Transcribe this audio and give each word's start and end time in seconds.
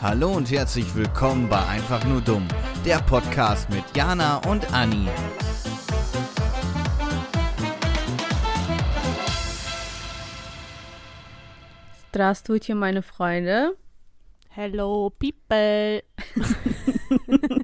Hallo 0.00 0.32
und 0.32 0.50
herzlich 0.50 0.94
willkommen 0.94 1.48
bei 1.48 1.64
Einfach 1.66 2.04
nur 2.04 2.20
dumm, 2.20 2.46
der 2.84 2.98
Podcast 2.98 3.70
mit 3.70 3.84
Jana 3.96 4.38
und 4.48 4.72
Anni. 4.72 5.08
Здравствуйте, 12.08 12.74
meine 12.74 13.02
Freunde. 13.02 13.76
Hello, 14.48 15.10
people. 15.10 16.02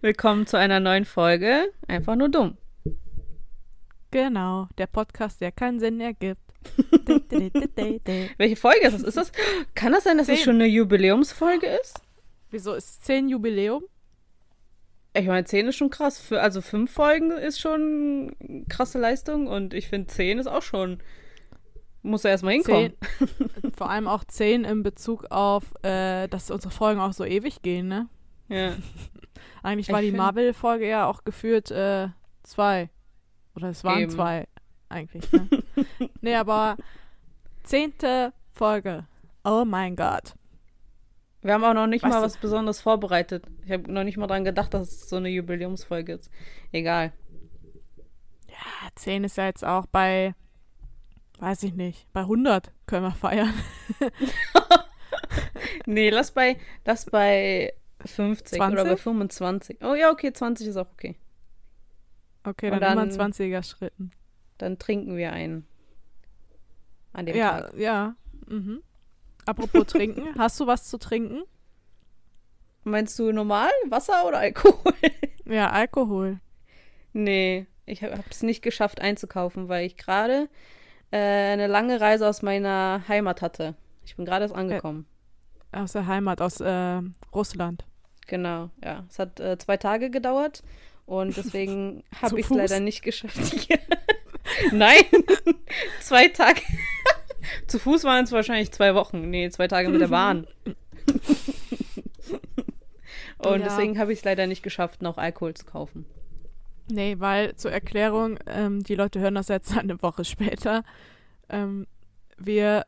Willkommen 0.00 0.46
zu 0.46 0.56
einer 0.56 0.78
neuen 0.78 1.04
Folge. 1.04 1.72
Einfach 1.88 2.14
nur 2.14 2.28
dumm. 2.28 2.56
Genau, 4.10 4.68
der 4.78 4.86
Podcast, 4.86 5.40
der 5.40 5.52
keinen 5.52 5.80
Sinn 5.80 6.00
ergibt. 6.00 6.41
Welche 8.37 8.55
Folge 8.55 8.87
ist 8.87 8.93
das? 8.93 9.03
Ist 9.03 9.17
das? 9.17 9.31
Kann 9.75 9.91
das 9.91 10.03
sein, 10.03 10.17
dass 10.17 10.29
es 10.29 10.37
Zehn. 10.37 10.45
schon 10.45 10.55
eine 10.55 10.65
Jubiläumsfolge 10.65 11.67
ist? 11.67 12.01
Wieso 12.51 12.73
ist 12.73 13.03
10 13.05 13.29
Jubiläum? 13.29 13.83
Ich 15.15 15.27
meine, 15.27 15.45
10 15.45 15.67
ist 15.67 15.75
schon 15.75 15.89
krass. 15.89 16.19
Für, 16.19 16.41
also 16.41 16.61
5 16.61 16.91
Folgen 16.91 17.31
ist 17.31 17.59
schon 17.59 18.35
krasse 18.69 18.99
Leistung 18.99 19.47
und 19.47 19.73
ich 19.73 19.87
finde 19.87 20.07
10 20.07 20.39
ist 20.39 20.47
auch 20.47 20.61
schon. 20.61 20.99
Muss 22.01 22.23
ja 22.23 22.31
erstmal 22.31 22.53
hinkommen. 22.53 22.93
Zehn, 23.17 23.71
vor 23.77 23.89
allem 23.89 24.07
auch 24.07 24.23
10 24.25 24.65
in 24.65 24.83
Bezug 24.83 25.25
auf, 25.31 25.63
äh, 25.83 26.27
dass 26.27 26.51
unsere 26.51 26.73
Folgen 26.73 26.99
auch 26.99 27.13
so 27.13 27.23
ewig 27.23 27.61
gehen, 27.61 27.87
ne? 27.87 28.09
Ja. 28.49 28.73
Eigentlich 29.63 29.89
war 29.89 30.01
Ich 30.01 30.11
die 30.11 30.17
Marvel-Folge 30.17 30.87
ja 30.87 31.07
auch 31.07 31.23
geführt 31.23 31.71
äh, 31.71 32.09
zwei. 32.43 32.89
Oder 33.55 33.69
es 33.69 33.83
waren 33.83 34.01
Eben. 34.01 34.11
zwei, 34.11 34.47
eigentlich, 34.93 35.31
ne? 35.31 35.47
nee, 36.21 36.35
aber 36.35 36.77
zehnte 37.63 38.31
Folge. 38.51 39.05
Oh 39.43 39.65
mein 39.65 39.95
Gott. 39.95 40.35
Wir 41.41 41.53
haben 41.55 41.63
auch 41.65 41.73
noch 41.73 41.87
nicht 41.87 42.03
Weißt 42.03 42.13
mal 42.13 42.19
du- 42.19 42.25
was 42.25 42.37
Besonderes 42.37 42.79
vorbereitet. 42.79 43.45
Ich 43.65 43.71
habe 43.71 43.91
noch 43.91 44.03
nicht 44.05 44.15
mal 44.17 44.27
dran 44.27 44.45
gedacht, 44.45 44.73
dass 44.73 44.87
es 44.89 45.09
so 45.09 45.17
eine 45.17 45.27
Jubiläumsfolge 45.29 46.13
ist. 46.13 46.29
Egal. 46.71 47.11
Ja, 48.47 48.89
10 48.95 49.25
ist 49.25 49.35
ja 49.37 49.45
jetzt 49.47 49.65
auch 49.65 49.85
bei, 49.87 50.35
weiß 51.39 51.63
ich 51.63 51.73
nicht, 51.73 52.07
bei 52.13 52.21
100 52.21 52.71
können 52.85 53.03
wir 53.05 53.11
feiern. 53.11 53.53
Nee, 55.85 56.09
lass 56.09 56.31
bei, 56.31 56.57
lass 56.85 57.05
bei 57.05 57.73
50 58.05 58.59
oder 58.59 58.69
20? 58.83 58.89
bei 58.89 58.97
25. 58.97 59.77
Oh 59.83 59.93
ja, 59.95 60.11
okay, 60.11 60.31
20 60.31 60.67
ist 60.67 60.77
auch 60.77 60.89
okay. 60.91 61.17
Okay, 62.43 62.71
Und 62.71 62.79
dann, 62.81 62.93
immer 62.93 63.03
in 63.03 63.17
dann- 63.17 63.31
20er 63.33 63.63
Schritten. 63.63 64.11
Dann 64.63 64.79
trinken 64.79 65.17
wir 65.17 65.33
einen. 65.33 65.67
An 67.11 67.25
dem 67.25 67.35
Ja, 67.35 67.61
Tag. 67.63 67.73
ja. 67.77 68.15
Mhm. 68.47 68.81
Apropos 69.45 69.85
trinken, 69.87 70.23
hast 70.37 70.57
du 70.61 70.67
was 70.67 70.85
zu 70.85 70.97
trinken? 70.97 71.41
Meinst 72.85 73.19
du 73.19 73.33
normal? 73.33 73.69
Wasser 73.89 74.25
oder 74.25 74.39
Alkohol? 74.39 74.93
Ja, 75.45 75.71
Alkohol. 75.71 76.39
nee, 77.11 77.67
ich 77.85 78.01
habe 78.01 78.23
es 78.29 78.41
nicht 78.43 78.61
geschafft 78.61 79.01
einzukaufen, 79.01 79.67
weil 79.67 79.85
ich 79.85 79.97
gerade 79.97 80.47
äh, 81.11 81.17
eine 81.17 81.67
lange 81.67 81.99
Reise 81.99 82.29
aus 82.29 82.41
meiner 82.41 83.03
Heimat 83.09 83.41
hatte. 83.41 83.75
Ich 84.05 84.15
bin 84.15 84.23
gerade 84.23 84.45
erst 84.45 84.55
angekommen. 84.55 85.05
Aus 85.73 85.91
der 85.91 86.07
Heimat, 86.07 86.39
aus 86.39 86.61
äh, 86.61 87.01
Russland. 87.35 87.83
Genau, 88.27 88.69
ja. 88.81 89.03
Es 89.09 89.19
hat 89.19 89.41
äh, 89.41 89.57
zwei 89.57 89.75
Tage 89.75 90.09
gedauert 90.09 90.63
und 91.05 91.35
deswegen 91.37 92.05
habe 92.21 92.39
ich 92.39 92.45
es 92.49 92.55
leider 92.55 92.79
nicht 92.79 93.01
geschafft. 93.03 93.67
Nein, 94.71 95.01
zwei 96.01 96.27
Tage. 96.29 96.61
Zu 97.67 97.79
Fuß 97.79 98.03
waren 98.05 98.23
es 98.23 98.31
wahrscheinlich 98.31 98.71
zwei 98.71 98.95
Wochen. 98.95 99.29
Nee, 99.29 99.49
zwei 99.49 99.67
Tage 99.67 99.89
mit 99.89 99.99
der 100.01 100.07
Bahn. 100.07 100.47
und 103.39 103.59
Ja. 103.59 103.65
deswegen 103.65 103.99
habe 103.99 104.13
ich 104.13 104.19
es 104.19 104.25
leider 104.25 104.47
nicht 104.47 104.63
geschafft, 104.63 105.01
noch 105.01 105.17
Alkohol 105.17 105.53
zu 105.53 105.65
kaufen. 105.65 106.05
Nee, 106.89 107.15
weil 107.19 107.55
zur 107.55 107.71
Erklärung, 107.71 108.37
ähm, 108.45 108.83
die 108.83 108.95
Leute 108.95 109.19
hören 109.19 109.35
das 109.35 109.47
jetzt 109.47 109.75
eine 109.77 110.01
Woche 110.01 110.25
später. 110.25 110.83
Ähm, 111.49 111.87
wir, 112.37 112.85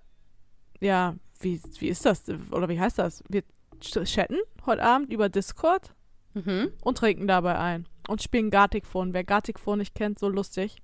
ja, 0.81 1.16
wie, 1.40 1.62
wie 1.80 1.88
ist 1.90 2.06
das? 2.06 2.24
Oder 2.52 2.69
wie 2.69 2.80
heißt 2.80 3.00
das? 3.00 3.24
Wir 3.30 3.44
ch- 3.81 4.03
chatten 4.06 4.38
heute 4.66 4.84
Abend 4.84 5.12
über 5.12 5.30
Discord 5.30 5.94
Mhm. 6.34 6.72
und 6.84 6.97
trinken 6.97 7.28
dabei 7.28 7.58
ein. 7.58 7.88
Und 8.09 8.22
spielen 8.22 8.50
Gartic 8.50 8.85
Phone. 8.85 9.14
Wer 9.14 9.24
Gartic 9.24 9.58
Phone 9.59 9.80
nicht 9.80 9.96
kennt, 9.96 10.19
so 10.19 10.28
lustig. 10.28 10.75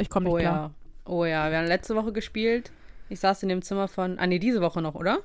Ich 0.00 0.08
komme 0.10 0.26
nicht 0.26 0.34
Oh 0.34 0.38
klar. 0.38 0.54
ja. 0.54 0.70
Oh 1.12 1.24
ja, 1.24 1.50
wir 1.50 1.58
haben 1.58 1.66
letzte 1.66 1.94
Woche 1.96 2.12
gespielt. 2.12 2.70
Ich 3.08 3.20
saß 3.20 3.42
in 3.42 3.48
dem 3.48 3.62
Zimmer 3.62 3.88
von. 3.88 4.18
Ah, 4.18 4.26
nee, 4.26 4.38
diese 4.38 4.60
Woche 4.60 4.80
noch, 4.82 4.94
oder? 4.94 5.20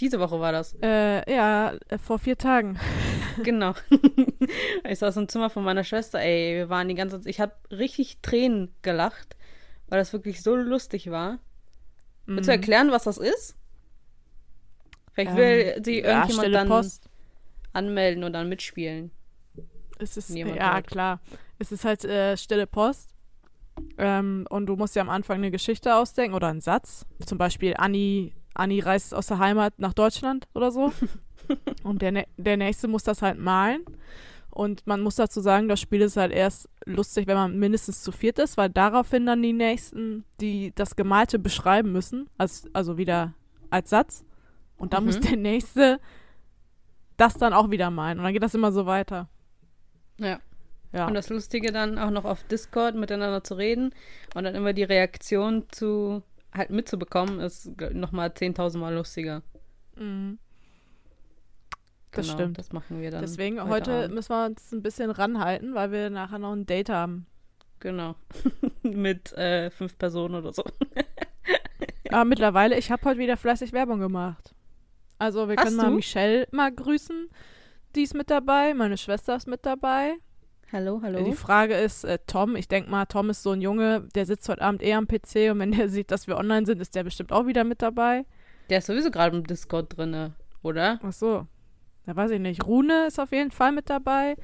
Diese 0.00 0.20
Woche 0.20 0.38
war 0.40 0.52
das. 0.52 0.74
Äh, 0.82 1.30
ja, 1.32 1.72
äh, 1.88 1.98
vor 1.98 2.18
vier 2.18 2.36
Tagen. 2.38 2.78
Genau. 3.42 3.74
ich 4.88 4.98
saß 4.98 5.18
im 5.18 5.28
Zimmer 5.28 5.50
von 5.50 5.62
meiner 5.62 5.84
Schwester, 5.84 6.18
ey, 6.20 6.54
wir 6.56 6.68
waren 6.70 6.88
die 6.88 6.94
ganze 6.94 7.18
Zeit, 7.20 7.26
ich 7.28 7.38
habe 7.40 7.52
richtig 7.70 8.18
Tränen 8.22 8.74
gelacht, 8.80 9.36
weil 9.88 9.98
das 9.98 10.14
wirklich 10.14 10.42
so 10.42 10.54
lustig 10.56 11.10
war. 11.10 11.38
Willst 12.24 12.48
du 12.48 12.52
Mhm. 12.52 12.58
erklären, 12.58 12.90
was 12.92 13.04
das 13.04 13.18
ist? 13.18 13.54
Vielleicht 15.12 15.32
Ähm, 15.32 15.36
will 15.36 15.80
sie 15.84 16.00
ja, 16.00 16.06
irgendjemand 16.08 16.32
stille 16.32 16.50
dann 16.52 16.68
Post. 16.68 17.10
anmelden 17.74 18.24
und 18.24 18.32
dann 18.32 18.48
mitspielen. 18.48 19.10
Es 19.98 20.16
ist, 20.16 20.30
Niemand 20.30 20.56
ja, 20.56 20.74
hört. 20.74 20.86
klar. 20.86 21.20
Es 21.58 21.72
ist 21.72 21.84
halt 21.84 22.04
äh, 22.06 22.36
stille 22.38 22.66
Post. 22.66 23.10
Ähm, 23.98 24.46
und 24.50 24.66
du 24.66 24.76
musst 24.76 24.94
ja 24.96 25.02
am 25.02 25.08
Anfang 25.08 25.36
eine 25.38 25.50
Geschichte 25.50 25.94
ausdenken 25.96 26.34
oder 26.34 26.48
einen 26.48 26.60
Satz. 26.60 27.06
Zum 27.24 27.38
Beispiel 27.38 27.74
Anni, 27.76 28.34
Anni 28.54 28.80
reist 28.80 29.14
aus 29.14 29.26
der 29.26 29.38
Heimat 29.38 29.78
nach 29.78 29.94
Deutschland 29.94 30.48
oder 30.54 30.70
so. 30.70 30.92
und 31.82 32.02
der, 32.02 32.26
der 32.36 32.56
Nächste 32.56 32.88
muss 32.88 33.02
das 33.04 33.22
halt 33.22 33.38
malen. 33.38 33.84
Und 34.50 34.86
man 34.86 35.02
muss 35.02 35.16
dazu 35.16 35.40
sagen, 35.40 35.68
das 35.68 35.80
Spiel 35.80 36.00
ist 36.00 36.16
halt 36.16 36.32
erst 36.32 36.68
lustig, 36.86 37.26
wenn 37.26 37.36
man 37.36 37.58
mindestens 37.58 38.02
zu 38.02 38.10
viert 38.10 38.38
ist, 38.38 38.56
weil 38.56 38.70
daraufhin 38.70 39.26
dann 39.26 39.42
die 39.42 39.52
Nächsten, 39.52 40.24
die 40.40 40.72
das 40.74 40.96
Gemalte 40.96 41.38
beschreiben 41.38 41.92
müssen, 41.92 42.30
als, 42.38 42.64
also 42.72 42.96
wieder 42.96 43.34
als 43.68 43.90
Satz. 43.90 44.24
Und 44.78 44.94
dann 44.94 45.04
muss 45.04 45.18
Mhm. 45.18 45.22
der 45.22 45.36
Nächste 45.36 46.00
das 47.18 47.34
dann 47.34 47.52
auch 47.52 47.70
wieder 47.70 47.90
malen. 47.90 48.18
Und 48.18 48.24
dann 48.24 48.32
geht 48.32 48.42
das 48.42 48.54
immer 48.54 48.72
so 48.72 48.86
weiter. 48.86 49.28
Ja. 50.18 50.38
Ja. 50.96 51.06
Und 51.06 51.14
das 51.14 51.28
Lustige 51.28 51.72
dann 51.72 51.98
auch 51.98 52.10
noch 52.10 52.24
auf 52.24 52.42
Discord 52.44 52.94
miteinander 52.94 53.44
zu 53.44 53.54
reden 53.54 53.90
und 54.34 54.44
dann 54.44 54.54
immer 54.54 54.72
die 54.72 54.82
Reaktion 54.82 55.64
zu 55.70 56.22
halt 56.54 56.70
mitzubekommen, 56.70 57.38
ist 57.40 57.70
nochmal 57.92 58.28
10.000 58.30 58.78
Mal 58.78 58.94
lustiger. 58.94 59.42
Mhm. 59.96 60.38
Das 62.12 62.26
Genau, 62.26 62.38
stimmt. 62.38 62.58
Das 62.58 62.72
machen 62.72 63.02
wir 63.02 63.10
dann. 63.10 63.20
Deswegen 63.20 63.62
heute, 63.62 63.92
Abend. 64.04 64.14
müssen 64.14 64.30
wir 64.30 64.46
uns 64.46 64.72
ein 64.72 64.82
bisschen 64.82 65.10
ranhalten, 65.10 65.74
weil 65.74 65.92
wir 65.92 66.08
nachher 66.08 66.38
noch 66.38 66.52
ein 66.52 66.64
Date 66.64 66.88
haben. 66.88 67.26
Genau. 67.80 68.14
Mit 68.82 69.34
äh, 69.34 69.70
fünf 69.70 69.98
Personen 69.98 70.34
oder 70.34 70.54
so. 70.54 70.64
Aber 72.10 72.24
mittlerweile, 72.24 72.78
ich 72.78 72.90
habe 72.90 73.04
heute 73.04 73.18
wieder 73.18 73.36
fleißig 73.36 73.74
Werbung 73.74 73.98
gemacht. 74.00 74.54
Also 75.18 75.46
wir 75.48 75.56
Hast 75.56 75.64
können 75.64 75.76
mal 75.76 75.90
du? 75.90 75.96
Michelle 75.96 76.48
mal 76.52 76.72
grüßen. 76.72 77.28
Die 77.94 78.02
ist 78.02 78.14
mit 78.14 78.30
dabei, 78.30 78.72
meine 78.72 78.96
Schwester 78.96 79.36
ist 79.36 79.46
mit 79.46 79.66
dabei. 79.66 80.14
Hallo, 80.72 81.00
hallo. 81.02 81.22
Die 81.22 81.34
Frage 81.34 81.74
ist, 81.74 82.04
äh, 82.04 82.18
Tom, 82.26 82.56
ich 82.56 82.66
denke 82.66 82.90
mal, 82.90 83.06
Tom 83.06 83.30
ist 83.30 83.42
so 83.44 83.52
ein 83.52 83.60
Junge, 83.60 84.08
der 84.14 84.26
sitzt 84.26 84.48
heute 84.48 84.62
Abend 84.62 84.82
eher 84.82 84.98
am 84.98 85.06
PC 85.06 85.52
und 85.52 85.60
wenn 85.60 85.72
der 85.72 85.88
sieht, 85.90 86.10
dass 86.10 86.26
wir 86.26 86.36
online 86.36 86.66
sind, 86.66 86.80
ist 86.80 86.94
der 86.96 87.04
bestimmt 87.04 87.32
auch 87.32 87.46
wieder 87.46 87.62
mit 87.62 87.82
dabei. 87.82 88.24
Der 88.68 88.78
ist 88.78 88.86
sowieso 88.86 89.12
gerade 89.12 89.36
im 89.36 89.44
Discord 89.44 89.96
drinne, 89.96 90.34
oder? 90.62 90.98
Ach 91.02 91.12
so. 91.12 91.46
Da 92.04 92.16
weiß 92.16 92.32
ich 92.32 92.40
nicht. 92.40 92.66
Rune 92.66 93.06
ist 93.06 93.20
auf 93.20 93.30
jeden 93.30 93.52
Fall 93.52 93.72
mit 93.72 93.90
dabei. 93.90 94.36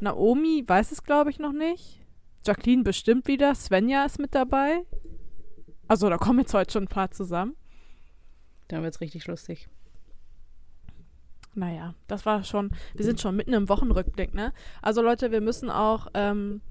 Naomi 0.00 0.64
weiß 0.66 0.92
es, 0.92 1.04
glaube 1.04 1.30
ich, 1.30 1.38
noch 1.38 1.52
nicht. 1.52 2.00
Jacqueline 2.44 2.82
bestimmt 2.82 3.26
wieder. 3.26 3.54
Svenja 3.54 4.04
ist 4.04 4.18
mit 4.18 4.34
dabei. 4.34 4.84
Also, 5.88 6.08
da 6.08 6.18
kommen 6.18 6.40
jetzt 6.40 6.54
heute 6.54 6.72
schon 6.72 6.84
ein 6.84 6.88
paar 6.88 7.10
zusammen. 7.10 7.54
Dann 8.68 8.82
wird's 8.82 9.00
richtig 9.00 9.26
lustig. 9.26 9.68
Naja, 11.54 11.94
das 12.06 12.24
war 12.24 12.44
schon. 12.44 12.70
Wir 12.94 13.04
sind 13.04 13.20
schon 13.20 13.36
mitten 13.36 13.52
im 13.52 13.68
Wochenrückblick, 13.68 14.34
ne? 14.34 14.52
Also, 14.80 15.02
Leute, 15.02 15.30
wir 15.30 15.40
müssen 15.40 15.70
auch, 15.70 16.06
ähm, 16.14 16.62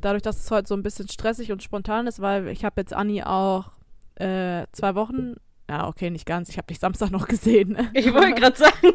dadurch, 0.00 0.22
dass 0.22 0.38
es 0.38 0.50
heute 0.50 0.68
so 0.68 0.74
ein 0.74 0.82
bisschen 0.82 1.08
stressig 1.08 1.52
und 1.52 1.62
spontan 1.62 2.06
ist, 2.06 2.20
weil 2.20 2.48
ich 2.48 2.64
habe 2.64 2.80
jetzt 2.80 2.92
Anni 2.94 3.22
auch 3.22 3.72
äh, 4.16 4.66
zwei 4.72 4.94
Wochen. 4.94 5.34
Ja, 5.68 5.88
okay, 5.88 6.10
nicht 6.10 6.26
ganz. 6.26 6.50
Ich 6.50 6.58
habe 6.58 6.66
dich 6.66 6.78
Samstag 6.78 7.10
noch 7.10 7.26
gesehen. 7.28 7.70
Ne? 7.70 7.90
Ich 7.94 8.12
wollte 8.12 8.34
gerade 8.40 8.56
sagen, 8.56 8.92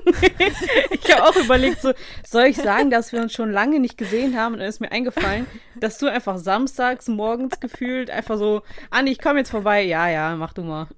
ich 0.92 1.12
habe 1.16 1.24
auch 1.28 1.36
überlegt, 1.36 1.82
so, 1.82 1.94
soll 2.28 2.44
ich 2.46 2.58
sagen, 2.58 2.92
dass 2.92 3.12
wir 3.12 3.22
uns 3.22 3.34
schon 3.34 3.52
lange 3.52 3.80
nicht 3.80 3.98
gesehen 3.98 4.38
haben? 4.38 4.54
Und 4.54 4.60
dann 4.60 4.70
ist 4.70 4.80
mir 4.80 4.92
eingefallen, 4.92 5.48
dass 5.80 5.98
du 5.98 6.06
einfach 6.08 6.38
samstags 6.38 7.08
morgens 7.08 7.60
gefühlt 7.60 8.10
einfach 8.12 8.38
so, 8.38 8.62
Anni, 8.92 9.12
ich 9.12 9.20
komme 9.20 9.40
jetzt 9.40 9.50
vorbei. 9.50 9.82
Ja, 9.84 10.08
ja, 10.10 10.36
mach 10.36 10.54
du 10.54 10.64
mal. 10.64 10.88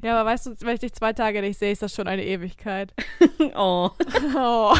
Ja, 0.00 0.18
aber 0.18 0.30
weißt 0.30 0.46
du, 0.46 0.54
wenn 0.60 0.74
ich 0.74 0.80
dich 0.80 0.94
zwei 0.94 1.12
Tage 1.12 1.40
nicht 1.42 1.58
sehe, 1.58 1.72
ist 1.72 1.82
das 1.82 1.92
schon 1.94 2.06
eine 2.06 2.24
Ewigkeit. 2.24 2.94
Oh, 3.56 3.90
Oh. 4.34 4.74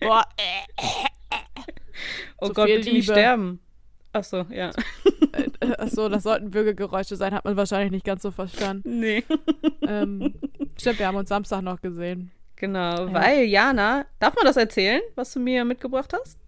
Boah, 0.00 0.24
äh, 0.36 0.86
oh 2.38 2.46
Zu 2.46 2.52
Gott, 2.54 2.66
bitte 2.66 2.78
nicht 2.84 2.92
Liebe. 2.92 3.12
sterben. 3.12 3.60
Ach 4.12 4.24
so, 4.24 4.46
ja. 4.50 4.70
Äh, 5.32 5.72
achso, 5.78 6.08
das 6.08 6.22
sollten 6.22 6.54
Würgegeräusche 6.54 7.16
sein, 7.16 7.34
hat 7.34 7.44
man 7.44 7.56
wahrscheinlich 7.56 7.90
nicht 7.90 8.04
ganz 8.04 8.22
so 8.22 8.30
verstanden. 8.30 9.00
Nee. 9.00 9.24
ähm, 9.86 10.34
Stimmt, 10.78 10.98
wir 10.98 11.06
haben 11.06 11.16
uns 11.16 11.28
Samstag 11.28 11.62
noch 11.62 11.80
gesehen. 11.80 12.30
Genau, 12.56 13.06
Ja. 13.08 13.12
weil 13.12 13.44
Jana, 13.44 14.06
darf 14.20 14.34
man 14.36 14.44
das 14.44 14.56
erzählen, 14.56 15.00
was 15.14 15.32
du 15.32 15.40
mir 15.40 15.64
mitgebracht 15.64 16.12
hast? 16.12 16.38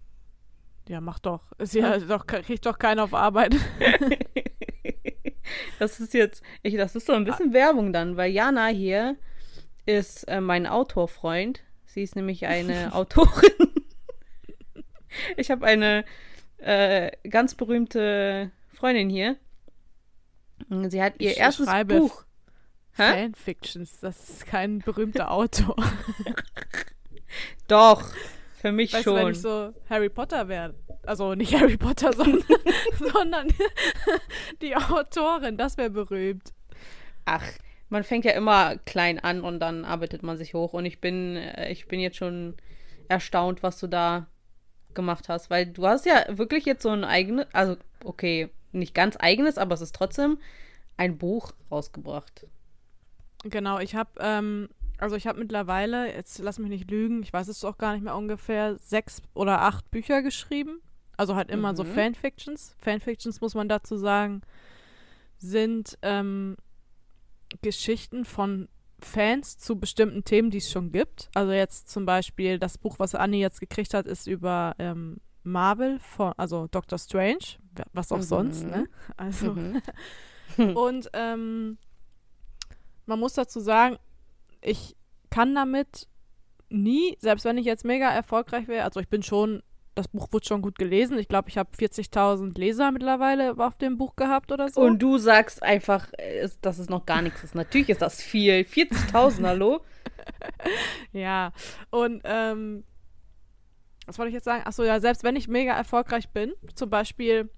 Ja, 0.87 1.01
mach 1.01 1.19
doch. 1.19 1.41
Ist 1.57 1.73
ja 1.73 1.97
doch, 1.99 2.25
kriegt 2.27 2.65
doch 2.65 2.77
keiner 2.79 3.03
auf 3.03 3.13
Arbeit. 3.13 3.55
Das 5.77 5.99
ist 5.99 6.13
jetzt, 6.13 6.41
ich, 6.63 6.75
das 6.75 6.95
ist 6.95 7.05
so 7.05 7.13
ein 7.13 7.23
bisschen 7.23 7.53
Werbung 7.53 7.93
dann, 7.93 8.17
weil 8.17 8.31
Jana 8.31 8.67
hier 8.67 9.15
ist 9.85 10.23
äh, 10.27 10.41
mein 10.41 10.65
Autorfreund. 10.65 11.61
Sie 11.85 12.01
ist 12.01 12.15
nämlich 12.15 12.47
eine 12.47 12.93
Autorin. 12.95 13.51
Ich 15.37 15.51
habe 15.51 15.65
eine 15.65 16.03
äh, 16.57 17.11
ganz 17.29 17.55
berühmte 17.55 18.51
Freundin 18.85 19.09
hier. 19.09 19.35
Sie 20.69 21.01
hat 21.01 21.15
ihr 21.17 21.31
Ich 21.31 21.37
erstes 21.37 21.67
Buch. 21.87 22.23
Fanfictions, 22.91 23.99
das 23.99 24.29
ist 24.29 24.45
kein 24.45 24.77
berühmter 24.77 25.31
Autor. 25.31 25.75
Doch, 27.67 28.13
für 28.53 28.71
mich 28.71 28.93
Weißt 28.93 29.07
du, 29.07 29.15
wenn 29.15 29.21
schon. 29.21 29.31
ich 29.31 29.41
so 29.41 29.73
Harry 29.89 30.09
Potter 30.09 30.47
wäre. 30.49 30.75
Also 31.01 31.33
nicht 31.33 31.59
Harry 31.59 31.77
Potter, 31.77 32.13
sondern, 32.15 32.43
sondern 32.99 33.47
die 34.61 34.75
Autorin, 34.75 35.57
das 35.57 35.77
wäre 35.77 35.89
berühmt. 35.89 36.53
Ach, 37.25 37.43
man 37.89 38.03
fängt 38.03 38.23
ja 38.23 38.33
immer 38.33 38.77
klein 38.77 39.17
an 39.17 39.41
und 39.41 39.61
dann 39.61 39.83
arbeitet 39.83 40.21
man 40.21 40.37
sich 40.37 40.53
hoch. 40.53 40.73
Und 40.73 40.85
ich 40.85 41.01
bin, 41.01 41.37
äh, 41.37 41.71
ich 41.71 41.87
bin 41.87 41.99
jetzt 41.99 42.17
schon 42.17 42.53
erstaunt, 43.07 43.63
was 43.63 43.79
du 43.79 43.87
da 43.87 44.27
gemacht 44.93 45.27
hast. 45.27 45.49
Weil 45.49 45.65
du 45.65 45.87
hast 45.87 46.05
ja 46.05 46.23
wirklich 46.29 46.65
jetzt 46.65 46.83
so 46.83 46.89
ein 46.89 47.03
eigenes, 47.03 47.47
also 47.51 47.77
okay, 48.03 48.51
nicht 48.79 48.93
ganz 48.93 49.15
eigenes, 49.19 49.57
aber 49.57 49.73
es 49.75 49.81
ist 49.81 49.95
trotzdem 49.95 50.37
ein 50.97 51.17
Buch 51.17 51.53
rausgebracht. 51.71 52.47
Genau, 53.43 53.79
ich 53.79 53.95
habe, 53.95 54.09
ähm, 54.19 54.69
also 54.97 55.15
ich 55.15 55.27
habe 55.27 55.39
mittlerweile, 55.39 56.13
jetzt 56.13 56.39
lass 56.39 56.57
mich 56.59 56.69
nicht 56.69 56.89
lügen, 56.89 57.21
ich 57.21 57.33
weiß 57.33 57.47
es 57.47 57.63
auch 57.63 57.77
gar 57.77 57.93
nicht 57.93 58.03
mehr 58.03 58.15
ungefähr, 58.15 58.77
sechs 58.77 59.21
oder 59.33 59.61
acht 59.61 59.89
Bücher 59.91 60.21
geschrieben. 60.21 60.79
Also 61.17 61.35
halt 61.35 61.49
immer 61.49 61.75
so 61.75 61.83
Mhm. 61.83 61.93
Fanfictions. 61.93 62.75
Fanfictions, 62.79 63.39
muss 63.39 63.55
man 63.55 63.69
dazu 63.69 63.97
sagen, 63.97 64.41
sind 65.37 65.97
ähm, 66.01 66.57
Geschichten 67.61 68.25
von 68.25 68.67
Fans 68.99 69.57
zu 69.57 69.77
bestimmten 69.77 70.23
Themen, 70.23 70.49
die 70.49 70.57
es 70.57 70.71
schon 70.71 70.91
gibt. 70.91 71.29
Also 71.35 71.51
jetzt 71.51 71.89
zum 71.89 72.05
Beispiel 72.05 72.59
das 72.59 72.77
Buch, 72.77 72.99
was 72.99 73.13
Annie 73.15 73.39
jetzt 73.41 73.59
gekriegt 73.59 73.93
hat, 73.93 74.07
ist 74.07 74.27
über 74.27 74.75
ähm, 74.79 75.17
Marvel, 75.45 75.99
von, 75.99 76.33
also 76.37 76.67
Doctor 76.67 76.97
Strange, 76.97 77.57
was 77.93 78.11
auch 78.11 78.17
Mhm. 78.17 78.21
sonst, 78.23 78.63
ne? 78.65 78.87
Also 79.17 79.53
Mhm. 79.53 79.81
und 80.75 81.09
ähm, 81.13 81.77
man 83.05 83.19
muss 83.19 83.33
dazu 83.33 83.59
sagen, 83.59 83.97
ich 84.61 84.95
kann 85.29 85.53
damit 85.55 86.07
nie, 86.69 87.15
selbst 87.19 87.45
wenn 87.45 87.57
ich 87.57 87.65
jetzt 87.65 87.85
mega 87.85 88.09
erfolgreich 88.09 88.67
wäre, 88.67 88.83
also 88.85 88.99
ich 88.99 89.07
bin 89.09 89.21
schon, 89.21 89.61
das 89.93 90.07
Buch 90.07 90.27
wurde 90.31 90.45
schon 90.45 90.61
gut 90.61 90.77
gelesen. 90.77 91.17
Ich 91.19 91.27
glaube, 91.27 91.49
ich 91.49 91.57
habe 91.57 91.69
40.000 91.77 92.57
Leser 92.59 92.91
mittlerweile 92.91 93.55
auf 93.57 93.77
dem 93.77 93.97
Buch 93.97 94.15
gehabt 94.15 94.51
oder 94.51 94.69
so. 94.69 94.81
Und 94.81 94.99
du 94.99 95.17
sagst 95.17 95.61
einfach, 95.63 96.11
äh, 96.17 96.49
dass 96.61 96.79
es 96.79 96.89
noch 96.89 97.05
gar 97.05 97.21
nichts 97.21 97.43
ist. 97.43 97.55
Natürlich 97.55 97.89
ist 97.89 98.01
das 98.01 98.21
viel. 98.21 98.61
40.000, 98.65 99.45
hallo? 99.45 99.81
Ja, 101.13 101.51
und 101.91 102.21
ähm, 102.25 102.83
was 104.05 104.17
wollte 104.19 104.29
ich 104.29 104.33
jetzt 104.35 104.45
sagen? 104.45 104.63
Achso, 104.65 104.83
ja, 104.83 104.99
selbst 104.99 105.23
wenn 105.23 105.35
ich 105.35 105.47
mega 105.47 105.73
erfolgreich 105.73 106.29
bin, 106.29 106.53
zum 106.75 106.89
Beispiel 106.89 107.49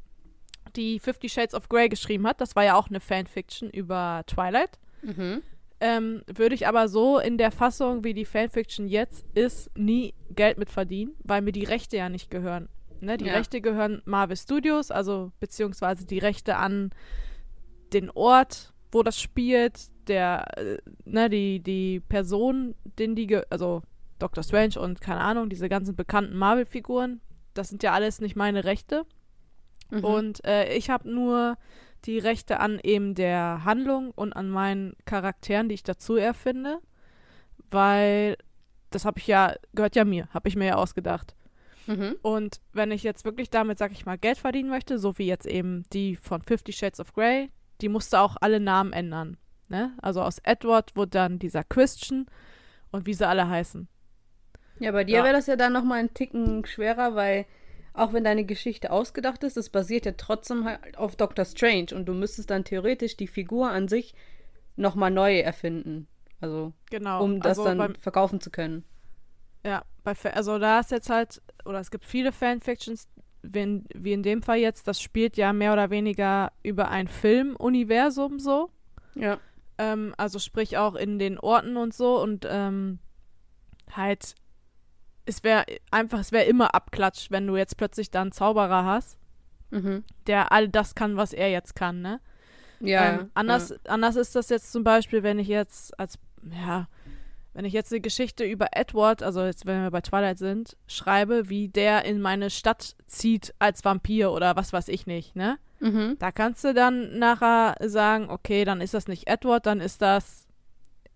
die 0.75 0.99
Fifty 0.99 1.29
Shades 1.29 1.53
of 1.53 1.69
Grey 1.69 1.89
geschrieben 1.89 2.27
hat, 2.27 2.41
das 2.41 2.55
war 2.55 2.63
ja 2.63 2.75
auch 2.75 2.89
eine 2.89 2.99
Fanfiction 2.99 3.69
über 3.69 4.23
Twilight, 4.27 4.79
Mhm. 5.01 5.41
ähm, 5.79 6.23
würde 6.27 6.55
ich 6.55 6.67
aber 6.67 6.87
so 6.87 7.19
in 7.19 7.37
der 7.37 7.51
Fassung, 7.51 8.03
wie 8.03 8.13
die 8.13 8.25
Fanfiction 8.25 8.87
jetzt 8.87 9.25
ist, 9.35 9.69
nie 9.77 10.13
Geld 10.31 10.57
mit 10.57 10.69
verdienen, 10.69 11.15
weil 11.23 11.41
mir 11.41 11.51
die 11.51 11.63
Rechte 11.65 11.97
ja 11.97 12.09
nicht 12.09 12.29
gehören. 12.29 12.67
Ne? 12.99 13.17
Die 13.17 13.25
Ja. 13.25 13.33
Rechte 13.33 13.61
gehören 13.61 14.01
Marvel 14.05 14.35
Studios, 14.37 14.89
also 14.91 15.31
beziehungsweise 15.39 16.05
die 16.05 16.17
Rechte 16.19 16.55
an 16.57 16.89
den 17.93 18.09
Ort, 18.09 18.73
wo 18.91 19.03
das 19.03 19.19
spielt, 19.21 19.79
der, 20.07 20.45
äh, 20.57 20.77
ne, 21.05 21.29
die, 21.29 21.59
die 21.59 21.99
Person, 21.99 22.75
den 22.97 23.15
die, 23.15 23.39
also 23.49 23.81
Doctor 24.19 24.43
Strange 24.43 24.79
und 24.79 25.01
keine 25.01 25.21
Ahnung, 25.21 25.49
diese 25.49 25.69
ganzen 25.69 25.95
bekannten 25.95 26.35
Marvel-Figuren, 26.35 27.21
das 27.53 27.69
sind 27.69 27.83
ja 27.83 27.93
alles 27.93 28.21
nicht 28.21 28.35
meine 28.35 28.63
Rechte. 28.63 29.05
Mhm. 29.89 30.03
Und 30.03 30.45
äh, 30.45 30.73
ich 30.73 30.89
habe 30.89 31.09
nur 31.09 31.57
die 32.05 32.19
Rechte 32.19 32.59
an 32.59 32.79
eben 32.83 33.15
der 33.15 33.63
Handlung 33.63 34.11
und 34.11 34.33
an 34.33 34.49
meinen 34.49 34.95
Charakteren, 35.05 35.69
die 35.69 35.75
ich 35.75 35.83
dazu 35.83 36.15
erfinde, 36.15 36.79
weil 37.69 38.37
das 38.91 39.05
habe 39.05 39.19
ich 39.19 39.27
ja, 39.27 39.55
gehört 39.73 39.95
ja 39.95 40.05
mir, 40.05 40.27
habe 40.33 40.47
ich 40.47 40.55
mir 40.55 40.67
ja 40.67 40.75
ausgedacht. 40.75 41.35
Mhm. 41.87 42.15
Und 42.21 42.61
wenn 42.73 42.91
ich 42.91 43.03
jetzt 43.03 43.25
wirklich 43.25 43.49
damit, 43.49 43.77
sag 43.77 43.91
ich 43.91 44.05
mal, 44.05 44.17
Geld 44.17 44.37
verdienen 44.37 44.69
möchte, 44.69 44.99
so 44.99 45.17
wie 45.17 45.25
jetzt 45.25 45.45
eben 45.45 45.85
die 45.93 46.15
von 46.15 46.41
Fifty 46.41 46.71
Shades 46.71 46.99
of 46.99 47.13
Grey, 47.13 47.49
die 47.81 47.89
musste 47.89 48.19
auch 48.19 48.37
alle 48.41 48.59
Namen 48.59 48.93
ändern. 48.93 49.37
Ne? 49.69 49.93
Also 50.01 50.21
aus 50.21 50.39
Edward 50.39 50.95
wurde 50.95 51.11
dann 51.11 51.39
dieser 51.39 51.63
Christian 51.63 52.25
und 52.91 53.05
wie 53.05 53.13
sie 53.13 53.27
alle 53.27 53.47
heißen. 53.47 53.87
Ja, 54.79 54.91
bei 54.91 55.03
dir 55.03 55.17
Ja. 55.17 55.23
wäre 55.23 55.33
das 55.33 55.47
ja 55.47 55.55
dann 55.55 55.73
nochmal 55.73 55.99
ein 55.99 56.13
Ticken 56.13 56.65
schwerer, 56.65 57.15
weil 57.15 57.45
auch 57.93 58.13
wenn 58.13 58.23
deine 58.23 58.45
Geschichte 58.45 58.91
ausgedacht 58.91 59.43
ist, 59.43 59.57
es 59.57 59.69
basiert 59.69 60.05
ja 60.05 60.11
trotzdem 60.15 60.65
halt 60.65 60.97
auf 60.97 61.15
Doctor 61.15 61.45
Strange 61.45 61.87
und 61.95 62.05
du 62.05 62.13
müsstest 62.13 62.49
dann 62.51 62.63
theoretisch 62.63 63.17
die 63.17 63.27
Figur 63.27 63.69
an 63.69 63.87
sich 63.87 64.13
nochmal 64.75 65.09
neu 65.09 65.39
erfinden. 65.39 66.07
Also, 66.39 66.73
Genau. 66.91 67.23
um 67.23 67.41
das 67.41 67.57
also 67.57 67.63
dann 67.63 67.77
beim, 67.79 67.95
verkaufen 67.95 68.39
zu 68.39 68.51
können. 68.51 68.83
Ja, 69.65 69.83
bei, 70.03 70.13
also 70.33 70.59
da 70.59 70.79
ist 70.79 70.91
jetzt 70.91 71.09
halt, 71.09 71.41
oder 71.65 71.79
es 71.79 71.89
gibt 71.89 72.05
viele 72.05 72.31
Fanfictions, 72.31 73.07
wie 73.41 73.59
in, 73.61 73.85
wie 73.95 74.13
in 74.13 74.21
dem 74.21 74.43
Fall 74.43 74.57
jetzt, 74.57 74.87
das 74.87 75.01
spielt 75.01 75.35
ja 75.35 75.51
mehr 75.51 75.73
oder 75.73 75.89
weniger 75.89 76.51
über 76.61 76.89
ein 76.89 77.07
Filmuniversum 77.07 78.39
so. 78.39 78.69
Ja. 79.15 79.39
Ähm, 79.79 80.13
also 80.17 80.37
sprich 80.37 80.77
auch 80.77 80.93
in 80.95 81.17
den 81.17 81.39
Orten 81.39 81.77
und 81.77 81.95
so 81.95 82.21
und 82.21 82.45
ähm, 82.47 82.99
halt, 83.91 84.35
es 85.27 85.43
wäre 85.43 85.65
einfach, 85.91 86.19
es 86.19 86.31
wäre 86.31 86.45
immer 86.45 86.73
Abklatsch, 86.73 87.27
wenn 87.29 87.45
du 87.47 87.55
jetzt 87.55 87.77
plötzlich 87.77 88.09
da 88.11 88.21
einen 88.21 88.31
Zauberer 88.31 88.85
hast, 88.85 89.17
Mhm. 89.69 90.03
der 90.27 90.51
all 90.51 90.69
das 90.69 90.95
kann, 90.95 91.17
was 91.17 91.33
er 91.33 91.51
jetzt 91.51 91.75
kann, 91.75 92.01
ne? 92.01 92.19
Ja. 92.79 93.15
ähm, 93.19 93.31
anders, 93.33 93.73
anders 93.87 94.15
ist 94.15 94.35
das 94.35 94.49
jetzt 94.49 94.71
zum 94.71 94.83
Beispiel, 94.83 95.23
wenn 95.23 95.39
ich 95.39 95.47
jetzt 95.47 95.99
als, 95.99 96.17
ja, 96.51 96.87
wenn 97.53 97.65
ich 97.65 97.73
jetzt 97.73 97.91
eine 97.91 98.01
Geschichte 98.01 98.43
über 98.45 98.67
Edward, 98.73 99.23
also 99.23 99.43
jetzt, 99.43 99.65
wenn 99.65 99.81
wir 99.81 99.91
bei 99.91 100.01
Twilight 100.01 100.37
sind, 100.37 100.77
schreibe, 100.87 101.49
wie 101.49 101.67
der 101.69 102.05
in 102.05 102.21
meine 102.21 102.49
Stadt 102.51 102.95
zieht 103.07 103.53
als 103.59 103.83
Vampir 103.83 104.31
oder 104.31 104.55
was 104.55 104.73
weiß 104.73 104.87
ich 104.89 105.07
nicht, 105.07 105.35
ne? 105.35 105.57
Ja. 105.81 105.89
Mhm. 105.89 106.15
Da 106.19 106.31
kannst 106.31 106.63
du 106.63 106.73
dann 106.73 107.19
nachher 107.19 107.75
sagen, 107.87 108.29
okay, 108.29 108.63
dann 108.65 108.79
ist 108.81 108.93
das 108.95 109.07
nicht 109.07 109.27
Edward, 109.27 109.65
dann 109.65 109.79
ist 109.81 110.01
das 110.01 110.46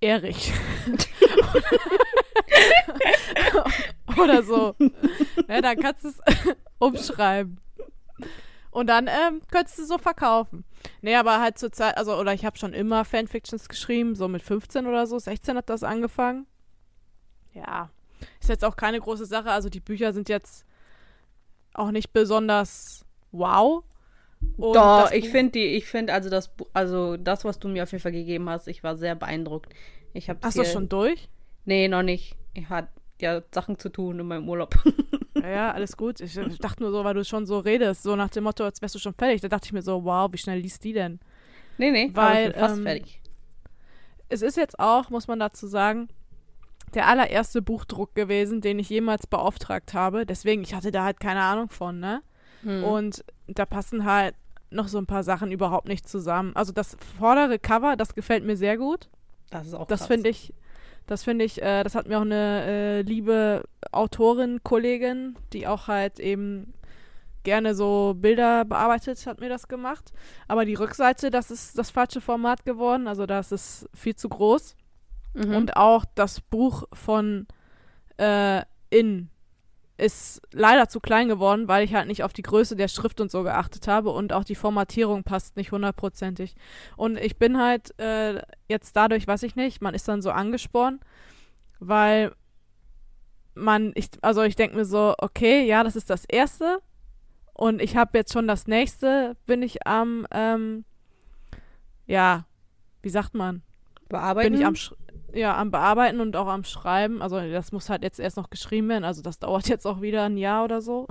Erich. 0.01 0.51
oder 4.17 4.43
so. 4.43 4.75
Ja, 5.47 5.61
dann 5.61 5.77
kannst 5.77 6.03
du 6.03 6.09
es 6.09 6.19
umschreiben. 6.79 7.59
Und 8.71 8.87
dann 8.87 9.07
ähm, 9.07 9.41
könntest 9.51 9.79
du 9.79 9.85
so 9.85 9.97
verkaufen. 9.97 10.63
Nee, 11.01 11.15
aber 11.15 11.41
halt 11.41 11.57
zur 11.57 11.71
Zeit, 11.71 11.97
also, 11.97 12.17
oder 12.17 12.33
ich 12.33 12.45
habe 12.45 12.57
schon 12.57 12.73
immer 12.73 13.05
Fanfictions 13.05 13.67
geschrieben, 13.67 14.15
so 14.15 14.27
mit 14.27 14.41
15 14.41 14.87
oder 14.87 15.05
so, 15.07 15.19
16 15.19 15.57
hat 15.57 15.69
das 15.69 15.83
angefangen. 15.83 16.47
Ja, 17.53 17.89
ist 18.39 18.49
jetzt 18.49 18.63
auch 18.63 18.77
keine 18.77 18.99
große 18.99 19.25
Sache, 19.25 19.51
also 19.51 19.69
die 19.69 19.81
Bücher 19.81 20.13
sind 20.13 20.29
jetzt 20.29 20.65
auch 21.73 21.91
nicht 21.91 22.13
besonders 22.13 23.05
wow. 23.31 23.83
Und 24.57 24.75
Doch, 24.75 25.03
das 25.03 25.13
ich 25.13 25.29
finde 25.29 25.53
die, 25.53 25.65
ich 25.65 25.85
finde 25.85 26.13
also 26.13 26.29
das, 26.29 26.51
also 26.73 27.17
das, 27.17 27.45
was 27.45 27.59
du 27.59 27.67
mir 27.67 27.83
auf 27.83 27.91
jeden 27.91 28.01
Fall 28.01 28.11
gegeben 28.11 28.49
hast, 28.49 28.67
ich 28.67 28.83
war 28.83 28.97
sehr 28.97 29.15
beeindruckt. 29.15 29.73
Ich 30.13 30.29
habe 30.29 30.39
Hast 30.43 30.57
du 30.57 30.65
schon 30.65 30.89
durch? 30.89 31.29
Nee, 31.65 31.87
noch 31.87 32.03
nicht. 32.03 32.35
Ich 32.53 32.69
hatte 32.69 32.89
ja 33.21 33.41
Sachen 33.51 33.79
zu 33.79 33.89
tun 33.89 34.19
in 34.19 34.27
meinem 34.27 34.49
Urlaub. 34.49 34.75
Ja, 35.41 35.71
alles 35.71 35.97
gut. 35.97 36.19
Ich, 36.19 36.37
ich 36.37 36.57
dachte 36.59 36.83
nur 36.83 36.91
so, 36.91 37.03
weil 37.03 37.13
du 37.13 37.23
schon 37.23 37.45
so 37.45 37.59
redest, 37.59 38.03
so 38.03 38.15
nach 38.15 38.29
dem 38.29 38.43
Motto, 38.43 38.63
als 38.63 38.81
wärst 38.81 38.95
du 38.95 38.99
schon 38.99 39.13
fertig. 39.13 39.41
Da 39.41 39.47
dachte 39.47 39.65
ich 39.65 39.73
mir 39.73 39.81
so, 39.81 40.03
wow, 40.03 40.31
wie 40.31 40.37
schnell 40.37 40.59
liest 40.59 40.83
die 40.83 40.93
denn? 40.93 41.19
nee, 41.77 41.89
nee, 41.89 42.09
Weil, 42.13 42.47
ich 42.47 42.53
bin 42.53 42.59
fast 42.59 42.77
ähm, 42.77 42.83
fertig. 42.83 43.21
Es 44.29 44.41
ist 44.41 44.57
jetzt 44.57 44.79
auch, 44.79 45.09
muss 45.09 45.27
man 45.27 45.39
dazu 45.39 45.67
sagen, 45.67 46.09
der 46.93 47.07
allererste 47.07 47.61
Buchdruck 47.61 48.13
gewesen, 48.13 48.61
den 48.61 48.79
ich 48.79 48.89
jemals 48.89 49.25
beauftragt 49.25 49.93
habe. 49.93 50.25
Deswegen, 50.25 50.61
ich 50.61 50.73
hatte 50.73 50.91
da 50.91 51.03
halt 51.03 51.19
keine 51.19 51.41
Ahnung 51.41 51.69
von, 51.69 51.99
ne? 51.99 52.21
Hm. 52.63 52.83
Und 52.83 53.23
da 53.59 53.65
passen 53.65 54.05
halt 54.05 54.35
noch 54.69 54.87
so 54.87 54.97
ein 54.97 55.05
paar 55.05 55.23
Sachen 55.23 55.51
überhaupt 55.51 55.87
nicht 55.87 56.07
zusammen. 56.07 56.55
Also 56.55 56.71
das 56.71 56.97
vordere 57.17 57.59
Cover, 57.59 57.95
das 57.95 58.15
gefällt 58.15 58.45
mir 58.45 58.55
sehr 58.55 58.77
gut. 58.77 59.09
das 59.49 59.67
ist 59.67 59.73
auch 59.73 59.87
Das 59.87 60.07
finde 60.07 60.29
ich, 60.29 60.53
das 61.07 61.23
finde 61.23 61.45
ich, 61.45 61.61
äh, 61.61 61.83
das 61.83 61.95
hat 61.95 62.07
mir 62.07 62.17
auch 62.17 62.21
eine 62.21 62.63
äh, 62.65 63.01
liebe 63.01 63.63
Autorin, 63.91 64.61
Kollegin, 64.63 65.35
die 65.51 65.67
auch 65.67 65.87
halt 65.87 66.19
eben 66.19 66.73
gerne 67.43 67.75
so 67.75 68.15
Bilder 68.15 68.65
bearbeitet, 68.65 69.25
hat 69.25 69.39
mir 69.39 69.49
das 69.49 69.67
gemacht. 69.67 70.13
Aber 70.47 70.63
die 70.63 70.75
Rückseite, 70.75 71.31
das 71.31 71.51
ist 71.51 71.77
das 71.77 71.91
falsche 71.91 72.21
Format 72.21 72.65
geworden, 72.65 73.07
also 73.07 73.25
das 73.25 73.51
ist 73.51 73.89
viel 73.93 74.15
zu 74.15 74.29
groß. 74.29 74.75
Mhm. 75.33 75.55
Und 75.55 75.75
auch 75.75 76.05
das 76.15 76.39
Buch 76.39 76.83
von 76.93 77.47
äh, 78.17 78.61
In 78.89 79.30
ist 80.01 80.41
leider 80.51 80.89
zu 80.89 80.99
klein 80.99 81.27
geworden, 81.29 81.67
weil 81.67 81.83
ich 81.83 81.93
halt 81.93 82.07
nicht 82.07 82.23
auf 82.23 82.33
die 82.33 82.41
Größe 82.41 82.75
der 82.75 82.87
Schrift 82.87 83.21
und 83.21 83.29
so 83.29 83.43
geachtet 83.43 83.87
habe 83.87 84.09
und 84.09 84.33
auch 84.33 84.43
die 84.43 84.55
Formatierung 84.55 85.23
passt 85.23 85.55
nicht 85.57 85.71
hundertprozentig. 85.71 86.55
Und 86.97 87.17
ich 87.17 87.37
bin 87.37 87.59
halt 87.59 87.97
äh, 87.99 88.41
jetzt 88.67 88.95
dadurch, 88.95 89.27
weiß 89.27 89.43
ich 89.43 89.55
nicht, 89.55 89.81
man 89.81 89.93
ist 89.93 90.07
dann 90.07 90.21
so 90.21 90.31
angespornt, 90.31 91.01
weil 91.79 92.33
man, 93.53 93.91
ich, 93.95 94.09
also 94.21 94.41
ich 94.41 94.55
denke 94.55 94.75
mir 94.75 94.85
so, 94.85 95.13
okay, 95.19 95.65
ja, 95.65 95.83
das 95.83 95.95
ist 95.95 96.09
das 96.09 96.25
erste 96.25 96.79
und 97.53 97.81
ich 97.81 97.95
habe 97.95 98.17
jetzt 98.17 98.33
schon 98.33 98.47
das 98.47 98.65
nächste, 98.65 99.35
bin 99.45 99.61
ich 99.61 99.85
am, 99.85 100.25
ähm, 100.31 100.83
ja, 102.07 102.45
wie 103.03 103.09
sagt 103.09 103.35
man? 103.35 103.61
Bearbeiten. 104.09 104.51
bin 104.51 104.59
ich 104.59 104.65
am, 104.65 104.73
Sch- 104.73 104.93
ja, 105.33 105.57
am 105.57 105.71
Bearbeiten 105.71 106.19
und 106.19 106.35
auch 106.35 106.47
am 106.47 106.63
Schreiben. 106.63 107.21
Also 107.21 107.39
das 107.39 107.71
muss 107.71 107.89
halt 107.89 108.03
jetzt 108.03 108.19
erst 108.19 108.37
noch 108.37 108.49
geschrieben 108.49 108.89
werden. 108.89 109.03
Also 109.03 109.21
das 109.21 109.39
dauert 109.39 109.67
jetzt 109.69 109.85
auch 109.85 110.01
wieder 110.01 110.23
ein 110.23 110.37
Jahr 110.37 110.63
oder 110.63 110.81
so. 110.81 111.07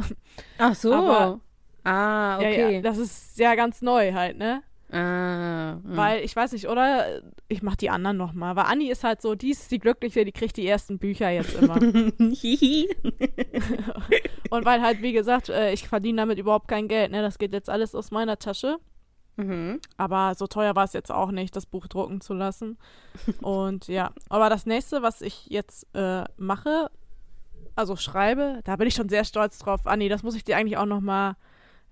Ach 0.59 0.75
so. 0.75 0.93
Aber- 0.93 1.41
ah, 1.85 2.41
Ja, 2.41 2.49
okay. 2.49 2.75
ja, 2.77 2.81
das 2.83 2.99
ist 2.99 3.39
ja 3.39 3.55
ganz 3.55 3.83
neu 3.83 4.13
halt, 4.13 4.39
ne? 4.39 4.63
Ah, 4.93 5.75
mm. 5.85 5.97
Weil 5.97 6.25
ich 6.25 6.35
weiß 6.35 6.51
nicht, 6.53 6.69
oder? 6.69 7.23
Ich 7.47 7.63
mach 7.63 7.77
die 7.77 7.91
anderen 7.91 8.17
nochmal. 8.17 8.57
Weil 8.57 8.65
Anni 8.65 8.91
ist 8.91 9.05
halt 9.05 9.23
so, 9.23 9.37
die 9.37 9.51
ist 9.51 9.71
die 9.71 9.79
Glückliche, 9.79 10.25
die 10.25 10.33
kriegt 10.33 10.57
die 10.57 10.67
ersten 10.67 10.99
Bücher 10.99 11.31
jetzt 11.31 11.55
immer. 11.55 11.77
Und 14.51 14.65
weil 14.65 14.83
halt, 14.83 15.03
wie 15.03 15.13
gesagt, 15.13 15.49
äh, 15.49 15.73
ich 15.73 15.87
verdiene 15.87 16.23
damit 16.23 16.39
überhaupt 16.39 16.69
kein 16.69 16.89
Geld, 16.89 17.13
ne? 17.13 17.23
Das 17.23 17.39
geht 17.39 17.53
jetzt 17.53 17.71
alles 17.71 17.95
aus 17.95 18.11
meiner 18.11 18.39
Tasche. 18.39 18.79
Mhm. 19.47 19.81
Aber 19.97 20.35
so 20.35 20.47
teuer 20.47 20.77
war 20.77 20.85
es 20.85 20.93
jetzt 20.93 21.11
auch 21.11 21.31
nicht, 21.31 21.55
das 21.57 21.67
Buch 21.67 21.87
drucken 21.87 22.21
zu 22.21 22.35
lassen. 22.35 22.79
Und 23.43 23.89
ja, 23.89 24.13
aber 24.29 24.49
das 24.51 24.67
nächste, 24.67 25.03
was 25.03 25.23
ich 25.23 25.47
jetzt 25.47 25.87
äh, 25.95 26.25
mache, 26.37 26.91
also 27.77 27.97
schreibe, 27.97 28.61
da 28.65 28.77
bin 28.77 28.89
ich 28.89 28.95
schon 28.95 29.09
sehr 29.09 29.25
stolz 29.25 29.59
drauf. 29.59 29.87
Anni, 29.87 30.09
das 30.09 30.23
muss 30.23 30.35
ich 30.35 30.45
dir 30.45 30.57
eigentlich 30.57 30.77
auch 30.77 30.87
noch 30.87 31.01
mal, 31.01 31.37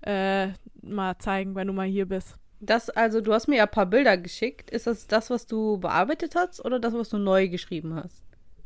äh, 0.01 0.49
mal 0.81 1.17
zeigen, 1.17 1.55
wenn 1.55 1.67
du 1.67 1.73
mal 1.73 1.87
hier 1.87 2.07
bist. 2.07 2.35
Das, 2.61 2.89
also, 2.89 3.21
du 3.21 3.33
hast 3.33 3.47
mir 3.47 3.57
ja 3.57 3.63
ein 3.63 3.71
paar 3.71 3.85
Bilder 3.85 4.17
geschickt. 4.17 4.69
Ist 4.69 4.85
das 4.85 5.07
das, 5.07 5.29
was 5.29 5.45
du 5.45 5.77
bearbeitet 5.77 6.35
hast 6.35 6.63
oder 6.63 6.79
das, 6.79 6.93
was 6.93 7.09
du 7.09 7.17
neu 7.17 7.47
geschrieben 7.47 7.95
hast? 7.95 8.23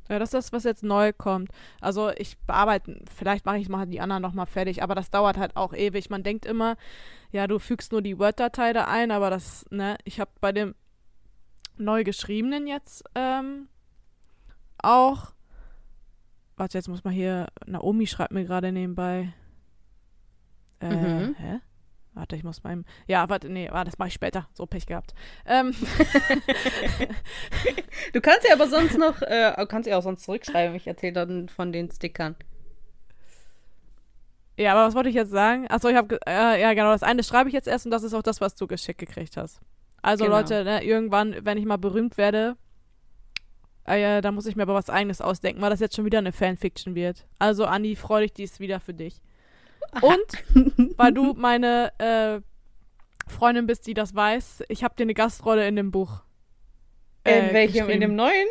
Ja, 0.10 0.20
das 0.20 0.30
ist 0.30 0.34
das, 0.34 0.54
was 0.54 0.64
jetzt 0.66 0.84
neu 0.84 1.14
kommt. 1.14 1.50
Also 1.80 2.10
ich 2.12 2.38
bearbeite, 2.40 3.00
vielleicht 3.16 3.46
mache 3.46 3.58
ich 3.58 3.70
mal 3.70 3.86
die 3.86 4.02
anderen 4.02 4.22
noch 4.22 4.34
mal 4.34 4.46
fertig, 4.46 4.84
aber 4.84 4.96
das 4.96 5.10
dauert 5.10 5.38
halt 5.38 5.56
auch 5.56 5.74
ewig. 5.74 6.10
Man 6.10 6.24
denkt 6.24 6.46
immer, 6.46 6.76
ja, 7.32 7.48
du 7.48 7.58
fügst 7.60 7.92
nur 7.92 8.02
die 8.02 8.20
Word-Datei 8.20 8.74
da 8.74 8.86
ein, 8.86 9.12
aber 9.12 9.30
das, 9.30 9.66
ne, 9.72 9.98
ich 10.04 10.20
habe 10.20 10.32
bei 10.42 10.52
dem 10.52 10.76
neu 11.78 12.04
geschriebenen 12.04 12.68
jetzt 12.68 13.04
ähm, 13.16 13.68
auch, 14.78 15.32
warte, 16.58 16.78
jetzt 16.78 16.90
muss 16.90 17.04
man 17.04 17.14
hier, 17.14 17.48
Naomi 17.66 18.06
schreibt 18.06 18.34
mir 18.34 18.44
gerade 18.46 18.72
nebenbei. 18.72 19.34
Äh, 20.80 20.96
Mhm. 20.96 21.36
hä? 21.40 21.60
Warte, 22.16 22.36
ich 22.36 22.44
muss 22.44 22.60
beim. 22.60 22.86
Ja, 23.08 23.28
warte, 23.30 23.50
nee, 23.50 23.70
warte, 23.72 23.90
das 23.90 23.98
mache 23.98 24.10
ich 24.10 24.14
später. 24.14 24.48
So 24.54 24.66
Pech 24.66 24.86
gehabt. 24.86 25.14
Ähm, 25.46 25.74
Du 28.14 28.22
kannst 28.22 28.48
ja 28.48 28.54
aber 28.54 28.68
sonst 28.68 28.98
noch, 28.98 29.22
äh, 29.22 29.54
kannst 29.68 29.88
ja 29.88 29.98
auch 29.98 30.04
sonst 30.04 30.24
zurückschreiben. 30.24 30.76
Ich 30.76 30.88
erzähle 30.88 31.14
dann 31.14 31.50
von 31.50 31.72
den 31.72 31.90
Stickern. 31.90 32.36
Ja, 34.58 34.74
aber 34.74 34.86
was 34.86 34.94
wollte 34.96 35.10
ich 35.10 35.16
jetzt 35.16 35.32
sagen? 35.32 35.66
Achso, 35.70 35.90
ich 35.90 35.96
habe, 35.96 36.20
äh, 36.28 36.62
ja 36.62 36.74
genau, 36.74 36.92
das 36.92 37.02
eine 37.02 37.24
schreibe 37.24 37.50
ich 37.50 37.54
jetzt 37.56 37.68
erst 37.68 37.86
und 37.86 37.92
das 37.92 38.04
ist 38.04 38.14
auch 38.14 38.22
das, 38.22 38.40
was 38.40 38.56
du 38.56 38.68
geschickt 38.68 39.00
gekriegt 39.00 39.36
hast. 39.38 39.60
Also 40.02 40.26
Genau. 40.26 40.38
Leute, 40.38 40.64
ne, 40.64 40.84
irgendwann, 40.84 41.36
wenn 41.44 41.58
ich 41.58 41.66
mal 41.66 41.78
berühmt 41.78 42.18
werde, 42.18 42.56
äh, 43.86 44.22
da 44.22 44.32
muss 44.32 44.46
ich 44.46 44.56
mir 44.56 44.64
aber 44.64 44.76
was 44.76 44.90
eigenes 44.90 45.22
ausdenken, 45.22 45.62
weil 45.62 45.72
das 45.72 45.80
jetzt 45.80 45.96
schon 45.96 46.06
wieder 46.06 46.20
eine 46.20 46.34
Fanfiction 46.34 46.94
wird. 46.94 47.26
Also 47.40 47.66
Andi, 47.66 47.96
freu 47.96 48.22
dich, 48.22 48.34
die 48.34 48.44
ist 48.44 48.60
wieder 48.60 48.80
für 48.80 48.94
dich. 48.94 49.22
Und, 50.02 50.98
weil 50.98 51.14
du 51.14 51.34
meine 51.34 51.92
äh, 52.00 52.42
Freundin 53.30 53.68
bist, 53.68 53.88
die 53.88 53.94
das 53.94 54.16
weiß, 54.16 54.64
ich 54.70 54.84
habe 54.84 54.96
dir 54.96 55.04
eine 55.04 55.14
Gastrolle 55.14 55.68
in 55.68 55.76
dem 55.76 55.92
Buch. 55.92 56.24
äh, 57.24 57.48
in 57.48 57.54
welchem? 57.54 57.90
In 57.90 58.02
dem 58.02 58.16
neuen? 58.16 58.48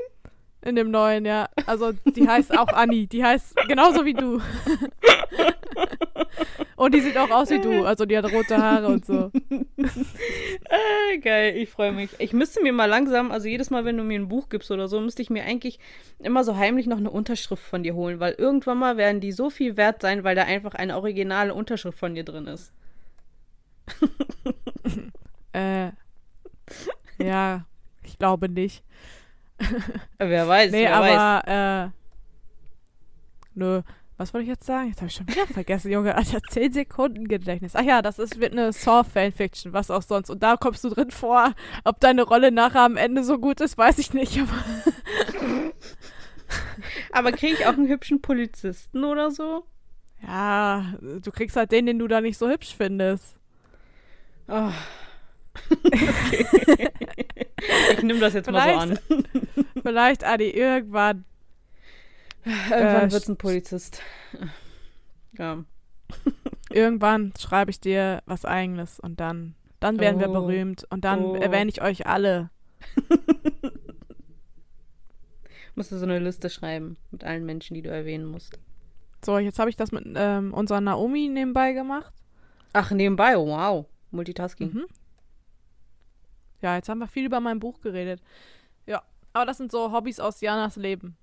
In 0.64 0.76
dem 0.76 0.90
neuen, 0.90 1.25
ja. 1.25 1.49
Also 1.66 1.92
die 1.92 2.28
heißt 2.28 2.57
auch 2.57 2.69
Anni. 2.69 3.09
Die 3.09 3.25
heißt 3.25 3.57
genauso 3.66 4.04
wie 4.04 4.14
du. 4.14 4.40
und 6.76 6.95
die 6.95 7.00
sieht 7.00 7.19
auch 7.19 7.31
aus 7.31 7.50
wie 7.50 7.61
du. 7.61 7.85
Also 7.85 8.07
die 8.07 8.16
hat 8.16 8.33
rote 8.33 8.59
Haare 8.59 8.87
und 8.87 9.04
so. 9.04 9.33
Ah, 10.71 11.16
geil, 11.21 11.57
ich 11.57 11.69
freue 11.69 11.90
mich. 11.90 12.11
Ich 12.19 12.33
müsste 12.33 12.62
mir 12.62 12.73
mal 12.73 12.87
langsam, 12.87 13.33
also 13.33 13.49
jedes 13.49 13.71
Mal, 13.71 13.85
wenn 13.85 13.97
du 13.97 14.04
mir 14.04 14.21
ein 14.21 14.28
Buch 14.28 14.49
gibst 14.49 14.71
oder 14.71 14.87
so, 14.87 15.00
müsste 15.00 15.23
ich 15.23 15.31
mir 15.31 15.45
eigentlich 15.45 15.81
immer 16.21 16.45
so 16.45 16.57
heimlich 16.57 16.87
noch 16.87 16.99
eine 16.99 17.11
Unterschrift 17.11 17.64
von 17.64 17.83
dir 17.83 17.95
holen, 17.95 18.21
weil 18.21 18.35
irgendwann 18.35 18.78
mal 18.78 18.97
werden 18.97 19.21
die 19.21 19.33
so 19.33 19.50
viel 19.50 19.76
wert 19.76 20.00
sein, 20.00 20.23
weil 20.23 20.37
da 20.37 20.45
einfach 20.45 20.75
eine 20.75 20.97
originale 20.97 21.54
Unterschrift 21.54 21.99
von 21.99 22.14
dir 22.14 22.25
drin 22.25 22.47
ist. 22.47 22.73
Äh, 25.54 25.90
ja, 27.19 27.66
ich 28.02 28.19
glaube 28.19 28.49
nicht. 28.49 28.83
Wer 30.19 30.49
weiß, 30.49 30.73
Nee, 30.73 30.85
wer 30.85 31.00
weiß. 31.00 31.19
aber, 31.19 31.87
äh, 31.87 31.90
nö. 33.54 33.83
Was 34.19 34.33
wollte 34.33 34.45
ich 34.45 34.50
jetzt 34.50 34.66
sagen? 34.66 34.88
Jetzt 34.88 34.99
habe 34.99 35.09
ich 35.09 35.14
schon 35.14 35.26
wieder 35.26 35.47
vergessen, 35.47 35.90
Junge. 35.90 36.14
Alter, 36.16 36.40
10 36.42 36.73
Sekunden 36.73 37.26
Gedächtnis. 37.26 37.75
Ach 37.75 37.83
ja, 37.83 38.02
das 38.02 38.19
ist, 38.21 38.38
wird 38.38 38.52
eine 38.52 38.73
Saw-Fanfiction, 38.73 39.73
was 39.73 39.90
auch 39.90 40.02
sonst. 40.02 40.31
Und 40.31 40.42
da 40.42 40.57
kommst 40.57 40.85
du 40.85 40.90
drin 40.90 41.11
vor. 41.11 41.54
Ob 41.85 41.99
deine 41.99 42.23
Rolle 42.23 42.52
nachher 42.52 42.83
am 42.83 42.97
Ende 42.97 43.25
so 43.25 43.38
gut 43.38 43.61
ist, 43.61 43.76
weiß 43.76 43.99
ich 43.99 44.12
nicht. 44.14 44.38
Aber 44.38 44.52
Aber 47.12 47.33
kriege 47.33 47.54
ich 47.54 47.66
auch 47.66 47.73
einen 47.73 47.88
hübschen 47.88 48.21
Polizisten 48.21 49.04
oder 49.04 49.31
so? 49.31 49.64
ja, 50.23 50.95
du 51.00 51.33
kriegst 51.33 51.57
halt 51.57 51.73
den, 51.73 51.87
den 51.87 51.99
du 51.99 52.07
da 52.07 52.21
nicht 52.21 52.38
so 52.38 52.49
hübsch 52.49 52.75
findest. 52.76 53.37
Oh. 54.47 54.71
okay. 55.75 56.47
ich 57.97 58.02
nehme 58.02 58.21
das 58.21 58.35
jetzt 58.35 58.50
mal 58.50 58.73
so 58.73 58.78
an. 58.78 58.99
Vielleicht, 59.83 60.25
Adi, 60.25 60.51
irgendwann. 60.51 61.25
Irgendwann 62.45 63.09
Äh, 63.09 63.12
wird's 63.12 63.29
ein 63.29 63.37
Polizist. 63.37 64.03
Ja. 65.39 65.65
Irgendwann 66.71 67.33
schreibe 67.39 67.71
ich 67.71 67.81
dir 67.81 68.23
was 68.27 68.45
Eigenes 68.45 68.99
und 69.01 69.21
dann, 69.21 69.55
dann 69.81 69.99
werden 69.99 70.21
wir 70.21 70.29
Oh. 70.31 70.33
berühmt 70.33 70.85
und 70.91 71.05
dann 71.05 71.23
Oh. 71.25 71.35
erwähne 71.35 71.71
ich 71.71 71.83
euch 71.83 72.07
alle. 72.07 72.51
Musst 75.75 75.91
du 75.93 75.97
so 75.99 76.05
eine 76.05 76.19
Liste 76.19 76.51
schreiben 76.51 76.97
mit 77.11 77.25
allen 77.25 77.47
Menschen, 77.47 77.75
die 77.75 77.83
du 77.83 77.91
erwähnen 77.91 78.27
musst. 78.27 78.59
So, 79.25 79.39
jetzt 79.39 79.59
habe 79.59 79.71
ich 79.71 79.77
das 79.77 79.91
mit 79.93 80.05
ähm, 80.17 80.53
unserer 80.53 80.81
Naomi 80.81 81.29
nebenbei 81.29 81.73
gemacht. 81.73 82.12
Ach, 82.73 82.91
nebenbei, 82.91 83.37
wow. 83.37 83.87
Multitasking. 84.11 84.73
Mhm. 84.73 84.85
Ja, 86.61 86.77
jetzt 86.77 86.89
haben 86.89 86.99
wir 86.99 87.09
viel 87.09 87.25
über 87.27 87.41
mein 87.41 87.59
Buch 87.59 87.81
geredet. 87.81 88.21
Aber 89.33 89.47
das 89.47 89.57
sind 89.59 89.73
so 89.73 89.93
Hobbys 89.93 90.21
aus 90.21 90.41
Janas 90.41 90.77
Leben. 90.77 91.17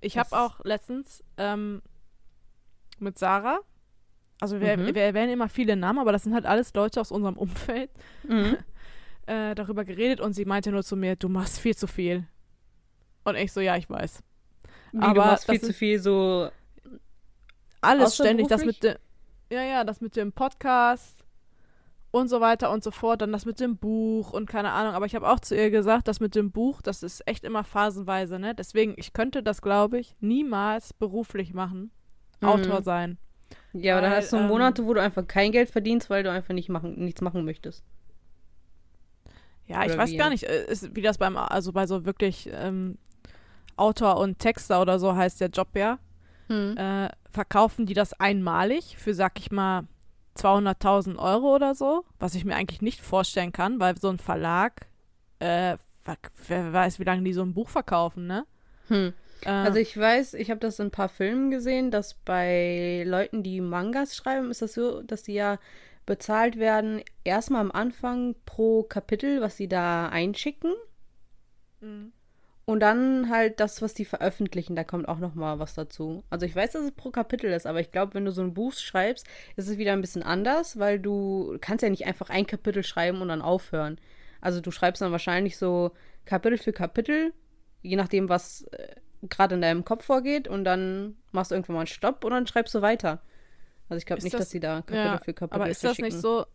Ich 0.00 0.18
habe 0.18 0.36
auch 0.36 0.60
letztens 0.64 1.22
ähm, 1.36 1.82
mit 2.98 3.18
Sarah, 3.18 3.60
also 4.40 4.60
wir, 4.60 4.76
Mhm. 4.76 4.94
wir 4.94 5.02
erwähnen 5.02 5.32
immer 5.32 5.48
viele 5.48 5.76
Namen, 5.76 6.00
aber 6.00 6.10
das 6.12 6.24
sind 6.24 6.34
halt 6.34 6.46
alles 6.46 6.74
Leute 6.74 7.00
aus 7.00 7.12
unserem 7.12 7.36
Umfeld, 7.36 7.90
Mhm. 8.24 8.56
äh, 9.26 9.54
darüber 9.54 9.84
geredet 9.84 10.20
und 10.20 10.32
sie 10.32 10.44
meinte 10.44 10.72
nur 10.72 10.82
zu 10.82 10.96
mir, 10.96 11.14
du 11.16 11.28
machst 11.28 11.60
viel 11.60 11.76
zu 11.76 11.86
viel. 11.86 12.26
Und 13.24 13.36
ich 13.36 13.52
so, 13.52 13.60
ja, 13.60 13.76
ich 13.76 13.88
weiß. 13.88 14.20
Wie, 14.92 14.98
Aber 14.98 15.14
du 15.14 15.20
machst 15.20 15.48
viel 15.48 15.60
zu 15.60 15.72
viel 15.72 16.00
so. 16.00 16.50
Alles 17.80 18.14
ständig, 18.16 18.48
das 18.48 18.64
mit 18.64 18.82
dem, 18.82 18.96
ja, 19.50 19.62
ja, 19.62 19.84
das 19.84 20.00
mit 20.00 20.16
dem 20.16 20.32
Podcast 20.32 21.21
und 22.12 22.28
so 22.28 22.40
weiter 22.40 22.70
und 22.70 22.84
so 22.84 22.92
fort, 22.92 23.22
dann 23.22 23.32
das 23.32 23.46
mit 23.46 23.58
dem 23.58 23.76
Buch 23.78 24.32
und 24.32 24.46
keine 24.48 24.70
Ahnung, 24.70 24.94
aber 24.94 25.06
ich 25.06 25.14
habe 25.16 25.28
auch 25.28 25.40
zu 25.40 25.56
ihr 25.56 25.70
gesagt, 25.70 26.06
das 26.08 26.20
mit 26.20 26.34
dem 26.36 26.52
Buch, 26.52 26.80
das 26.82 27.02
ist 27.02 27.26
echt 27.26 27.42
immer 27.44 27.64
phasenweise, 27.64 28.38
ne? 28.38 28.54
Deswegen, 28.54 28.94
ich 28.98 29.12
könnte 29.14 29.42
das, 29.42 29.62
glaube 29.62 29.98
ich, 29.98 30.14
niemals 30.20 30.92
beruflich 30.92 31.54
machen, 31.54 31.90
Mhm. 32.40 32.48
Autor 32.48 32.82
sein. 32.82 33.18
Ja, 33.72 33.94
aber 33.94 34.02
dann 34.02 34.10
Weil, 34.12 34.18
hast 34.18 34.32
du 34.32 34.36
ähm, 34.36 34.46
Monate, 34.46 34.86
wo 34.86 34.94
du 34.94 35.00
einfach 35.02 35.26
kein 35.26 35.52
Geld 35.52 35.70
verdienst, 35.70 36.10
weil 36.10 36.22
du 36.22 36.30
einfach 36.30 36.54
nicht 36.54 36.68
machen, 36.68 37.02
nichts 37.04 37.20
machen 37.22 37.44
möchtest. 37.44 37.84
Ja, 39.66 39.84
ich 39.84 39.92
Oder 39.92 39.98
weiß 39.98 40.10
wie 40.10 40.16
gar 40.16 40.28
nicht, 40.30 40.44
äh, 40.44 40.66
ist, 40.66 40.94
wie 40.94 41.02
das 41.02 41.18
beim, 41.18 41.36
also 41.36 41.72
bei 41.72 41.86
so 41.86 42.04
wirklich 42.04 42.48
ähm, 42.52 42.98
Autor 43.76 44.18
und 44.18 44.38
Texter 44.38 44.80
oder 44.82 44.98
so 44.98 45.14
heißt 45.16 45.40
der 45.40 45.48
Job 45.48 45.68
ja, 45.74 45.98
Hm. 46.48 46.76
äh, 46.76 47.08
verkaufen 47.30 47.86
die 47.86 47.94
das 47.94 48.12
einmalig 48.14 48.96
für, 48.98 49.14
sag 49.14 49.38
ich 49.38 49.50
mal, 49.50 49.84
200.000 50.36 51.18
Euro 51.18 51.54
oder 51.54 51.74
so, 51.74 52.04
was 52.18 52.34
ich 52.34 52.44
mir 52.44 52.56
eigentlich 52.56 52.82
nicht 52.82 53.00
vorstellen 53.00 53.52
kann, 53.52 53.80
weil 53.80 53.98
so 53.98 54.08
ein 54.08 54.18
Verlag, 54.18 54.86
äh, 55.38 55.76
wer 56.46 56.72
weiß, 56.72 56.98
wie 56.98 57.04
lange 57.04 57.22
die 57.22 57.32
so 57.32 57.42
ein 57.42 57.54
Buch 57.54 57.68
verkaufen, 57.68 58.26
ne? 58.26 58.46
Hm. 58.88 59.12
Äh, 59.44 59.50
Also 59.50 59.78
ich 59.78 59.96
weiß, 59.96 60.34
ich 60.34 60.50
habe 60.50 60.60
das 60.60 60.78
in 60.78 60.86
ein 60.86 60.90
paar 60.90 61.08
Filmen 61.08 61.50
gesehen, 61.50 61.90
dass 61.90 62.14
bei 62.14 63.04
Leuten, 63.06 63.42
die 63.42 63.60
Mangas 63.60 64.16
schreiben, 64.16 64.50
ist 64.50 64.62
das 64.62 64.74
so, 64.74 65.02
dass 65.02 65.22
die 65.24 65.34
ja 65.34 65.58
bezahlt 66.06 66.58
werden, 66.58 67.02
erstmal 67.24 67.60
am 67.60 67.70
Anfang 67.70 68.34
pro 68.44 68.82
Kapitel, 68.82 69.40
was 69.40 69.56
sie 69.56 69.68
da 69.68 70.08
einschicken. 70.08 70.72
Mhm. 71.80 72.12
Und 72.64 72.80
dann 72.80 73.28
halt 73.28 73.58
das, 73.58 73.82
was 73.82 73.92
die 73.92 74.04
veröffentlichen, 74.04 74.76
da 74.76 74.84
kommt 74.84 75.08
auch 75.08 75.18
noch 75.18 75.34
mal 75.34 75.58
was 75.58 75.74
dazu. 75.74 76.22
Also 76.30 76.46
ich 76.46 76.54
weiß, 76.54 76.72
dass 76.72 76.84
es 76.84 76.92
pro 76.92 77.10
Kapitel 77.10 77.50
ist, 77.52 77.66
aber 77.66 77.80
ich 77.80 77.90
glaube, 77.90 78.14
wenn 78.14 78.24
du 78.24 78.30
so 78.30 78.40
ein 78.42 78.54
Buch 78.54 78.72
schreibst, 78.74 79.26
ist 79.56 79.68
es 79.68 79.78
wieder 79.78 79.92
ein 79.92 80.00
bisschen 80.00 80.22
anders, 80.22 80.78
weil 80.78 81.00
du 81.00 81.58
kannst 81.60 81.82
ja 81.82 81.90
nicht 81.90 82.06
einfach 82.06 82.30
ein 82.30 82.46
Kapitel 82.46 82.84
schreiben 82.84 83.20
und 83.20 83.28
dann 83.28 83.42
aufhören. 83.42 83.98
Also 84.40 84.60
du 84.60 84.70
schreibst 84.70 85.02
dann 85.02 85.10
wahrscheinlich 85.12 85.56
so 85.56 85.90
Kapitel 86.24 86.56
für 86.56 86.72
Kapitel, 86.72 87.32
je 87.82 87.96
nachdem, 87.96 88.28
was 88.28 88.62
äh, 88.70 88.94
gerade 89.28 89.56
in 89.56 89.60
deinem 89.60 89.84
Kopf 89.84 90.04
vorgeht 90.04 90.46
und 90.46 90.64
dann 90.64 91.16
machst 91.32 91.50
du 91.50 91.56
irgendwann 91.56 91.74
mal 91.74 91.80
einen 91.80 91.86
Stopp 91.88 92.24
und 92.24 92.30
dann 92.30 92.46
schreibst 92.46 92.74
du 92.76 92.80
weiter. 92.80 93.22
Also 93.88 93.98
ich 93.98 94.06
glaube 94.06 94.22
nicht, 94.22 94.34
das- 94.34 94.40
dass 94.42 94.50
sie 94.50 94.60
da 94.60 94.76
Kapitel 94.82 94.96
Ja, 94.96 95.18
für 95.18 95.34
Kapitel 95.34 95.60
aber 95.60 95.68
ist 95.68 95.82
das 95.82 95.98
nicht 95.98 96.16
so, 96.20 96.46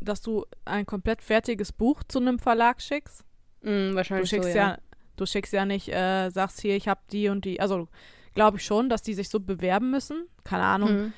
dass 0.00 0.20
du 0.20 0.46
ein 0.64 0.86
komplett 0.86 1.20
fertiges 1.20 1.72
Buch 1.72 2.02
zu 2.04 2.20
einem 2.20 2.38
Verlag 2.38 2.80
schickst? 2.80 3.24
Mm, 3.62 3.90
Du 3.90 3.94
wahrscheinlich 3.96 4.28
schickst 4.30 4.52
so, 4.52 4.56
ja. 4.58 4.70
ja. 4.72 4.78
Du 5.16 5.26
schickst 5.26 5.52
ja 5.52 5.64
nicht, 5.64 5.88
äh, 5.88 6.30
sagst 6.30 6.60
hier, 6.60 6.76
ich 6.76 6.88
habe 6.88 7.00
die 7.12 7.28
und 7.28 7.44
die. 7.44 7.60
Also 7.60 7.88
glaube 8.34 8.56
ich 8.58 8.64
schon, 8.64 8.88
dass 8.88 9.02
die 9.02 9.14
sich 9.14 9.28
so 9.28 9.40
bewerben 9.40 9.90
müssen. 9.90 10.26
Keine 10.44 10.64
Ahnung, 10.64 10.90
Mhm. 10.94 11.12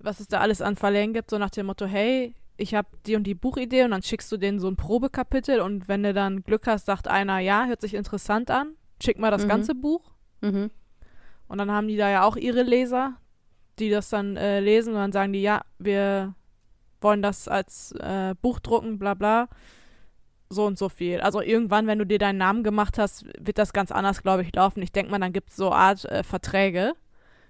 was 0.00 0.20
es 0.20 0.28
da 0.28 0.40
alles 0.40 0.60
an 0.60 0.76
Verlägen 0.76 1.12
gibt, 1.14 1.30
so 1.30 1.38
nach 1.38 1.50
dem 1.50 1.66
Motto, 1.66 1.86
hey, 1.86 2.34
ich 2.56 2.74
habe 2.74 2.88
die 3.06 3.16
und 3.16 3.24
die 3.24 3.34
Buchidee 3.34 3.84
und 3.84 3.92
dann 3.92 4.02
schickst 4.02 4.30
du 4.32 4.36
denen 4.36 4.58
so 4.58 4.68
ein 4.68 4.76
Probekapitel 4.76 5.60
und 5.60 5.88
wenn 5.88 6.02
du 6.02 6.12
dann 6.12 6.42
Glück 6.42 6.66
hast, 6.66 6.86
sagt 6.86 7.08
einer, 7.08 7.38
ja, 7.38 7.66
hört 7.66 7.80
sich 7.80 7.94
interessant 7.94 8.50
an, 8.50 8.72
schick 9.02 9.18
mal 9.18 9.30
das 9.30 9.44
Mhm. 9.44 9.48
ganze 9.48 9.74
Buch. 9.74 10.12
Mhm. 10.40 10.70
Und 11.46 11.58
dann 11.58 11.70
haben 11.70 11.88
die 11.88 11.96
da 11.96 12.10
ja 12.10 12.24
auch 12.24 12.36
ihre 12.36 12.62
Leser, 12.62 13.14
die 13.78 13.90
das 13.90 14.10
dann 14.10 14.36
äh, 14.36 14.60
lesen 14.60 14.92
und 14.94 14.98
dann 14.98 15.12
sagen 15.12 15.32
die, 15.32 15.40
ja, 15.40 15.62
wir 15.78 16.34
wollen 17.00 17.22
das 17.22 17.46
als 17.48 17.92
äh, 17.92 18.34
Buch 18.42 18.58
drucken, 18.58 18.98
bla 18.98 19.14
bla. 19.14 19.48
So 20.50 20.64
und 20.64 20.78
so 20.78 20.88
viel. 20.88 21.20
Also 21.20 21.40
irgendwann, 21.42 21.86
wenn 21.86 21.98
du 21.98 22.06
dir 22.06 22.18
deinen 22.18 22.38
Namen 22.38 22.62
gemacht 22.64 22.98
hast, 22.98 23.26
wird 23.38 23.58
das 23.58 23.72
ganz 23.72 23.92
anders, 23.92 24.22
glaube 24.22 24.42
ich, 24.42 24.54
laufen. 24.54 24.82
Ich 24.82 24.92
denke 24.92 25.10
mal, 25.10 25.18
dann 25.18 25.32
gibt 25.32 25.50
es 25.50 25.56
so 25.56 25.72
Art 25.72 26.04
äh, 26.06 26.22
Verträge, 26.22 26.94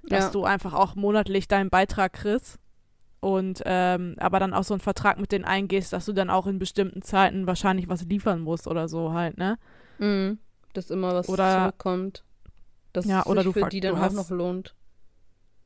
dass 0.08 0.26
Ja. 0.26 0.30
du 0.30 0.44
einfach 0.44 0.74
auch 0.74 0.96
monatlich 0.96 1.46
deinen 1.46 1.70
Beitrag 1.70 2.12
kriegst. 2.12 2.58
Und 3.20 3.62
ähm, 3.66 4.14
aber 4.18 4.38
dann 4.40 4.54
auch 4.54 4.62
so 4.64 4.74
einen 4.74 4.80
Vertrag 4.80 5.18
mit 5.20 5.32
denen 5.32 5.44
eingehst, 5.44 5.92
dass 5.92 6.04
du 6.06 6.12
dann 6.12 6.30
auch 6.30 6.46
in 6.46 6.58
bestimmten 6.60 7.02
Zeiten 7.02 7.46
wahrscheinlich 7.48 7.88
was 7.88 8.02
liefern 8.04 8.40
musst 8.40 8.68
oder 8.68 8.86
so 8.88 9.12
halt, 9.12 9.38
ne? 9.38 9.58
Mhm. 9.98 10.38
Dass 10.72 10.90
immer 10.90 11.14
was 11.14 11.28
Oder- 11.28 11.58
zurückkommt. 11.60 12.24
Dass 12.92 13.06
Ja, 13.06 13.20
es 13.20 13.26
oder 13.26 13.42
du 13.44 13.52
für 13.52 13.68
die 13.68 13.80
dann 13.80 13.96
auch 13.96 14.12
noch 14.12 14.30
lohnt. 14.30 14.74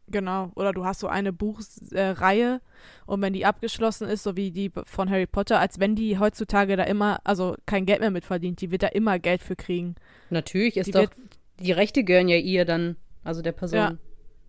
Genau. 0.09 0.51
Oder 0.57 0.73
du 0.73 0.85
hast 0.85 1.01
so 1.01 1.09
eine 1.09 1.33
Buchreihe 1.33 2.55
äh, 2.57 2.61
und 3.07 3.23
wenn 3.23 3.33
die 3.33 3.47
abgeschlossen 3.47 4.09
ist, 4.09 4.23
so 4.23 4.37
wie 4.37 4.51
die 4.51 4.71
von 4.85 5.09
Harry 5.09 5.27
Potter, 5.27 5.59
als 5.59 5.79
wenn 5.79 5.95
die 5.95 6.19
heutzutage 6.19 6.77
da 6.77 6.85
immer, 6.85 7.21
also 7.25 7.57
kein 7.67 7.87
Geld 7.87 8.01
mehr 8.01 8.11
mit 8.11 8.25
verdient, 8.25 8.61
die 8.61 8.71
wird 8.71 8.83
da 8.83 8.89
immer 8.89 9.19
Geld 9.19 9.43
für 9.43 9.57
kriegen. 9.57 9.95
Natürlich 10.31 10.77
ist 10.77 10.89
Die 10.89 10.93
doch, 10.93 11.01
wird, 11.01 11.13
die 11.61 11.73
Rechte 11.73 12.05
gehören 12.05 12.29
ja 12.29 12.37
ihr 12.37 12.65
dann, 12.65 12.97
also 13.25 13.43
der 13.43 13.53
Person. 13.53 13.79
Ja. 13.79 13.95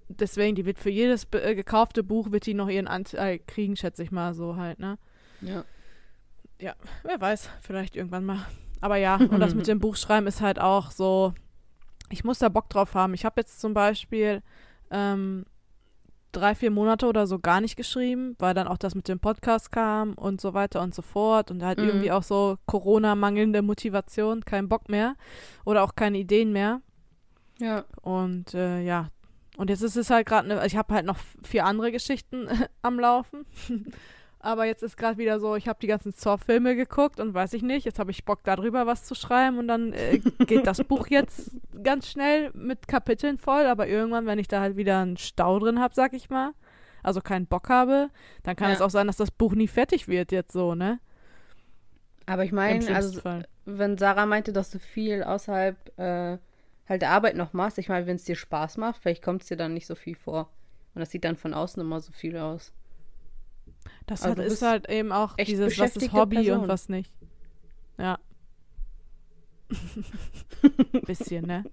deswegen, 0.10 0.56
die 0.56 0.66
wird 0.66 0.80
für 0.80 0.90
jedes 0.90 1.28
äh, 1.32 1.56
gekaufte 1.56 2.04
Buch, 2.04 2.32
wird 2.32 2.46
die 2.46 2.54
noch 2.54 2.70
ihren 2.70 2.88
Anteil 2.88 3.40
kriegen, 3.40 3.76
schätze 3.76 4.04
ich 4.04 4.12
mal 4.12 4.34
so 4.34 4.56
halt, 4.58 4.80
ne? 4.80 4.98
Ja. 5.42 5.64
Wer 7.04 7.20
weiß, 7.20 7.50
vielleicht 7.62 7.96
irgendwann 7.96 8.26
mal. 8.26 8.46
Aber 8.82 8.98
ja, 8.98 9.16
und 9.30 9.40
das 9.40 9.56
mit 9.56 9.68
dem 9.68 9.80
Buchschreiben 9.80 10.28
ist 10.28 10.42
halt 10.42 10.60
auch 10.60 10.92
so, 10.92 11.34
ich 12.10 12.24
muss 12.24 12.40
da 12.40 12.50
Bock 12.50 12.70
drauf 12.70 12.96
haben. 12.96 13.14
Ich 13.14 13.26
habe 13.26 13.42
jetzt 13.42 13.60
zum 13.60 13.74
Beispiel 13.74 14.42
ähm, 14.94 15.46
drei, 16.32 16.56
vier 16.56 16.72
Monate 16.72 17.06
oder 17.08 17.28
so 17.28 17.38
gar 17.40 17.60
nicht 17.62 17.76
geschrieben, 17.76 18.36
weil 18.40 18.54
dann 18.54 18.68
auch 18.68 18.78
das 18.78 18.96
mit 18.96 19.08
dem 19.08 19.20
Podcast 19.20 19.72
kam 19.72 20.14
und 20.14 20.40
so 20.42 20.54
weiter 20.54 20.82
und 20.82 20.96
so 20.96 21.02
fort 21.02 21.52
und 21.52 21.62
halt 21.64 21.78
Mhm. 21.80 21.86
irgendwie 21.86 22.12
auch 22.12 22.24
so 22.24 22.58
Corona-mangelnde 22.66 23.62
Motivation, 23.62 24.46
kein 24.46 24.68
Bock 24.70 24.90
mehr 24.90 25.16
oder 25.66 25.84
auch 25.84 25.94
keine 25.96 26.18
Ideen 26.18 26.52
mehr. 26.52 26.82
Ja. 27.60 27.84
Und 28.02 28.54
äh, 28.56 28.82
ja, 28.82 29.10
und 29.58 29.70
jetzt 29.70 29.84
ist 29.84 29.96
es 29.96 30.10
halt 30.10 30.26
gerade, 30.26 30.48
ne, 30.48 30.66
ich 30.66 30.76
habe 30.76 30.94
halt 30.96 31.06
noch 31.06 31.18
vier 31.44 31.66
andere 31.66 31.92
Geschichten 31.92 32.48
am 32.82 33.00
Laufen. 33.00 33.46
Aber 34.44 34.66
jetzt 34.66 34.84
ist 34.84 34.98
gerade 34.98 35.18
wieder 35.18 35.40
so, 35.40 35.56
ich 35.56 35.70
habe 35.70 35.80
die 35.82 35.88
ganzen 35.88 36.12
Saw-Filme 36.12 36.76
geguckt 36.76 37.22
und 37.22 37.34
weiß 37.34 37.54
ich 37.54 37.62
nicht, 37.62 37.86
jetzt 37.86 37.98
habe 37.98 38.12
ich 38.12 38.26
Bock 38.26 38.42
darüber 38.44 38.86
was 38.86 39.06
zu 39.06 39.16
schreiben 39.16 39.58
und 39.58 39.70
dann 39.70 39.94
äh, 39.94 40.18
geht 40.48 40.68
das 40.68 40.84
Buch 40.84 41.08
jetzt 41.08 41.52
ganz 41.82 42.10
schnell 42.10 42.52
mit 42.54 42.90
Kapiteln 42.90 43.38
voll, 43.38 43.66
aber 43.66 43.88
irgendwann, 43.88 44.26
wenn 44.26 44.40
ich 44.40 44.50
da 44.50 44.60
halt 44.60 44.76
wieder 44.76 45.00
einen 45.00 45.16
Stau 45.16 45.60
drin 45.60 45.80
habe, 45.80 45.96
sag 45.96 46.12
ich 46.12 46.30
mal, 46.30 46.52
also 47.04 47.22
keinen 47.22 47.46
Bock 47.48 47.70
habe, 47.70 48.10
dann 48.44 48.58
kann 48.58 48.68
Ja. 48.68 48.76
es 48.76 48.82
auch 48.82 48.90
sein, 48.90 49.08
dass 49.08 49.16
das 49.16 49.32
Buch 49.32 49.54
nie 49.54 49.70
fertig 49.70 50.10
wird 50.10 50.34
jetzt 50.34 50.52
so, 50.52 50.76
ne? 50.76 51.00
Aber 52.26 52.44
ich 52.44 52.52
meine, 52.52 52.94
also 52.94 53.22
Fall. 53.22 53.48
wenn 53.64 53.98
Sarah 53.98 54.26
meinte, 54.26 54.52
dass 54.52 54.72
du 54.72 54.80
viel 54.80 55.24
außerhalb 55.24 55.98
äh, 55.98 56.38
halt 56.90 57.02
der 57.02 57.12
Arbeit 57.12 57.38
noch 57.38 57.54
machst, 57.54 57.78
ich 57.78 57.88
meine, 57.88 58.08
wenn 58.08 58.18
es 58.18 58.26
dir 58.26 58.36
Spaß 58.36 58.76
macht, 58.76 59.02
vielleicht 59.02 59.24
kommt 59.24 59.44
es 59.44 59.48
dir 59.48 59.56
dann 59.58 59.74
nicht 59.74 59.88
so 59.88 59.96
viel 59.96 60.16
vor. 60.16 60.50
Und 60.96 61.00
das 61.00 61.12
sieht 61.12 61.24
dann 61.24 61.38
von 61.38 61.54
außen 61.54 61.82
immer 61.82 62.02
so 62.02 62.12
viel 62.12 62.36
aus. 62.38 62.74
Das 64.06 64.24
halt, 64.24 64.38
du 64.38 64.44
ist 64.44 64.62
halt 64.62 64.90
eben 64.90 65.12
auch 65.12 65.36
dieses, 65.36 65.78
was 65.80 65.96
ist 65.96 66.12
Hobby 66.14 66.38
Person. 66.38 66.62
und 66.62 66.68
was 66.68 66.90
nicht. 66.90 67.12
Ja. 67.98 68.20
Bisschen, 71.06 71.46
ne? 71.46 71.64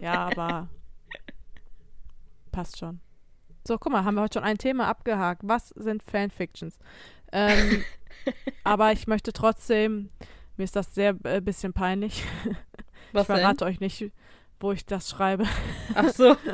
Ja, 0.00 0.28
aber 0.28 0.68
passt 2.50 2.78
schon. 2.78 3.00
So, 3.66 3.78
guck 3.78 3.92
mal, 3.92 4.04
haben 4.04 4.14
wir 4.14 4.22
heute 4.22 4.38
schon 4.38 4.44
ein 4.44 4.58
Thema 4.58 4.88
abgehakt. 4.88 5.42
Was 5.44 5.68
sind 5.70 6.02
Fanfictions? 6.02 6.78
Ähm, 7.32 7.84
aber 8.64 8.92
ich 8.92 9.06
möchte 9.06 9.32
trotzdem, 9.32 10.10
mir 10.56 10.64
ist 10.64 10.76
das 10.76 10.94
sehr 10.94 11.14
äh, 11.24 11.40
bisschen 11.40 11.72
peinlich. 11.72 12.24
Was 13.12 13.22
ich 13.22 13.26
verrate 13.26 13.64
euch 13.64 13.80
nicht, 13.80 14.12
wo 14.60 14.72
ich 14.72 14.86
das 14.86 15.10
schreibe. 15.10 15.44
Ach 15.94 16.08
so. 16.10 16.36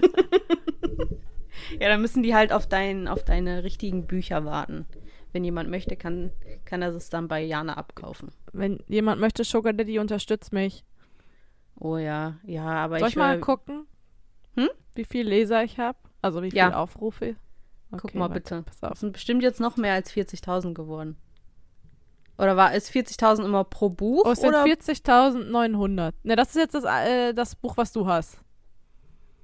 ja, 1.80 1.88
dann 1.88 2.00
müssen 2.00 2.22
die 2.22 2.34
halt 2.34 2.52
auf, 2.52 2.66
dein, 2.66 3.08
auf 3.08 3.24
deine 3.24 3.64
richtigen 3.64 4.06
Bücher 4.06 4.44
warten. 4.44 4.86
Wenn 5.32 5.44
jemand 5.44 5.68
möchte, 5.70 5.96
kann, 5.96 6.30
kann 6.64 6.82
er 6.82 6.94
es 6.94 7.10
dann 7.10 7.28
bei 7.28 7.42
Jana 7.42 7.74
abkaufen. 7.76 8.30
Wenn 8.52 8.82
jemand 8.88 9.20
möchte, 9.20 9.44
Sugar 9.44 9.72
Daddy 9.72 9.98
unterstützt 9.98 10.52
mich. 10.52 10.84
Oh 11.78 11.98
ja, 11.98 12.36
ja, 12.44 12.64
aber 12.64 12.98
Soll 13.00 13.08
ich, 13.08 13.16
mal 13.16 13.36
äh, 13.36 13.40
gucken, 13.40 13.86
Hm? 14.56 14.70
wie 14.94 15.04
viel 15.04 15.28
Leser 15.28 15.62
ich 15.62 15.78
habe? 15.78 15.98
Also 16.22 16.42
wie 16.42 16.50
viele 16.50 16.58
Ja. 16.60 16.74
Aufrufe? 16.76 17.36
Guck 17.90 18.04
Okay, 18.06 18.18
mal 18.18 18.30
warte, 18.30 18.40
bitte. 18.40 18.62
Pass 18.62 18.80
Das 18.80 18.92
auf. 18.92 18.98
sind 18.98 19.12
bestimmt 19.12 19.42
jetzt 19.42 19.60
noch 19.60 19.76
mehr 19.76 19.92
als 19.92 20.10
40.000 20.12 20.72
geworden. 20.74 21.16
Oder 22.38 22.56
war 22.56 22.74
es 22.74 22.90
40.000 22.90 23.44
immer 23.44 23.64
pro 23.64 23.88
Buch? 23.90 24.24
Oh, 24.26 24.30
es 24.32 24.40
sind 24.40 24.50
oder? 24.50 24.64
40.900. 24.64 26.12
Ne, 26.22 26.36
das 26.36 26.48
ist 26.48 26.56
jetzt 26.56 26.74
das, 26.74 26.84
äh, 26.84 27.32
das 27.34 27.54
Buch, 27.56 27.76
was 27.76 27.92
du 27.92 28.06
hast. 28.06 28.38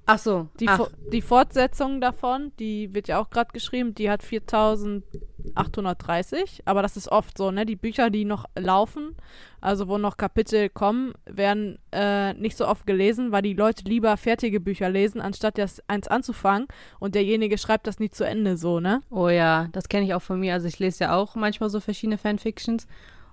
Ach 0.04 0.18
so. 0.18 0.48
Die, 0.58 0.66
Ach, 0.68 0.88
die 1.12 1.22
Fortsetzung 1.22 2.00
davon, 2.00 2.50
die 2.58 2.92
wird 2.92 3.06
ja 3.06 3.20
auch 3.20 3.30
gerade 3.30 3.52
geschrieben, 3.52 3.94
die 3.94 4.10
hat 4.10 4.24
4.830. 4.24 6.62
Aber 6.64 6.82
das 6.82 6.96
ist 6.96 7.06
oft 7.08 7.38
so, 7.38 7.52
ne? 7.52 7.64
Die 7.64 7.76
Bücher, 7.76 8.10
die 8.10 8.24
noch 8.24 8.46
laufen, 8.56 9.14
also 9.60 9.86
wo 9.86 9.98
noch 9.98 10.16
Kapitel 10.16 10.68
kommen, 10.68 11.12
werden 11.24 11.78
äh, 11.92 12.34
nicht 12.34 12.56
so 12.56 12.66
oft 12.66 12.84
gelesen, 12.84 13.30
weil 13.30 13.42
die 13.42 13.54
Leute 13.54 13.84
lieber 13.84 14.16
fertige 14.16 14.58
Bücher 14.58 14.90
lesen, 14.90 15.20
anstatt 15.20 15.56
das 15.56 15.80
eins 15.88 16.08
anzufangen. 16.08 16.66
Und 16.98 17.14
derjenige 17.14 17.56
schreibt 17.56 17.86
das 17.86 18.00
nie 18.00 18.10
zu 18.10 18.24
Ende 18.24 18.56
so, 18.56 18.80
ne? 18.80 19.02
oh 19.10 19.28
ja, 19.28 19.68
das 19.70 19.88
kenne 19.88 20.04
ich 20.04 20.14
auch 20.14 20.22
von 20.22 20.40
mir. 20.40 20.54
Also 20.54 20.66
ich 20.66 20.80
lese 20.80 21.04
ja 21.04 21.14
auch 21.14 21.36
manchmal 21.36 21.70
so 21.70 21.78
verschiedene 21.78 22.18
Fanfictions. 22.18 22.88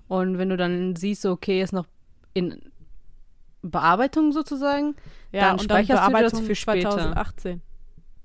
Und 0.06 0.38
wenn 0.38 0.50
du 0.50 0.56
dann 0.56 0.94
siehst, 0.94 1.22
so, 1.22 1.32
okay, 1.32 1.62
ist 1.62 1.72
noch 1.72 1.86
in 2.32 2.69
Bearbeitung 3.62 4.32
sozusagen. 4.32 4.96
Ja, 5.32 5.40
Dann 5.42 5.58
und 5.60 5.70
dann 5.70 5.84
speicherst 5.84 5.90
du 5.90 5.94
das 5.94 6.06
Bearbeitung 6.12 6.42
für 6.44 6.54
später. 6.54 6.90
2018. 6.90 7.62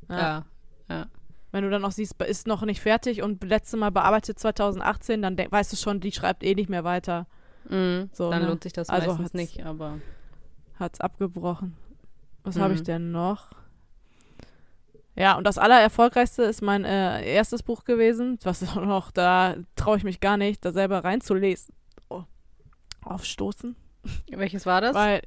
Ja. 0.10 0.45
Wenn 1.52 1.63
du 1.63 1.69
dann 1.69 1.84
noch 1.84 1.91
siehst, 1.93 2.21
ist 2.21 2.48
noch 2.48 2.63
nicht 2.63 2.82
fertig 2.82 3.21
und 3.21 3.41
letzte 3.43 3.78
Mal 3.78 3.89
bearbeitet 3.89 4.38
2018, 4.38 5.21
dann 5.21 5.38
weißt 5.38 5.71
du 5.71 5.78
schon, 5.78 6.02
die 6.02 6.12
schreibt 6.12 6.43
eh 6.43 6.54
nicht 6.54 6.69
mehr 6.69 6.84
weiter. 6.84 7.28
Mhm. 7.69 8.10
So, 8.12 8.30
dann 8.30 8.41
ne? 8.43 8.50
lohnt 8.50 8.63
sich 8.63 8.74
das 8.74 8.89
Also 8.89 9.12
meistens 9.12 9.34
nicht, 9.34 9.65
aber. 9.65 10.00
Hat's 10.78 11.00
abgebrochen. 11.00 11.78
Was 12.43 12.56
Mhm. 12.56 12.62
habe 12.62 12.74
ich 12.74 12.84
denn 12.84 13.12
noch? 13.12 13.52
Ja, 15.15 15.38
und 15.38 15.45
das 15.45 15.58
allererfolgreichste 15.58 16.43
ist 16.43 16.62
mein 16.62 16.84
äh, 16.84 17.26
erstes 17.26 17.63
Buch 17.63 17.86
gewesen, 17.86 18.38
was 18.43 18.62
auch 18.78 18.84
noch, 18.84 19.12
da 19.12 19.56
traue 19.78 19.95
ich 19.98 20.04
mich 20.04 20.19
gar 20.19 20.36
nicht, 20.36 20.63
da 20.65 20.74
selber 20.74 21.06
reinzulesen. 21.06 21.74
Oh. 22.10 22.24
Aufstoßen. 23.02 23.78
Welches 24.32 24.65
war 24.65 24.82
das? 24.82 24.96
Weil 24.96 25.22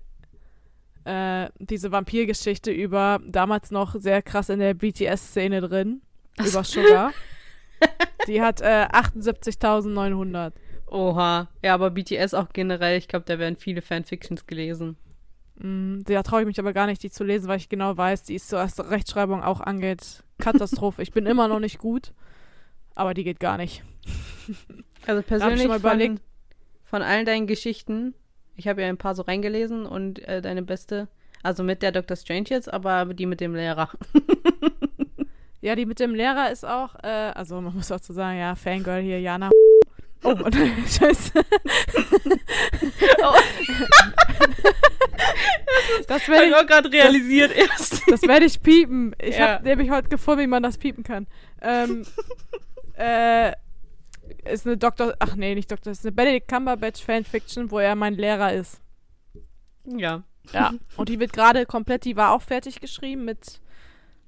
äh, 1.04 1.50
diese 1.58 1.90
Vampirgeschichte 1.92 2.70
über 2.70 3.20
damals 3.26 3.70
noch 3.70 3.94
sehr 3.98 4.22
krass 4.22 4.48
in 4.48 4.58
der 4.58 4.74
BTS-Szene 4.74 5.60
drin, 5.60 6.02
über 6.38 6.64
Sugar, 6.64 7.12
die 8.26 8.42
hat 8.42 8.60
äh, 8.60 8.86
78.900. 8.92 10.52
Oha. 10.90 11.48
Ja, 11.62 11.74
aber 11.74 11.90
BTS 11.90 12.34
auch 12.34 12.48
generell, 12.52 12.98
ich 12.98 13.08
glaube, 13.08 13.24
da 13.26 13.38
werden 13.38 13.56
viele 13.56 13.82
Fanfictions 13.82 14.46
gelesen. 14.46 14.96
Mm, 15.56 16.00
Da 16.04 16.22
traue 16.22 16.40
ich 16.42 16.46
mich 16.46 16.58
aber 16.58 16.72
gar 16.72 16.86
nicht, 16.86 17.02
die 17.02 17.10
zu 17.10 17.24
lesen, 17.24 17.48
weil 17.48 17.58
ich 17.58 17.68
genau 17.68 17.96
weiß, 17.96 18.22
die 18.24 18.34
ist 18.34 18.48
so, 18.48 18.56
was 18.56 18.78
Rechtschreibung 18.78 19.42
auch 19.42 19.60
angeht, 19.60 20.24
Katastrophe. 20.38 21.02
ich 21.02 21.12
bin 21.12 21.26
immer 21.26 21.48
noch 21.48 21.60
nicht 21.60 21.78
gut, 21.78 22.12
aber 22.94 23.12
die 23.14 23.24
geht 23.24 23.40
gar 23.40 23.56
nicht. 23.58 23.82
Also 25.06 25.22
persönlich 25.26 25.66
von, 25.66 26.20
von 26.84 27.02
allen 27.02 27.26
deinen 27.26 27.46
Geschichten, 27.46 28.14
Ich 28.58 28.66
habe 28.68 28.82
ja 28.82 28.88
ein 28.88 28.98
paar 28.98 29.14
so 29.14 29.22
reingelesen 29.22 29.86
und 29.86 30.18
äh, 30.26 30.42
deine 30.42 30.62
beste, 30.62 31.06
also 31.44 31.62
mit 31.62 31.80
der 31.80 31.92
Dr. 31.92 32.16
Strange 32.16 32.46
jetzt, 32.48 32.70
aber 32.72 33.06
die 33.14 33.24
mit 33.26 33.40
dem 33.40 33.54
Lehrer. 33.54 33.88
Ja, 35.60 35.74
die 35.74 35.86
mit 35.86 35.98
dem 35.98 36.14
Lehrer 36.14 36.52
ist 36.52 36.64
auch, 36.64 36.94
äh, 37.02 37.08
also 37.08 37.60
man 37.60 37.74
muss 37.74 37.90
auch 37.90 37.98
zu 37.98 38.12
sagen, 38.12 38.38
ja, 38.38 38.54
Fangirl 38.54 39.02
hier, 39.02 39.20
Jana. 39.20 39.50
Oh, 40.22 40.28
und, 40.30 40.54
scheiße. 40.86 41.32
Oh. 43.20 43.34
das 46.06 46.28
werde 46.28 46.44
ich 46.44 46.50
ich, 46.50 46.56
auch 46.56 46.64
gerade 46.64 46.92
realisiert 46.92 47.50
erst. 47.56 48.02
das 48.08 48.22
werd 48.22 48.44
ich 48.44 48.62
piepen. 48.62 49.16
Ich 49.20 49.36
Ja. 49.36 49.54
habe 49.54 49.64
nämlich 49.64 49.90
heute 49.90 50.08
gefunden, 50.08 50.42
wie 50.42 50.46
man 50.46 50.62
das 50.62 50.78
piepen 50.78 51.02
kann. 51.02 51.26
Ähm, 51.60 52.04
äh, 52.94 53.50
ist 54.44 54.66
eine 54.66 54.76
Doktor, 54.76 55.14
ach 55.18 55.36
nee, 55.36 55.54
nicht 55.54 55.70
Doktor, 55.70 55.90
ist 55.92 56.04
eine 56.04 56.12
Benedict 56.12 56.48
Cumberbatch 56.48 57.02
Fanfiction, 57.04 57.70
wo 57.70 57.78
er 57.78 57.94
mein 57.94 58.14
Lehrer 58.14 58.52
ist. 58.52 58.80
Ja. 59.84 60.22
Ja. 60.52 60.72
Und 60.96 61.08
die 61.08 61.20
wird 61.20 61.32
gerade 61.32 61.66
komplett, 61.66 62.04
die 62.04 62.16
war 62.16 62.32
auch 62.32 62.42
fertig 62.42 62.80
geschrieben 62.80 63.24
mit 63.24 63.60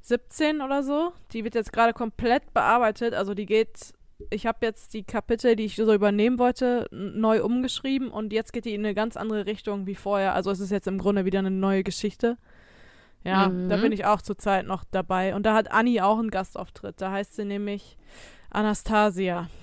17 0.03 0.61
oder 0.61 0.83
so. 0.83 1.13
Die 1.33 1.45
wird 1.45 1.55
jetzt 1.55 1.73
gerade 1.73 1.93
komplett 1.93 2.53
bearbeitet. 2.53 3.15
Also 3.15 3.35
die 3.35 3.47
geht, 3.47 3.93
ich 4.31 4.47
habe 4.47 4.65
jetzt 4.67 4.95
die 4.95 5.03
Kapitel, 5.05 5.57
die 5.57 5.65
ich 5.65 5.77
so 5.77 5.93
übernehmen 5.93 6.39
wollte, 6.39 6.87
neu 6.91 7.43
umgeschrieben 7.43 8.11
und 8.11 8.33
jetzt 8.33 8.53
geht 8.53 8.65
die 8.65 8.75
in 8.75 8.85
eine 8.85 8.95
ganz 8.95 9.17
andere 9.17 9.47
Richtung 9.47 9.87
wie 9.87 9.95
vorher. 9.95 10.35
Also 10.35 10.51
es 10.51 10.61
ist 10.61 10.71
jetzt 10.71 10.87
im 10.87 10.99
Grunde 10.99 11.25
wieder 11.25 11.39
eine 11.41 11.51
neue 11.51 11.83
Geschichte. 11.85 12.37
Ja, 13.23 13.49
Mhm. 13.49 13.69
da 13.69 13.77
bin 13.77 13.93
ich 13.93 14.07
auch 14.07 14.23
zurzeit 14.23 14.67
noch 14.67 14.85
dabei. 14.91 15.35
Und 15.35 15.45
da 15.45 15.55
hat 15.55 15.71
Anni 15.71 16.01
auch 16.01 16.19
einen 16.19 16.31
Gastauftritt. 16.31 17.01
Da 17.03 17.11
heißt 17.13 17.37
sie 17.37 17.45
nämlich 17.45 17.99
Anastasia. 18.51 19.49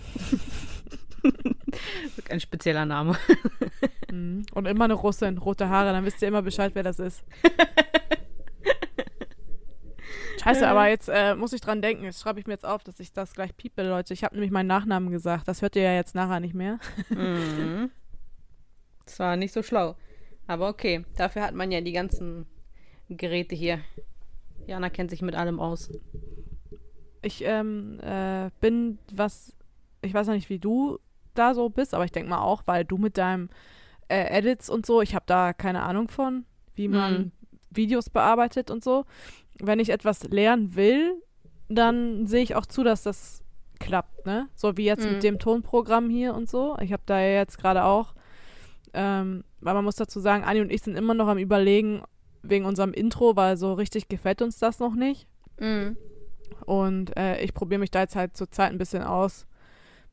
Ein 2.30 2.40
spezieller 2.40 2.86
Name. 2.86 3.18
Mhm. 4.12 4.46
Und 4.54 4.68
immer 4.68 4.86
eine 4.86 4.96
Russin, 4.96 5.38
rote 5.38 5.70
Haare, 5.70 5.92
dann 5.92 6.06
wisst 6.06 6.22
ihr 6.22 6.28
immer 6.28 6.42
Bescheid, 6.42 6.72
wer 6.74 6.84
das 6.84 7.00
ist. 7.00 7.24
Scheiße, 10.44 10.68
aber 10.68 10.88
jetzt 10.88 11.10
äh, 11.10 11.36
muss 11.36 11.54
ich 11.54 11.62
dran 11.62 11.82
denken. 11.82 12.06
Jetzt 12.06 12.22
schreibe 12.22 12.40
ich 12.40 12.48
mir 12.48 12.54
jetzt 12.54 12.66
auf, 12.66 12.84
dass 12.84 13.00
ich 13.00 13.12
das 13.12 13.34
gleich 13.34 13.56
piepe, 13.58 13.84
Leute. 13.84 14.14
Ich 14.14 14.24
habe 14.24 14.36
nämlich 14.36 14.52
meinen 14.52 14.68
Nachnamen 14.68 15.12
gesagt. 15.12 15.48
Das 15.48 15.62
hört 15.62 15.76
ihr 15.76 15.82
ja 15.82 15.94
jetzt 15.94 16.16
nachher 16.16 16.40
nicht 16.40 16.56
mehr. 16.56 16.80
Mhm. 17.10 17.92
Das 19.06 19.20
war 19.20 19.38
nicht 19.38 19.54
so 19.54 19.64
schlau. 19.64 19.96
Aber 20.48 20.68
okay, 20.68 21.06
dafür 21.16 21.44
hat 21.44 21.54
man 21.54 21.72
ja 21.72 21.80
die 21.80 21.94
ganzen 21.94 22.46
Geräte 23.08 23.56
hier. 23.56 23.80
Jana 24.66 24.90
kennt 24.90 25.12
sich 25.12 25.22
mit 25.22 25.34
allem 25.34 25.62
aus. 25.62 25.90
Ich 27.22 27.44
ähm, 27.44 28.00
äh, 28.02 28.50
bin 28.60 29.00
was, 29.14 29.54
ich 30.02 30.14
weiß 30.14 30.28
noch 30.28 30.34
nicht, 30.34 30.50
wie 30.50 30.60
du 30.60 31.00
da 31.34 31.54
so 31.54 31.70
bist, 31.70 31.94
aber 31.94 32.06
ich 32.06 32.12
denke 32.12 32.30
mal 32.30 32.42
auch, 32.42 32.64
weil 32.66 32.86
du 32.86 32.98
mit 32.98 33.18
deinem 33.18 33.50
äh, 34.08 34.38
Edits 34.38 34.70
und 34.70 34.86
so, 34.86 35.02
ich 35.02 35.16
habe 35.16 35.26
da 35.28 35.54
keine 35.54 35.84
Ahnung 35.84 36.08
von, 36.10 36.46
wie 36.76 36.88
man 36.88 37.18
Mhm. 37.18 37.32
Videos 37.70 38.10
bearbeitet 38.10 38.72
und 38.72 38.84
so. 38.84 39.06
Wenn 39.60 39.80
ich 39.80 39.90
etwas 39.90 40.24
lernen 40.24 40.76
will, 40.76 41.22
dann 41.70 42.26
sehe 42.28 42.42
ich 42.44 42.56
auch 42.56 42.66
zu, 42.66 42.84
dass 42.84 43.04
das 43.04 43.44
klappt, 43.80 44.26
ne? 44.26 44.48
So 44.56 44.78
wie 44.78 44.86
jetzt 44.86 45.06
Mhm. 45.06 45.14
mit 45.14 45.24
dem 45.24 45.40
Tonprogramm 45.40 46.10
hier 46.10 46.34
und 46.34 46.50
so. 46.50 46.78
Ich 46.80 46.94
habe 46.94 47.04
da 47.06 47.20
ja 47.20 47.40
jetzt 47.40 47.58
gerade 47.58 47.84
auch, 47.84 48.14
ähm, 48.94 49.44
weil 49.60 49.74
man 49.74 49.84
muss 49.84 49.96
dazu 49.96 50.20
sagen, 50.20 50.44
Anni 50.44 50.62
und 50.62 50.72
ich 50.72 50.82
sind 50.82 50.96
immer 50.96 51.14
noch 51.14 51.28
am 51.28 51.38
überlegen 51.38 52.02
wegen 52.42 52.66
unserem 52.66 52.94
Intro, 52.94 53.36
weil 53.36 53.58
so 53.58 53.74
richtig 53.74 54.08
gefällt 54.08 54.42
uns 54.42 54.58
das 54.60 54.80
noch 54.80 54.96
nicht. 54.96 55.28
Mhm. 55.60 55.98
Und 56.66 57.16
äh, 57.18 57.40
ich 57.42 57.54
probiere 57.54 57.80
mich 57.80 57.92
da 57.92 58.02
jetzt 58.02 58.16
halt 58.16 58.36
zur 58.36 58.52
Zeit 58.52 58.72
ein 58.72 58.78
bisschen 58.78 59.04
aus 59.04 59.48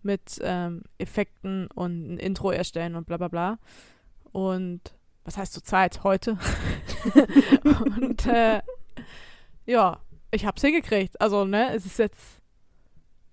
mit 0.03 0.38
ähm, 0.42 0.83
Effekten 0.99 1.68
und 1.75 2.14
ein 2.14 2.18
Intro 2.18 2.51
erstellen 2.51 2.94
und 2.94 3.07
bla 3.07 3.16
bla 3.16 3.29
bla. 3.29 3.59
Und 4.33 4.81
was 5.25 5.38
heißt 5.38 5.53
zur 5.53 5.64
Zeit? 5.64 6.05
Heute. 6.05 6.38
und 7.64 8.27
äh, 8.27 8.61
ja, 9.66 10.01
ich 10.31 10.44
hab's 10.44 10.62
hingekriegt. 10.62 11.20
Also, 11.20 11.44
ne, 11.44 11.75
es 11.75 11.87
ist 11.87 11.99
jetzt 11.99 12.42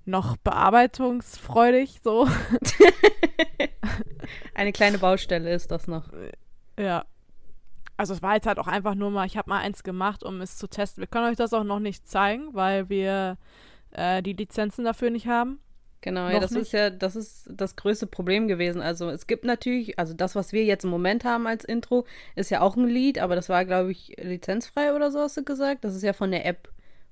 noch 0.05 0.37
bearbeitungsfreudig 0.37 1.99
so. 2.03 2.27
Eine 4.53 4.71
kleine 4.71 4.97
Baustelle 4.97 5.53
ist 5.53 5.71
das 5.71 5.87
noch. 5.87 6.09
Ja. 6.79 7.05
Also 8.01 8.15
es 8.15 8.23
war 8.23 8.33
jetzt 8.33 8.47
halt 8.47 8.57
auch 8.57 8.65
einfach 8.65 8.95
nur 8.95 9.11
mal, 9.11 9.27
ich 9.27 9.37
habe 9.37 9.47
mal 9.47 9.59
eins 9.59 9.83
gemacht, 9.83 10.23
um 10.23 10.41
es 10.41 10.57
zu 10.57 10.67
testen. 10.67 11.01
Wir 11.03 11.07
können 11.07 11.27
euch 11.27 11.37
das 11.37 11.53
auch 11.53 11.63
noch 11.63 11.79
nicht 11.79 12.09
zeigen, 12.09 12.51
weil 12.55 12.89
wir 12.89 13.37
äh, 13.91 14.23
die 14.23 14.33
Lizenzen 14.33 14.83
dafür 14.83 15.11
nicht 15.11 15.27
haben. 15.27 15.59
Genau, 16.01 16.27
ja, 16.27 16.39
das 16.39 16.49
nicht? 16.49 16.63
ist 16.63 16.71
ja, 16.71 16.89
das 16.89 17.15
ist 17.15 17.47
das 17.51 17.75
größte 17.75 18.07
Problem 18.07 18.47
gewesen. 18.47 18.81
Also 18.81 19.11
es 19.11 19.27
gibt 19.27 19.45
natürlich, 19.45 19.99
also 19.99 20.15
das, 20.15 20.33
was 20.33 20.51
wir 20.51 20.65
jetzt 20.65 20.83
im 20.83 20.89
Moment 20.89 21.25
haben 21.25 21.45
als 21.45 21.63
Intro, 21.63 22.07
ist 22.35 22.49
ja 22.49 22.61
auch 22.61 22.75
ein 22.75 22.87
Lied, 22.87 23.19
aber 23.19 23.35
das 23.35 23.49
war, 23.49 23.65
glaube 23.65 23.91
ich, 23.91 24.15
lizenzfrei 24.19 24.95
oder 24.95 25.11
so 25.11 25.19
hast 25.19 25.37
du 25.37 25.43
gesagt. 25.43 25.83
Das 25.83 25.93
ist 25.93 26.01
ja 26.01 26.13
von 26.13 26.31
der 26.31 26.47
App, 26.47 26.69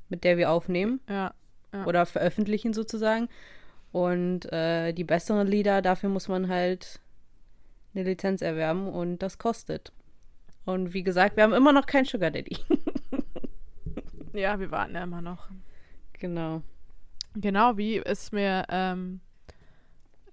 mit 0.10 0.24
der 0.24 0.38
wir 0.38 0.50
aufnehmen 0.50 1.02
Ja. 1.08 1.36
Ja. 1.72 1.86
oder 1.86 2.08
veröffentlichen 2.08 2.74
sozusagen. 2.74 3.30
Und 3.92 4.52
äh, 4.52 4.92
die 4.94 5.04
besseren 5.04 5.48
Lieder, 5.48 5.84
dafür 5.84 6.10
muss 6.10 6.30
man 6.30 6.48
halt 6.48 7.00
eine 7.94 8.06
Lizenz 8.06 8.42
erwerben 8.42 8.88
und 8.88 9.20
das 9.20 9.38
kostet. 9.38 9.92
Und 10.66 10.94
wie 10.94 11.04
gesagt, 11.04 11.36
wir 11.36 11.44
haben 11.44 11.54
immer 11.54 11.74
noch 11.74 11.86
keinen 11.86 12.06
Sugar 12.06 12.32
Daddy. 12.32 12.58
Ja, 14.34 14.60
wir 14.60 14.72
warten 14.72 14.96
ja 14.96 15.04
immer 15.04 15.22
noch. 15.22 15.50
genau. 16.14 16.62
Genau, 17.36 17.78
wie 17.78 17.98
ist 17.98 18.32
mir 18.32 18.66
ähm, 18.70 19.22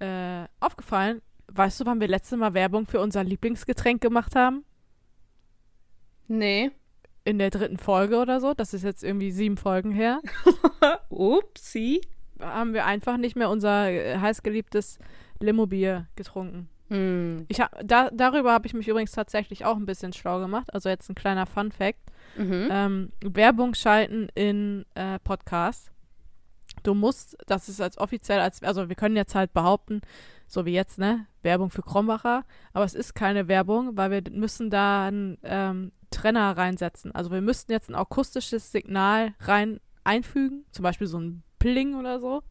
äh, 0.01 0.45
aufgefallen. 0.61 1.23
Weißt 1.49 1.81
du, 1.81 1.87
wann 1.87 2.01
wir 2.01 2.09
letzte 2.09 2.37
Mal 2.37 2.55
Werbung 2.55 2.87
für 2.87 3.01
unser 3.01 3.23
Lieblingsgetränk 3.25 4.01
gemacht 4.01 4.35
haben? 4.35 4.65
Nee. 6.29 6.71
In 7.25 7.39
der 7.39 7.51
dritten 7.51 7.79
Folge 7.79 8.19
oder 8.19 8.41
so. 8.41 8.55
Das 8.55 8.75
ist 8.75 8.83
jetzt 8.83 9.05
irgendwie 9.05 9.31
sieben 9.31 9.57
Folgen 9.57 9.93
her. 9.93 10.21
Upsi. 11.09 12.01
haben 12.41 12.75
wir 12.75 12.85
einfach 12.85 13.17
nicht 13.17 13.37
mehr 13.37 13.51
unser 13.51 13.91
äh, 13.91 14.19
heißgeliebtes 14.19 14.99
Limo-Bier 15.41 16.07
getrunken. 16.17 16.69
Hm. 16.89 17.47
Ich 17.49 17.61
hab, 17.61 17.77
da, 17.85 18.11
darüber 18.13 18.53
habe 18.53 18.67
ich 18.67 18.75
mich 18.75 18.89
übrigens 18.89 19.13
tatsächlich 19.13 19.65
auch 19.65 19.77
ein 19.77 19.87
bisschen 19.87 20.13
schlau 20.13 20.39
gemacht. 20.41 20.73
Also 20.73 20.89
jetzt 20.89 21.09
ein 21.09 21.15
kleiner 21.15 21.47
Fun-Fact. 21.47 21.99
Mhm. 22.37 22.69
Ähm, 22.71 23.13
Werbung 23.21 23.75
schalten 23.75 24.29
in 24.35 24.85
äh, 24.95 25.19
Podcasts. 25.19 25.91
Du 26.83 26.95
musst, 26.95 27.37
das 27.47 27.69
ist 27.69 27.81
als 27.81 27.99
offiziell, 27.99 28.41
als, 28.41 28.63
also 28.63 28.89
wir 28.89 28.97
können 28.97 29.17
jetzt 29.17 29.35
halt 29.35 29.53
behaupten, 29.53 30.03
so 30.47 30.67
wie 30.67 30.73
jetzt, 30.73 30.99
ne, 30.99 31.27
Werbung 31.43 31.71
für 31.71 31.83
Krombacher, 31.83 32.45
aber 32.73 32.85
es 32.85 32.95
ist 32.95 33.15
keine 33.15 33.49
Werbung, 33.49 33.97
weil 33.97 34.11
wir 34.11 34.23
müssen 34.31 34.71
da 34.71 35.07
einen 35.07 35.39
ähm, 35.43 35.93
Trenner 36.11 36.57
reinsetzen. 36.57 37.13
Also 37.13 37.31
wir 37.31 37.41
müssten 37.41 37.73
jetzt 37.73 37.89
ein 37.89 37.95
akustisches 37.95 38.71
Signal 38.71 39.35
rein 39.41 39.81
einfügen, 40.05 40.65
zum 40.71 40.85
Beispiel 40.85 41.09
so 41.09 41.19
ein 41.19 41.43
Pling 41.59 41.97
oder 41.97 42.21
so, 42.21 42.43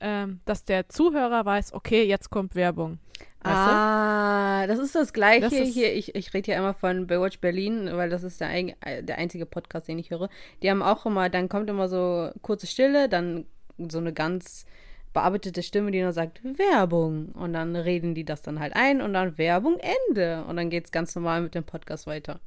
ähm, 0.00 0.40
dass 0.46 0.64
der 0.64 0.88
Zuhörer 0.88 1.44
weiß, 1.44 1.74
okay, 1.74 2.04
jetzt 2.04 2.30
kommt 2.30 2.54
Werbung. 2.54 2.98
Weißt 3.42 3.54
du? 3.56 3.70
Ah, 3.72 4.66
das 4.66 4.78
ist 4.78 4.94
das 4.94 5.12
Gleiche 5.12 5.40
Das 5.42 5.52
ist- 5.52 5.72
hier. 5.74 5.92
Ich, 5.94 6.14
ich 6.14 6.34
rede 6.34 6.52
ja 6.52 6.58
immer 6.58 6.74
von 6.74 7.06
Baywatch 7.06 7.40
Berlin, 7.40 7.88
weil 7.92 8.10
das 8.10 8.22
ist 8.22 8.40
der, 8.40 8.48
ein, 8.48 8.74
der 9.02 9.16
einzige 9.18 9.46
Podcast, 9.46 9.88
den 9.88 9.98
ich 9.98 10.10
höre. 10.10 10.28
Die 10.62 10.70
haben 10.70 10.82
auch 10.82 11.06
immer, 11.06 11.28
dann 11.30 11.48
kommt 11.48 11.70
immer 11.70 11.88
so 11.88 12.30
kurze 12.42 12.66
Stille, 12.66 13.08
dann 13.08 13.46
so 13.88 13.98
eine 13.98 14.12
ganz 14.12 14.66
bearbeitete 15.14 15.62
Stimme, 15.62 15.90
die 15.90 16.02
nur 16.02 16.12
sagt 16.12 16.40
Werbung. 16.44 17.30
Und 17.30 17.54
dann 17.54 17.74
reden 17.76 18.14
die 18.14 18.24
das 18.24 18.42
dann 18.42 18.60
halt 18.60 18.76
ein 18.76 19.00
und 19.00 19.14
dann 19.14 19.38
Werbung 19.38 19.78
Ende. 20.08 20.44
Und 20.44 20.56
dann 20.56 20.68
geht 20.70 20.84
es 20.84 20.92
ganz 20.92 21.14
normal 21.14 21.40
mit 21.40 21.54
dem 21.54 21.64
Podcast 21.64 22.06
weiter. 22.06 22.40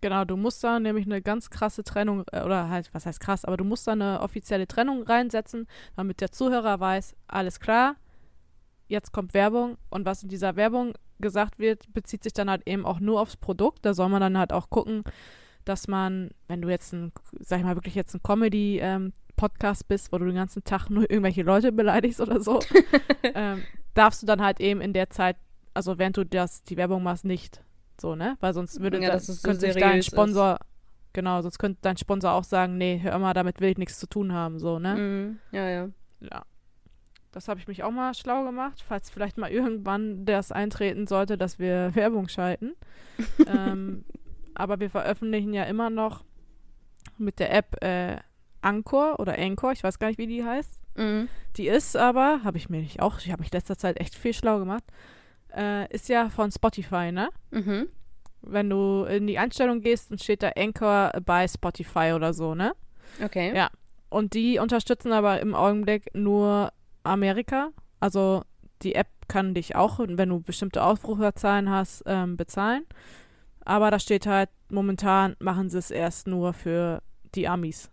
Genau, 0.00 0.24
du 0.24 0.36
musst 0.36 0.62
da 0.62 0.78
nämlich 0.78 1.06
eine 1.06 1.20
ganz 1.22 1.50
krasse 1.50 1.82
Trennung, 1.82 2.24
äh, 2.30 2.42
oder 2.42 2.68
halt, 2.68 2.88
was 2.92 3.04
heißt 3.04 3.18
krass, 3.18 3.44
aber 3.44 3.56
du 3.56 3.64
musst 3.64 3.86
da 3.88 3.92
eine 3.92 4.20
offizielle 4.20 4.68
Trennung 4.68 5.02
reinsetzen, 5.02 5.66
damit 5.96 6.20
der 6.20 6.30
Zuhörer 6.30 6.78
weiß, 6.78 7.16
alles 7.26 7.58
klar, 7.58 7.96
jetzt 8.88 9.12
kommt 9.12 9.34
Werbung 9.34 9.76
und 9.90 10.04
was 10.06 10.22
in 10.22 10.28
dieser 10.28 10.56
Werbung 10.56 10.94
gesagt 11.20 11.58
wird, 11.58 11.92
bezieht 11.92 12.22
sich 12.22 12.32
dann 12.32 12.50
halt 12.50 12.62
eben 12.66 12.84
auch 12.86 13.00
nur 13.00 13.20
aufs 13.20 13.36
Produkt. 13.36 13.84
Da 13.84 13.94
soll 13.94 14.08
man 14.08 14.20
dann 14.20 14.38
halt 14.38 14.52
auch 14.52 14.70
gucken, 14.70 15.04
dass 15.64 15.88
man, 15.88 16.30
wenn 16.46 16.62
du 16.62 16.68
jetzt 16.68 16.92
ein, 16.92 17.12
sag 17.40 17.58
ich 17.58 17.64
mal, 17.64 17.76
wirklich 17.76 17.94
jetzt 17.94 18.14
ein 18.14 18.22
Comedy-Podcast 18.22 19.88
bist, 19.88 20.12
wo 20.12 20.18
du 20.18 20.26
den 20.26 20.36
ganzen 20.36 20.64
Tag 20.64 20.88
nur 20.88 21.02
irgendwelche 21.10 21.42
Leute 21.42 21.72
beleidigst 21.72 22.20
oder 22.20 22.40
so, 22.40 22.60
ähm, 23.22 23.62
darfst 23.94 24.22
du 24.22 24.26
dann 24.26 24.42
halt 24.42 24.60
eben 24.60 24.80
in 24.80 24.92
der 24.92 25.10
Zeit, 25.10 25.36
also 25.74 25.98
während 25.98 26.16
du 26.16 26.24
das, 26.24 26.62
die 26.62 26.76
Werbung 26.76 27.02
machst, 27.02 27.24
nicht. 27.24 27.62
So, 28.00 28.14
ne? 28.14 28.36
Weil 28.40 28.54
sonst 28.54 28.80
würde 28.80 29.00
Ja, 29.00 29.08
das, 29.08 29.26
dass 29.26 29.36
es 29.36 29.42
so 29.42 29.48
könnte 29.48 29.60
sich 29.60 29.74
dein 29.74 29.80
seriös 29.80 30.06
ist. 30.06 30.12
Sponsor, 30.12 30.58
genau, 31.12 31.42
sonst 31.42 31.58
könnte 31.58 31.78
dein 31.82 31.96
Sponsor 31.96 32.32
auch 32.32 32.44
sagen, 32.44 32.78
nee, 32.78 33.00
hör 33.02 33.18
mal, 33.18 33.34
damit 33.34 33.60
will 33.60 33.70
ich 33.70 33.78
nichts 33.78 33.98
zu 33.98 34.06
tun 34.06 34.32
haben, 34.32 34.58
so, 34.58 34.78
ne? 34.78 34.94
Mhm. 34.94 35.38
Ja, 35.50 35.68
ja. 35.68 35.88
Ja. 36.20 36.44
Das 37.38 37.46
habe 37.46 37.60
ich 37.60 37.68
mich 37.68 37.84
auch 37.84 37.92
mal 37.92 38.14
schlau 38.14 38.42
gemacht, 38.42 38.82
falls 38.84 39.10
vielleicht 39.10 39.38
mal 39.38 39.48
irgendwann 39.52 40.24
das 40.24 40.50
eintreten 40.50 41.06
sollte, 41.06 41.38
dass 41.38 41.60
wir 41.60 41.90
Werbung 41.94 42.28
schalten. 42.28 42.74
ähm, 43.46 44.04
aber 44.54 44.80
wir 44.80 44.90
veröffentlichen 44.90 45.54
ja 45.54 45.62
immer 45.62 45.88
noch 45.88 46.24
mit 47.16 47.38
der 47.38 47.54
App 47.54 47.80
äh, 47.80 48.16
Anchor 48.60 49.20
oder 49.20 49.38
Anchor, 49.38 49.70
ich 49.70 49.84
weiß 49.84 50.00
gar 50.00 50.08
nicht, 50.08 50.18
wie 50.18 50.26
die 50.26 50.44
heißt. 50.44 50.80
Mhm. 50.96 51.28
Die 51.56 51.68
ist 51.68 51.96
aber, 51.96 52.40
habe 52.42 52.58
ich 52.58 52.68
mir 52.70 52.80
nicht 52.80 53.00
auch, 53.00 53.20
ich 53.20 53.30
habe 53.30 53.42
mich 53.42 53.52
letzter 53.52 53.78
Zeit 53.78 54.00
echt 54.00 54.16
viel 54.16 54.34
schlau 54.34 54.58
gemacht, 54.58 54.82
äh, 55.56 55.88
ist 55.94 56.08
ja 56.08 56.30
von 56.30 56.50
Spotify, 56.50 57.12
ne? 57.12 57.28
Mhm. 57.52 57.86
Wenn 58.42 58.68
du 58.68 59.04
in 59.04 59.28
die 59.28 59.38
Einstellung 59.38 59.80
gehst, 59.80 60.10
dann 60.10 60.18
steht 60.18 60.42
da 60.42 60.50
Anchor 60.56 61.12
bei 61.24 61.46
Spotify 61.46 62.14
oder 62.16 62.34
so, 62.34 62.56
ne? 62.56 62.72
Okay. 63.24 63.54
Ja. 63.54 63.70
Und 64.08 64.34
die 64.34 64.58
unterstützen 64.58 65.12
aber 65.12 65.40
im 65.40 65.54
Augenblick 65.54 66.12
nur 66.14 66.72
Amerika. 67.02 67.70
Also 68.00 68.42
die 68.82 68.94
App 68.94 69.08
kann 69.28 69.54
dich 69.54 69.76
auch, 69.76 69.98
wenn 70.00 70.28
du 70.28 70.40
bestimmte 70.40 70.82
Aufruferzahlen 70.82 71.70
hast, 71.70 72.02
ähm, 72.06 72.36
bezahlen. 72.36 72.84
Aber 73.64 73.90
da 73.90 73.98
steht 73.98 74.26
halt, 74.26 74.48
momentan 74.70 75.36
machen 75.40 75.68
sie 75.68 75.78
es 75.78 75.90
erst 75.90 76.26
nur 76.26 76.54
für 76.54 77.02
die 77.34 77.48
Amis. 77.48 77.90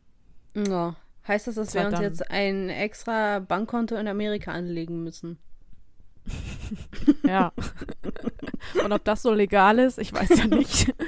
Ja. 0.55 0.95
Heißt 1.27 1.47
das, 1.47 1.55
dass 1.55 1.73
wir 1.73 1.87
uns 1.87 1.99
jetzt 1.99 2.29
ein 2.29 2.69
extra 2.69 3.39
Bankkonto 3.39 3.95
in 3.95 4.07
Amerika 4.07 4.51
anlegen 4.51 5.03
müssen? 5.03 5.39
Ja. 7.23 7.51
Und 8.83 8.91
ob 8.91 9.03
das 9.03 9.21
so 9.21 9.33
legal 9.33 9.77
ist, 9.79 9.99
ich 9.99 10.13
weiß 10.13 10.29
ja 10.37 10.47
nicht. 10.47 10.93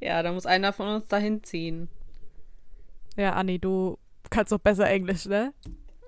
Ja, 0.00 0.22
da 0.22 0.32
muss 0.32 0.46
einer 0.46 0.72
von 0.72 0.88
uns 0.88 1.08
dahin 1.08 1.44
ziehen. 1.44 1.88
Ja, 3.16 3.34
Anni, 3.34 3.58
du 3.58 3.98
kannst 4.30 4.52
doch 4.52 4.58
besser 4.58 4.88
Englisch, 4.88 5.26
ne? 5.26 5.52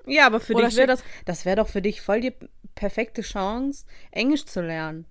Ja, 0.06 0.26
aber 0.26 0.40
für 0.40 0.54
Oder 0.54 0.68
dich 0.68 0.76
wäre 0.76 0.86
das, 0.86 1.04
das 1.24 1.44
wäre 1.44 1.56
doch 1.56 1.68
für 1.68 1.82
dich 1.82 2.00
voll 2.00 2.20
die 2.20 2.34
perfekte 2.74 3.22
Chance, 3.22 3.84
Englisch 4.10 4.46
zu 4.46 4.60
lernen. 4.60 5.06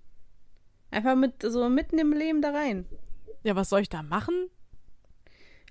Einfach 0.89 1.15
mit 1.15 1.41
so 1.41 1.69
mitten 1.69 1.99
im 1.99 2.11
Leben 2.11 2.41
da 2.41 2.51
rein. 2.51 2.85
Ja, 3.43 3.55
was 3.55 3.69
soll 3.69 3.81
ich 3.81 3.89
da 3.89 4.03
machen? 4.03 4.49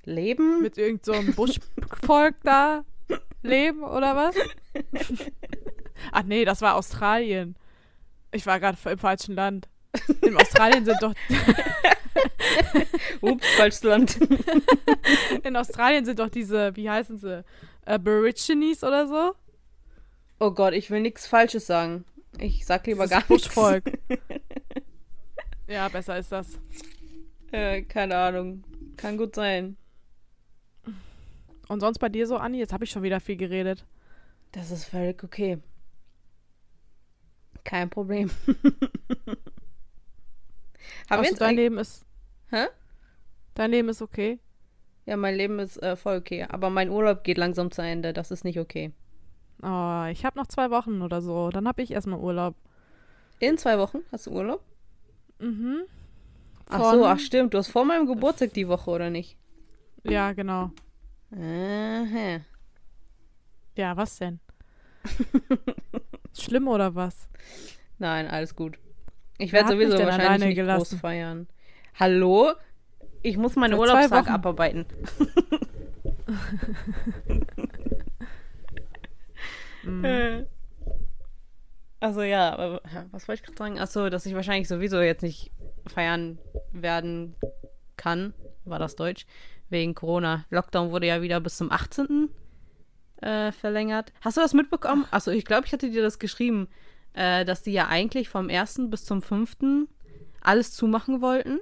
Leben? 0.04 0.62
Mit 0.62 0.78
irgend 0.78 1.04
so 1.04 1.12
einem 1.12 1.34
Buschvolk 1.34 2.36
da 2.42 2.84
leben 3.42 3.82
oder 3.82 4.16
was? 4.16 4.34
Ach 6.12 6.22
nee, 6.24 6.44
das 6.44 6.62
war 6.62 6.76
Australien. 6.76 7.56
Ich 8.32 8.46
war 8.46 8.60
gerade 8.60 8.78
im 8.90 8.98
falschen 8.98 9.34
Land. 9.34 9.68
In 10.22 10.36
Australien 10.36 10.84
sind 10.84 11.02
doch 11.02 11.14
Ups, 13.20 13.46
falsches 13.56 13.82
Land. 13.82 14.18
in 15.42 15.56
Australien 15.56 16.04
sind 16.04 16.18
doch 16.18 16.28
diese, 16.28 16.74
wie 16.76 16.90
heißen 16.90 17.18
sie? 17.18 17.44
Aborigines 17.84 18.84
oder 18.84 19.06
so? 19.06 19.34
Oh 20.38 20.52
Gott, 20.52 20.74
ich 20.74 20.90
will 20.90 21.00
nichts 21.00 21.26
Falsches 21.26 21.66
sagen. 21.66 22.04
Ich 22.38 22.64
sag 22.64 22.86
lieber 22.86 23.04
Dieses 23.04 23.10
gar 23.10 23.24
nichts. 23.28 23.48
Buschvolk. 23.48 23.84
ja, 25.68 25.88
besser 25.88 26.18
ist 26.18 26.32
das. 26.32 26.58
Äh, 27.52 27.82
keine 27.82 28.16
Ahnung. 28.16 28.64
Kann 28.96 29.16
gut 29.16 29.34
sein. 29.34 29.76
Und 31.68 31.80
sonst 31.80 31.98
bei 31.98 32.08
dir 32.08 32.26
so, 32.26 32.36
Anni? 32.36 32.58
Jetzt 32.58 32.72
habe 32.72 32.84
ich 32.84 32.90
schon 32.90 33.02
wieder 33.02 33.20
viel 33.20 33.36
geredet. 33.36 33.84
Das 34.52 34.70
ist 34.70 34.84
völlig 34.84 35.22
okay. 35.22 35.58
Kein 37.64 37.90
Problem. 37.90 38.30
Haben 41.08 41.20
Also 41.20 41.36
dein. 41.36 41.56
Leben 41.56 41.78
ist. 41.78 42.04
Hä? 42.50 42.66
Dein 43.54 43.70
Leben 43.70 43.88
ist 43.88 44.02
okay. 44.02 44.38
Ja, 45.06 45.16
mein 45.16 45.34
Leben 45.34 45.58
ist 45.58 45.82
äh, 45.82 45.96
voll 45.96 46.16
okay. 46.18 46.44
Aber 46.48 46.70
mein 46.70 46.90
Urlaub 46.90 47.24
geht 47.24 47.38
langsam 47.38 47.70
zu 47.70 47.82
Ende. 47.82 48.12
Das 48.12 48.30
ist 48.30 48.44
nicht 48.44 48.58
okay. 48.58 48.92
Oh, 49.62 50.04
ich 50.10 50.24
habe 50.24 50.38
noch 50.38 50.46
zwei 50.46 50.70
Wochen 50.70 51.02
oder 51.02 51.20
so. 51.20 51.50
Dann 51.50 51.66
habe 51.68 51.82
ich 51.82 51.90
erstmal 51.90 52.18
Urlaub. 52.20 52.54
In 53.40 53.58
zwei 53.58 53.78
Wochen 53.78 53.98
hast 54.12 54.26
du 54.26 54.30
Urlaub? 54.32 54.62
Mhm. 55.38 55.82
Ach 56.68 56.78
so, 56.84 57.00
Von- 57.00 57.04
ach 57.04 57.18
stimmt. 57.18 57.54
Du 57.54 57.58
hast 57.58 57.68
vor 57.68 57.84
meinem 57.84 58.06
Geburtstag 58.06 58.52
die 58.52 58.68
Woche, 58.68 58.90
oder 58.90 59.10
nicht? 59.10 59.36
Ja, 60.04 60.32
genau. 60.32 60.70
Aha. 61.32 62.40
Ja, 63.76 63.96
was 63.96 64.16
denn? 64.18 64.40
Schlimm 66.38 66.68
oder 66.68 66.94
was? 66.94 67.28
Nein, 67.98 68.26
alles 68.28 68.54
gut. 68.54 68.78
Ich 69.40 69.52
Wer 69.52 69.62
werde 69.64 69.72
sowieso 69.72 69.98
wahrscheinlich 70.04 70.48
nicht 70.48 70.56
gelassen? 70.56 70.90
groß 70.90 71.00
feiern. 71.00 71.48
Hallo? 71.98 72.52
Ich 73.22 73.38
muss 73.38 73.56
meinen 73.56 73.74
Urlaubstag 73.74 74.28
abarbeiten. 74.30 74.86
Äh. 80.02 80.44
Also 82.02 82.22
ja, 82.22 82.54
aber, 82.54 82.80
was 83.10 83.28
wollte 83.28 83.40
ich 83.40 83.46
gerade 83.46 83.58
sagen? 83.58 83.78
Achso, 83.78 84.08
dass 84.08 84.24
ich 84.24 84.34
wahrscheinlich 84.34 84.68
sowieso 84.68 85.02
jetzt 85.02 85.22
nicht 85.22 85.50
feiern 85.86 86.38
werden 86.72 87.34
kann, 87.98 88.32
war 88.64 88.78
das 88.78 88.96
Deutsch, 88.96 89.26
wegen 89.68 89.94
Corona. 89.94 90.46
Lockdown 90.48 90.92
wurde 90.92 91.08
ja 91.08 91.20
wieder 91.20 91.40
bis 91.40 91.58
zum 91.58 91.70
18. 91.70 92.30
Äh, 93.20 93.52
verlängert. 93.52 94.14
Hast 94.22 94.38
du 94.38 94.40
das 94.40 94.54
mitbekommen? 94.54 95.04
Achso, 95.10 95.30
ich 95.30 95.44
glaube, 95.44 95.66
ich 95.66 95.74
hatte 95.74 95.90
dir 95.90 96.00
das 96.00 96.18
geschrieben, 96.18 96.68
äh, 97.14 97.44
dass 97.44 97.62
die 97.62 97.72
ja 97.72 97.88
eigentlich 97.88 98.28
vom 98.28 98.48
1. 98.48 98.82
bis 98.88 99.04
zum 99.04 99.22
5. 99.22 99.56
alles 100.40 100.72
zumachen 100.72 101.20
wollten. 101.20 101.60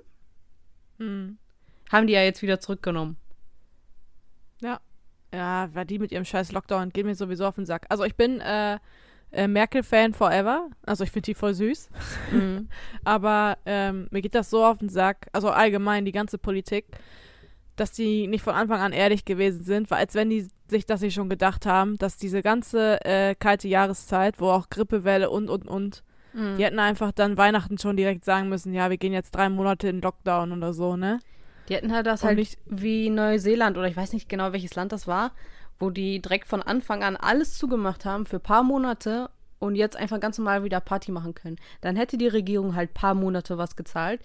Mhm. 0.98 1.38
Haben 1.90 2.06
die 2.06 2.12
ja 2.12 2.22
jetzt 2.22 2.42
wieder 2.42 2.60
zurückgenommen. 2.60 3.16
Ja. 4.60 4.80
Ja, 5.32 5.68
weil 5.72 5.84
die 5.84 5.98
mit 5.98 6.12
ihrem 6.12 6.24
scheiß 6.24 6.52
Lockdown 6.52 6.90
gehen 6.90 7.06
mir 7.06 7.14
sowieso 7.14 7.46
auf 7.46 7.56
den 7.56 7.66
Sack. 7.66 7.86
Also 7.88 8.04
ich 8.04 8.16
bin 8.16 8.40
äh, 8.40 8.78
äh, 9.30 9.46
Merkel-Fan 9.46 10.14
forever. 10.14 10.68
Also 10.84 11.04
ich 11.04 11.10
finde 11.10 11.26
die 11.26 11.34
voll 11.34 11.54
süß. 11.54 11.88
Mhm. 12.30 12.68
Aber 13.04 13.56
ähm, 13.64 14.06
mir 14.10 14.20
geht 14.20 14.34
das 14.34 14.50
so 14.50 14.62
auf 14.62 14.78
den 14.78 14.90
Sack, 14.90 15.28
also 15.32 15.48
allgemein 15.48 16.04
die 16.04 16.12
ganze 16.12 16.36
Politik, 16.36 16.84
dass 17.80 17.92
die 17.92 18.26
nicht 18.26 18.42
von 18.42 18.54
Anfang 18.54 18.80
an 18.80 18.92
ehrlich 18.92 19.24
gewesen 19.24 19.62
sind, 19.64 19.90
weil 19.90 19.98
als 19.98 20.14
wenn 20.14 20.30
die 20.30 20.48
sich 20.68 20.84
das 20.86 21.00
nicht 21.00 21.14
schon 21.14 21.28
gedacht 21.30 21.64
haben, 21.66 21.96
dass 21.98 22.16
diese 22.16 22.42
ganze 22.42 23.04
äh, 23.04 23.34
kalte 23.34 23.68
Jahreszeit, 23.68 24.40
wo 24.40 24.50
auch 24.50 24.68
Grippewelle 24.70 25.30
und 25.30 25.48
und 25.50 25.66
und, 25.66 26.02
Mhm. 26.34 26.58
die 26.58 26.64
hätten 26.64 26.78
einfach 26.78 27.10
dann 27.12 27.38
Weihnachten 27.38 27.78
schon 27.78 27.96
direkt 27.96 28.24
sagen 28.24 28.50
müssen, 28.50 28.74
ja, 28.74 28.90
wir 28.90 28.98
gehen 28.98 29.14
jetzt 29.14 29.30
drei 29.34 29.48
Monate 29.48 29.88
in 29.88 30.02
Lockdown 30.02 30.52
oder 30.52 30.74
so, 30.74 30.94
ne? 30.96 31.20
Die 31.70 31.74
hatten 31.76 31.92
halt 31.92 32.06
das 32.06 32.22
Und 32.22 32.28
halt 32.28 32.38
nicht- 32.38 32.58
wie 32.66 33.08
Neuseeland 33.08 33.78
oder 33.78 33.88
ich 33.88 33.96
weiß 33.96 34.12
nicht 34.12 34.28
genau, 34.28 34.52
welches 34.52 34.74
Land 34.74 34.92
das 34.92 35.06
war, 35.06 35.32
wo 35.78 35.88
die 35.90 36.20
direkt 36.20 36.46
von 36.46 36.60
Anfang 36.62 37.02
an 37.02 37.16
alles 37.16 37.56
zugemacht 37.56 38.04
haben 38.04 38.26
für 38.26 38.36
ein 38.36 38.42
paar 38.42 38.62
Monate 38.62 39.30
und 39.58 39.74
jetzt 39.74 39.96
einfach 39.96 40.20
ganz 40.20 40.36
normal 40.38 40.64
wieder 40.64 40.80
Party 40.80 41.12
machen 41.12 41.34
können. 41.34 41.56
Dann 41.80 41.96
hätte 41.96 42.18
die 42.18 42.28
Regierung 42.28 42.74
halt 42.76 42.92
paar 42.94 43.14
Monate 43.14 43.56
was 43.58 43.74
gezahlt, 43.74 44.20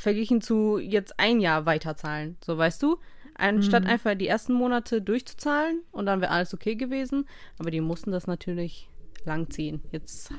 verglichen 0.00 0.40
zu 0.40 0.78
jetzt 0.78 1.18
ein 1.18 1.40
Jahr 1.40 1.66
weiterzahlen. 1.66 2.36
So 2.44 2.56
weißt 2.56 2.82
du? 2.82 2.98
Anstatt 3.34 3.86
einfach 3.86 4.14
die 4.16 4.26
ersten 4.28 4.52
Monate 4.52 5.00
durchzuzahlen 5.00 5.80
und 5.92 6.04
dann 6.06 6.20
wäre 6.20 6.30
alles 6.30 6.52
okay 6.52 6.74
gewesen. 6.74 7.26
Aber 7.58 7.70
die 7.70 7.80
mussten 7.80 8.10
das 8.10 8.26
natürlich 8.26 8.88
langziehen. 9.24 9.82
Jetzt 9.92 10.30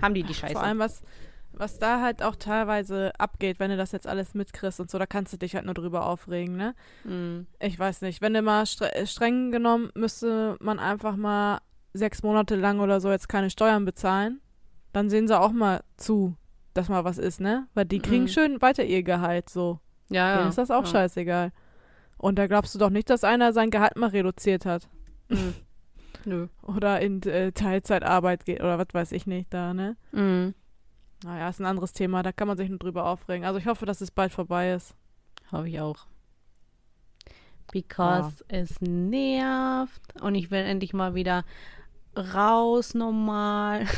haben 0.00 0.14
die 0.14 0.22
die 0.22 0.34
Scheiße. 0.34 0.54
Vor 0.54 0.62
allem, 0.62 0.78
was, 0.78 1.02
was 1.52 1.78
da 1.78 2.00
halt 2.00 2.22
auch 2.22 2.36
teilweise 2.36 3.12
abgeht, 3.18 3.58
wenn 3.58 3.70
du 3.70 3.76
das 3.76 3.92
jetzt 3.92 4.06
alles 4.06 4.34
mitkriegst 4.34 4.80
und 4.80 4.90
so, 4.90 4.98
da 4.98 5.04
kannst 5.04 5.32
du 5.32 5.36
dich 5.36 5.54
halt 5.56 5.66
nur 5.66 5.74
drüber 5.74 6.06
aufregen, 6.06 6.56
ne? 6.56 6.74
Mhm. 7.04 7.46
Ich 7.60 7.78
weiß 7.78 8.00
nicht. 8.00 8.22
Wenn 8.22 8.32
du 8.32 8.40
mal 8.40 8.64
stre 8.64 8.94
äh, 8.94 9.06
streng 9.06 9.52
genommen, 9.52 9.90
müsste 9.94 10.56
man 10.60 10.78
einfach 10.78 11.16
mal 11.16 11.60
sechs 11.92 12.22
Monate 12.22 12.56
lang 12.56 12.80
oder 12.80 13.00
so 13.00 13.10
jetzt 13.10 13.28
keine 13.28 13.50
Steuern 13.50 13.84
bezahlen. 13.84 14.40
Dann 14.92 15.10
sehen 15.10 15.28
sie 15.28 15.38
auch 15.38 15.52
mal 15.52 15.82
zu, 15.98 16.34
dass 16.78 16.88
mal 16.88 17.04
was 17.04 17.18
ist, 17.18 17.40
ne? 17.40 17.66
Weil 17.74 17.84
die 17.84 17.98
kriegen 18.00 18.24
Mhm. 18.24 18.28
schön 18.28 18.62
weiter 18.62 18.84
ihr 18.84 19.02
Gehalt, 19.02 19.50
so. 19.50 19.80
Ja, 20.10 20.30
ja. 20.30 20.36
Denen 20.38 20.48
ist 20.48 20.58
das 20.58 20.70
auch 20.70 20.84
ja. 20.84 20.90
scheißegal. 20.90 21.52
Und 22.16 22.38
da 22.38 22.46
glaubst 22.46 22.74
du 22.74 22.78
doch 22.78 22.90
nicht, 22.90 23.10
dass 23.10 23.24
einer 23.24 23.52
sein 23.52 23.70
Gehalt 23.70 23.96
mal 23.96 24.08
reduziert 24.10 24.64
hat. 24.66 24.88
Mhm. 25.28 25.54
Nö. 26.24 26.48
Oder 26.62 27.00
in 27.00 27.22
äh, 27.22 27.52
Teilzeitarbeit 27.52 28.44
geht 28.44 28.60
oder 28.60 28.78
was 28.78 28.88
weiß 28.92 29.12
ich 29.12 29.26
nicht 29.26 29.52
da, 29.52 29.72
ne? 29.74 29.96
Mhm. 30.12 30.54
Naja, 31.24 31.48
ist 31.48 31.60
ein 31.60 31.66
anderes 31.66 31.92
Thema, 31.92 32.22
da 32.22 32.32
kann 32.32 32.48
man 32.48 32.56
sich 32.56 32.68
nur 32.68 32.78
drüber 32.78 33.06
aufregen. 33.06 33.44
Also 33.44 33.58
ich 33.58 33.66
hoffe, 33.66 33.86
dass 33.86 34.00
es 34.00 34.10
bald 34.10 34.32
vorbei 34.32 34.72
ist. 34.72 34.94
Habe 35.50 35.68
ich 35.68 35.80
auch. 35.80 36.06
Because 37.72 38.44
es 38.48 38.80
nervt 38.80 40.22
und 40.22 40.34
ich 40.34 40.50
will 40.50 40.60
endlich 40.60 40.94
mal 40.94 41.14
wieder 41.14 41.44
raus 42.16 42.94
normal. 42.94 43.86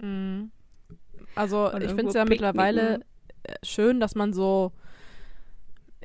Mhm. 0.00 0.52
Also 1.38 1.72
Und 1.72 1.82
ich 1.82 1.90
finde 1.92 2.08
es 2.08 2.14
ja 2.14 2.24
mittlerweile 2.24 2.98
picknicken. 2.98 3.04
äh, 3.44 3.54
schön, 3.66 4.00
dass 4.00 4.14
man 4.14 4.32
so 4.32 4.72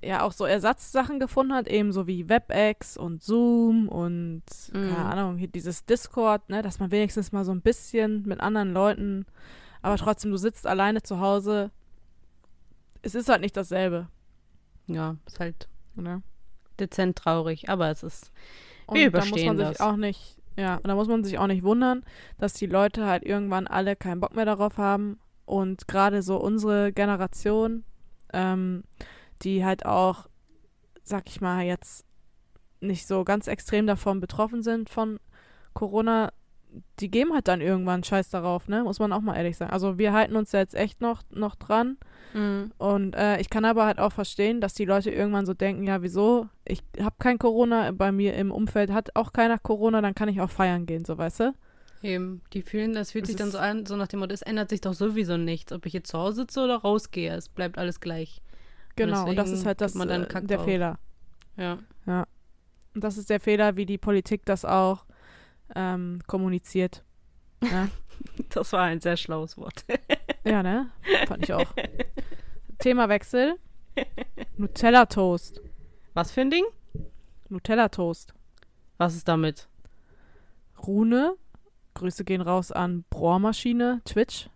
ja 0.03 0.21
auch 0.23 0.33
so 0.33 0.43
Ersatzsachen 0.45 1.19
gefunden 1.19 1.53
hat, 1.53 1.67
ebenso 1.67 2.07
wie 2.07 2.27
WebEx 2.27 2.97
und 2.97 3.23
Zoom 3.23 3.87
und 3.87 4.43
Mhm. 4.73 4.81
keine 4.89 5.05
Ahnung, 5.05 5.37
hier 5.37 5.47
dieses 5.47 5.85
Discord, 5.85 6.49
ne, 6.49 6.61
dass 6.61 6.79
man 6.79 6.91
wenigstens 6.91 7.31
mal 7.31 7.45
so 7.45 7.51
ein 7.53 7.61
bisschen 7.61 8.23
mit 8.27 8.41
anderen 8.41 8.73
Leuten, 8.73 9.25
aber 9.81 9.95
trotzdem, 9.97 10.31
du 10.31 10.37
sitzt 10.37 10.67
alleine 10.67 11.03
zu 11.03 11.19
Hause. 11.21 11.71
Es 13.01 13.15
ist 13.15 13.29
halt 13.29 13.41
nicht 13.41 13.55
dasselbe. 13.57 14.07
Ja, 14.87 15.15
ist 15.25 15.39
halt 15.39 15.67
Ne? 15.95 16.21
dezent 16.79 17.17
traurig, 17.17 17.69
aber 17.69 17.89
es 17.89 18.01
ist. 18.03 18.31
Und 18.87 18.97
Wir 18.97 19.09
da 19.11 19.19
muss 19.19 19.27
überstehen 19.29 19.47
man 19.47 19.57
sich 19.57 19.77
das. 19.77 19.79
auch 19.79 19.95
nicht, 19.95 20.37
ja, 20.57 20.75
und 20.77 20.87
da 20.87 20.95
muss 20.95 21.07
man 21.07 21.23
sich 21.23 21.37
auch 21.37 21.47
nicht 21.47 21.63
wundern, 21.63 22.03
dass 22.39 22.53
die 22.55 22.65
Leute 22.65 23.05
halt 23.05 23.23
irgendwann 23.23 23.67
alle 23.67 23.95
keinen 23.95 24.19
Bock 24.19 24.35
mehr 24.35 24.45
darauf 24.45 24.77
haben. 24.77 25.17
Und 25.45 25.87
gerade 25.87 26.21
so 26.21 26.37
unsere 26.37 26.93
Generation, 26.93 27.83
ähm, 28.31 28.83
die 29.41 29.65
halt 29.65 29.85
auch, 29.85 30.27
sag 31.03 31.27
ich 31.27 31.41
mal, 31.41 31.63
jetzt 31.63 32.05
nicht 32.79 33.07
so 33.07 33.23
ganz 33.23 33.47
extrem 33.47 33.87
davon 33.87 34.19
betroffen 34.19 34.63
sind 34.63 34.89
von 34.89 35.19
Corona, 35.73 36.31
die 36.99 37.09
geben 37.11 37.33
halt 37.33 37.47
dann 37.47 37.61
irgendwann 37.61 38.03
Scheiß 38.03 38.29
darauf, 38.29 38.67
ne? 38.67 38.83
Muss 38.83 38.99
man 38.99 39.13
auch 39.13 39.21
mal 39.21 39.35
ehrlich 39.35 39.57
sagen. 39.57 39.71
Also 39.71 39.97
wir 39.97 40.13
halten 40.13 40.35
uns 40.35 40.51
jetzt 40.51 40.75
echt 40.75 41.01
noch, 41.01 41.21
noch 41.29 41.55
dran. 41.55 41.97
Mhm. 42.33 42.71
Und 42.77 43.15
äh, 43.15 43.39
ich 43.39 43.49
kann 43.49 43.65
aber 43.65 43.85
halt 43.85 43.99
auch 43.99 44.11
verstehen, 44.11 44.59
dass 44.59 44.73
die 44.73 44.85
Leute 44.85 45.11
irgendwann 45.11 45.45
so 45.45 45.53
denken, 45.53 45.83
ja, 45.83 46.01
wieso? 46.01 46.47
Ich 46.65 46.83
habe 46.99 47.15
kein 47.19 47.37
Corona, 47.37 47.91
bei 47.91 48.11
mir 48.11 48.33
im 48.35 48.51
Umfeld 48.51 48.91
hat 48.91 49.15
auch 49.15 49.33
keiner 49.33 49.59
Corona, 49.59 50.01
dann 50.01 50.15
kann 50.15 50.29
ich 50.29 50.41
auch 50.41 50.49
feiern 50.49 50.85
gehen, 50.85 51.05
so 51.05 51.17
weißt 51.17 51.41
du? 51.41 51.53
Eben, 52.03 52.41
die 52.51 52.61
fühlen, 52.61 52.93
das 52.93 53.11
fühlt 53.11 53.23
Das 53.23 53.29
sich 53.29 53.37
dann 53.37 53.49
so 53.49 53.57
an, 53.57 53.85
so 53.85 53.95
nach 53.95 54.07
dem 54.07 54.19
Motto, 54.19 54.33
es 54.33 54.41
ändert 54.41 54.69
sich 54.69 54.81
doch 54.81 54.93
sowieso 54.93 55.37
nichts, 55.37 55.71
ob 55.71 55.85
ich 55.85 55.93
jetzt 55.93 56.11
zu 56.11 56.19
Hause 56.19 56.41
sitze 56.41 56.61
oder 56.61 56.75
rausgehe, 56.75 57.33
es 57.33 57.47
bleibt 57.47 57.77
alles 57.77 58.01
gleich. 58.01 58.41
Genau, 58.97 59.27
und 59.27 59.37
das 59.37 59.45
deswegen 59.45 59.59
ist 59.61 59.65
halt 59.65 59.81
das, 59.81 59.93
gibt 59.93 59.99
man 59.99 60.07
dann 60.09 60.23
äh, 60.25 60.45
der 60.45 60.57
drauf. 60.57 60.65
Fehler. 60.65 60.99
Ja. 61.55 61.79
Und 62.93 63.03
das 63.03 63.17
ist 63.17 63.29
der 63.29 63.39
Fehler, 63.39 63.77
wie 63.77 63.85
die 63.85 63.97
Politik 63.97 64.45
das 64.45 64.65
auch 64.65 65.05
ähm, 65.75 66.19
kommuniziert. 66.27 67.03
Ja. 67.61 67.89
Das 68.49 68.71
war 68.71 68.83
ein 68.83 69.01
sehr 69.01 69.17
schlaues 69.17 69.57
Wort. 69.57 69.85
ja, 70.45 70.63
ne? 70.63 70.91
Fand 71.27 71.43
ich 71.43 71.51
auch. 71.51 71.73
Themawechsel. 72.79 73.55
Nutella-Toast. 74.55 75.61
Was 76.13 76.31
für 76.31 76.41
ein 76.41 76.51
Ding? 76.51 76.63
Nutella-Toast. 77.49 78.33
Was 78.97 79.15
ist 79.15 79.27
damit? 79.27 79.67
Rune. 80.87 81.35
Grüße 82.03 82.25
gehen 82.25 82.41
raus 82.41 82.73
an 82.73 83.05
Bohrmaschine, 83.09 84.01
Twitch. 84.03 84.49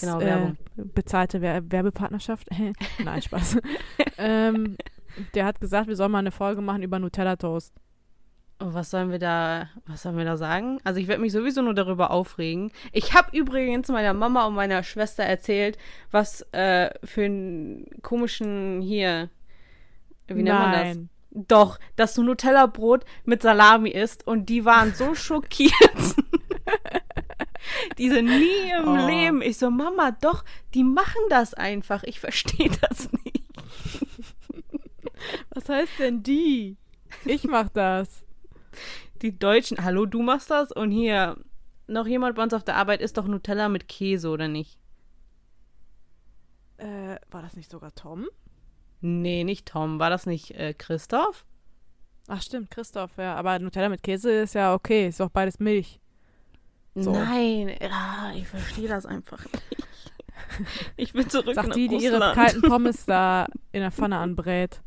Genau, 0.00 0.20
äh, 0.20 0.24
Werbung. 0.26 0.56
Bezahlte 0.76 1.40
Wer 1.40 1.68
Werbepartnerschaft. 1.68 2.46
Nein, 3.04 3.22
Spaß. 3.22 3.58
ähm, 4.18 4.76
der 5.34 5.44
hat 5.44 5.60
gesagt, 5.60 5.88
wir 5.88 5.96
sollen 5.96 6.12
mal 6.12 6.20
eine 6.20 6.30
Folge 6.30 6.60
machen 6.60 6.84
über 6.84 7.00
Nutella-Toast. 7.00 7.74
Oh, 8.60 8.72
was 8.72 8.90
sollen 8.90 9.10
wir 9.10 9.18
da, 9.18 9.68
was 9.86 10.02
sollen 10.02 10.16
wir 10.16 10.24
da 10.24 10.36
sagen? 10.36 10.78
Also 10.84 11.00
ich 11.00 11.08
werde 11.08 11.22
mich 11.22 11.32
sowieso 11.32 11.60
nur 11.60 11.74
darüber 11.74 12.12
aufregen. 12.12 12.70
Ich 12.92 13.14
habe 13.14 13.36
übrigens 13.36 13.88
meiner 13.88 14.14
Mama 14.14 14.46
und 14.46 14.54
meiner 14.54 14.84
Schwester 14.84 15.24
erzählt, 15.24 15.76
was 16.12 16.42
äh, 16.52 16.90
für 17.02 17.24
einen 17.24 17.86
komischen 18.02 18.80
hier, 18.80 19.28
wie 20.28 20.42
nennt 20.42 20.58
man 20.58 20.72
das? 20.72 20.82
Nein. 20.82 21.08
Doch, 21.30 21.80
dass 21.96 22.14
du 22.14 22.22
Nutella-Brot 22.22 23.04
mit 23.24 23.42
Salami 23.42 23.90
isst 23.90 24.24
und 24.24 24.48
die 24.48 24.64
waren 24.64 24.94
so 24.94 25.16
schockiert. 25.16 25.72
die 27.98 28.08
sind 28.08 28.26
nie 28.26 28.70
im 28.78 28.88
Oh. 28.88 29.06
Leben. 29.06 29.42
Ich 29.42 29.58
so, 29.58 29.70
Mama, 29.70 30.12
doch, 30.12 30.44
die 30.74 30.84
machen 30.84 31.20
das 31.30 31.54
einfach. 31.54 32.02
Ich 32.04 32.20
verstehe 32.20 32.70
das 32.80 33.10
nicht. 33.12 33.48
Was 35.50 35.68
heißt 35.68 35.98
denn 35.98 36.22
die? 36.22 36.76
Ich 37.24 37.44
mach 37.44 37.68
das. 37.68 38.24
Die 39.22 39.36
Deutschen, 39.36 39.82
hallo, 39.84 40.06
du 40.06 40.22
machst 40.22 40.50
das? 40.50 40.70
Und 40.70 40.90
hier, 40.92 41.36
noch 41.88 42.06
jemand 42.06 42.36
bei 42.36 42.42
uns 42.42 42.54
auf 42.54 42.64
der 42.64 42.76
Arbeit 42.76 43.00
isst 43.00 43.16
doch 43.18 43.26
Nutella 43.26 43.68
mit 43.68 43.88
Käse, 43.88 44.28
oder 44.28 44.46
nicht? 44.46 44.78
Äh, 46.76 47.16
war 47.30 47.42
das 47.42 47.56
nicht 47.56 47.70
sogar 47.70 47.94
Tom? 47.94 48.26
Nee, 49.00 49.42
nicht 49.44 49.66
Tom. 49.66 49.98
War 49.98 50.10
das 50.10 50.26
nicht 50.26 50.52
äh, 50.52 50.74
Christoph? 50.74 51.44
Ach 52.28 52.42
stimmt, 52.42 52.70
Christoph, 52.70 53.10
ja. 53.16 53.34
Aber 53.34 53.58
Nutella 53.58 53.88
mit 53.88 54.02
Käse 54.02 54.30
ist 54.30 54.54
ja 54.54 54.74
okay, 54.74 55.08
ist 55.08 55.18
doch 55.18 55.30
beides 55.30 55.58
Milch. 55.58 55.98
So. 57.02 57.12
Nein, 57.12 57.74
ja, 57.80 58.32
ich 58.34 58.46
verstehe 58.48 58.88
das 58.88 59.06
einfach 59.06 59.44
nicht. 59.44 59.76
Ich 60.96 61.12
bin 61.12 61.28
zurück 61.28 61.54
Sagt 61.54 61.68
nach 61.68 61.74
die, 61.74 61.86
die 61.88 61.96
ihre 61.96 62.18
kalten 62.32 62.62
Pommes 62.68 63.04
da 63.06 63.46
in 63.70 63.80
der 63.80 63.92
Pfanne 63.92 64.18
anbrät. 64.18 64.80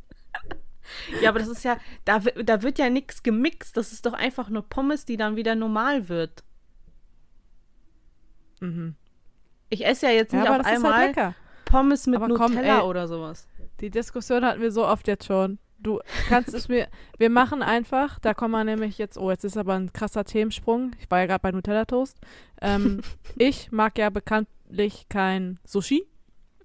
Ja, 1.22 1.30
aber 1.30 1.40
das 1.40 1.48
ist 1.48 1.64
ja, 1.64 1.78
da, 2.04 2.20
da 2.20 2.62
wird 2.62 2.78
ja 2.78 2.90
nichts 2.90 3.24
gemixt. 3.24 3.78
Das 3.78 3.94
ist 3.94 4.06
doch 4.06 4.14
einfach 4.14 4.50
nur 4.50 4.64
Pommes, 4.68 5.06
die 5.06 5.16
dann 5.16 5.36
wieder 5.38 5.56
normal 5.56 6.10
wird. 6.10 6.44
Mhm. 8.60 8.96
Ich 9.70 9.86
esse 9.86 10.08
ja 10.08 10.12
jetzt 10.12 10.34
Ja, 10.34 10.40
nicht 10.40 10.50
aber 10.50 10.60
auf 10.60 10.66
ist 10.68 10.74
einmal 10.74 10.94
halt. 11.16 11.36
Pommes 11.66 12.08
mit 12.08 12.22
Aber 12.22 12.34
komm, 12.36 12.54
Nutella 12.54 12.80
ey. 12.80 12.84
oder 12.86 13.08
sowas. 13.08 13.48
Die 13.80 13.90
Diskussion 13.90 14.44
hatten 14.44 14.62
wir 14.62 14.72
so 14.72 14.86
oft 14.86 15.08
jetzt 15.08 15.26
schon. 15.26 15.58
Du 15.82 16.00
kannst 16.30 16.54
es 16.54 16.68
mir. 16.68 16.88
Wir 17.18 17.30
machen 17.30 17.64
einfach, 17.64 18.20
da 18.20 18.34
kommen 18.34 18.52
wir 18.52 18.64
nämlich 18.64 18.98
jetzt. 18.98 19.18
Oh, 19.18 19.32
jetzt 19.32 19.44
ist 19.44 19.58
aber 19.58 19.74
ein 19.74 19.92
krasser 19.94 20.24
Themensprung. 20.24 20.92
Ich 21.00 21.10
war 21.10 21.20
ja 21.20 21.26
gerade 21.26 21.42
bei 21.42 21.52
Nutella 21.52 21.86
Toast. 21.86 22.18
Ähm, 22.62 23.02
ich 23.38 23.72
mag 23.72 23.98
ja 23.98 24.10
bekanntlich 24.10 25.08
kein 25.10 25.60
Sushi. 25.66 26.06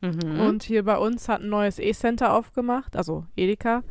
Mhm. 0.03 0.41
Und 0.41 0.63
hier 0.63 0.85
bei 0.85 0.99
uns 0.99 1.29
hat 1.29 1.41
ein 1.41 1.49
neues 1.49 1.79
E-Center 1.79 2.35
aufgemacht, 2.35 2.97
also 2.97 3.25
Edeka. 3.37 3.83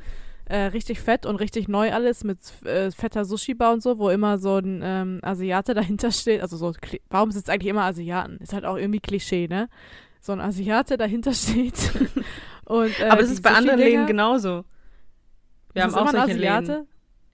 Äh, 0.47 0.65
richtig 0.65 0.99
fett 0.99 1.25
und 1.25 1.37
richtig 1.37 1.67
neu 1.67 1.91
alles 1.91 2.23
mit 2.23 2.37
äh, 2.65 2.91
fetter 2.91 3.25
Sushi-Bar 3.25 3.73
und 3.73 3.81
so, 3.81 3.97
wo 3.97 4.09
immer 4.09 4.37
so 4.37 4.57
ein 4.57 4.81
ähm, 4.83 5.19
Asiate 5.23 5.73
dahinter 5.73 6.11
steht. 6.11 6.41
Also 6.41 6.55
so, 6.57 6.73
warum 7.09 7.31
sind 7.31 7.45
es 7.45 7.49
eigentlich 7.49 7.71
immer 7.71 7.85
Asiaten? 7.85 8.37
Ist 8.37 8.53
halt 8.53 8.63
auch 8.63 8.77
irgendwie 8.77 8.99
Klischee, 8.99 9.47
ne? 9.47 9.69
So 10.21 10.33
ein 10.33 10.41
Asiate 10.41 10.97
dahinter 10.97 11.33
steht. 11.33 11.91
und, 12.65 12.99
äh, 12.99 13.05
aber 13.05 13.21
es 13.21 13.31
ist 13.31 13.41
bei 13.41 13.51
anderen 13.51 13.79
Läden 13.79 14.05
genauso. 14.05 14.65
Wir 15.75 15.85
Ist 15.85 15.95
haben 15.95 16.07
auch 16.07 16.11
solche 16.11 16.37
Läden. 16.37 16.87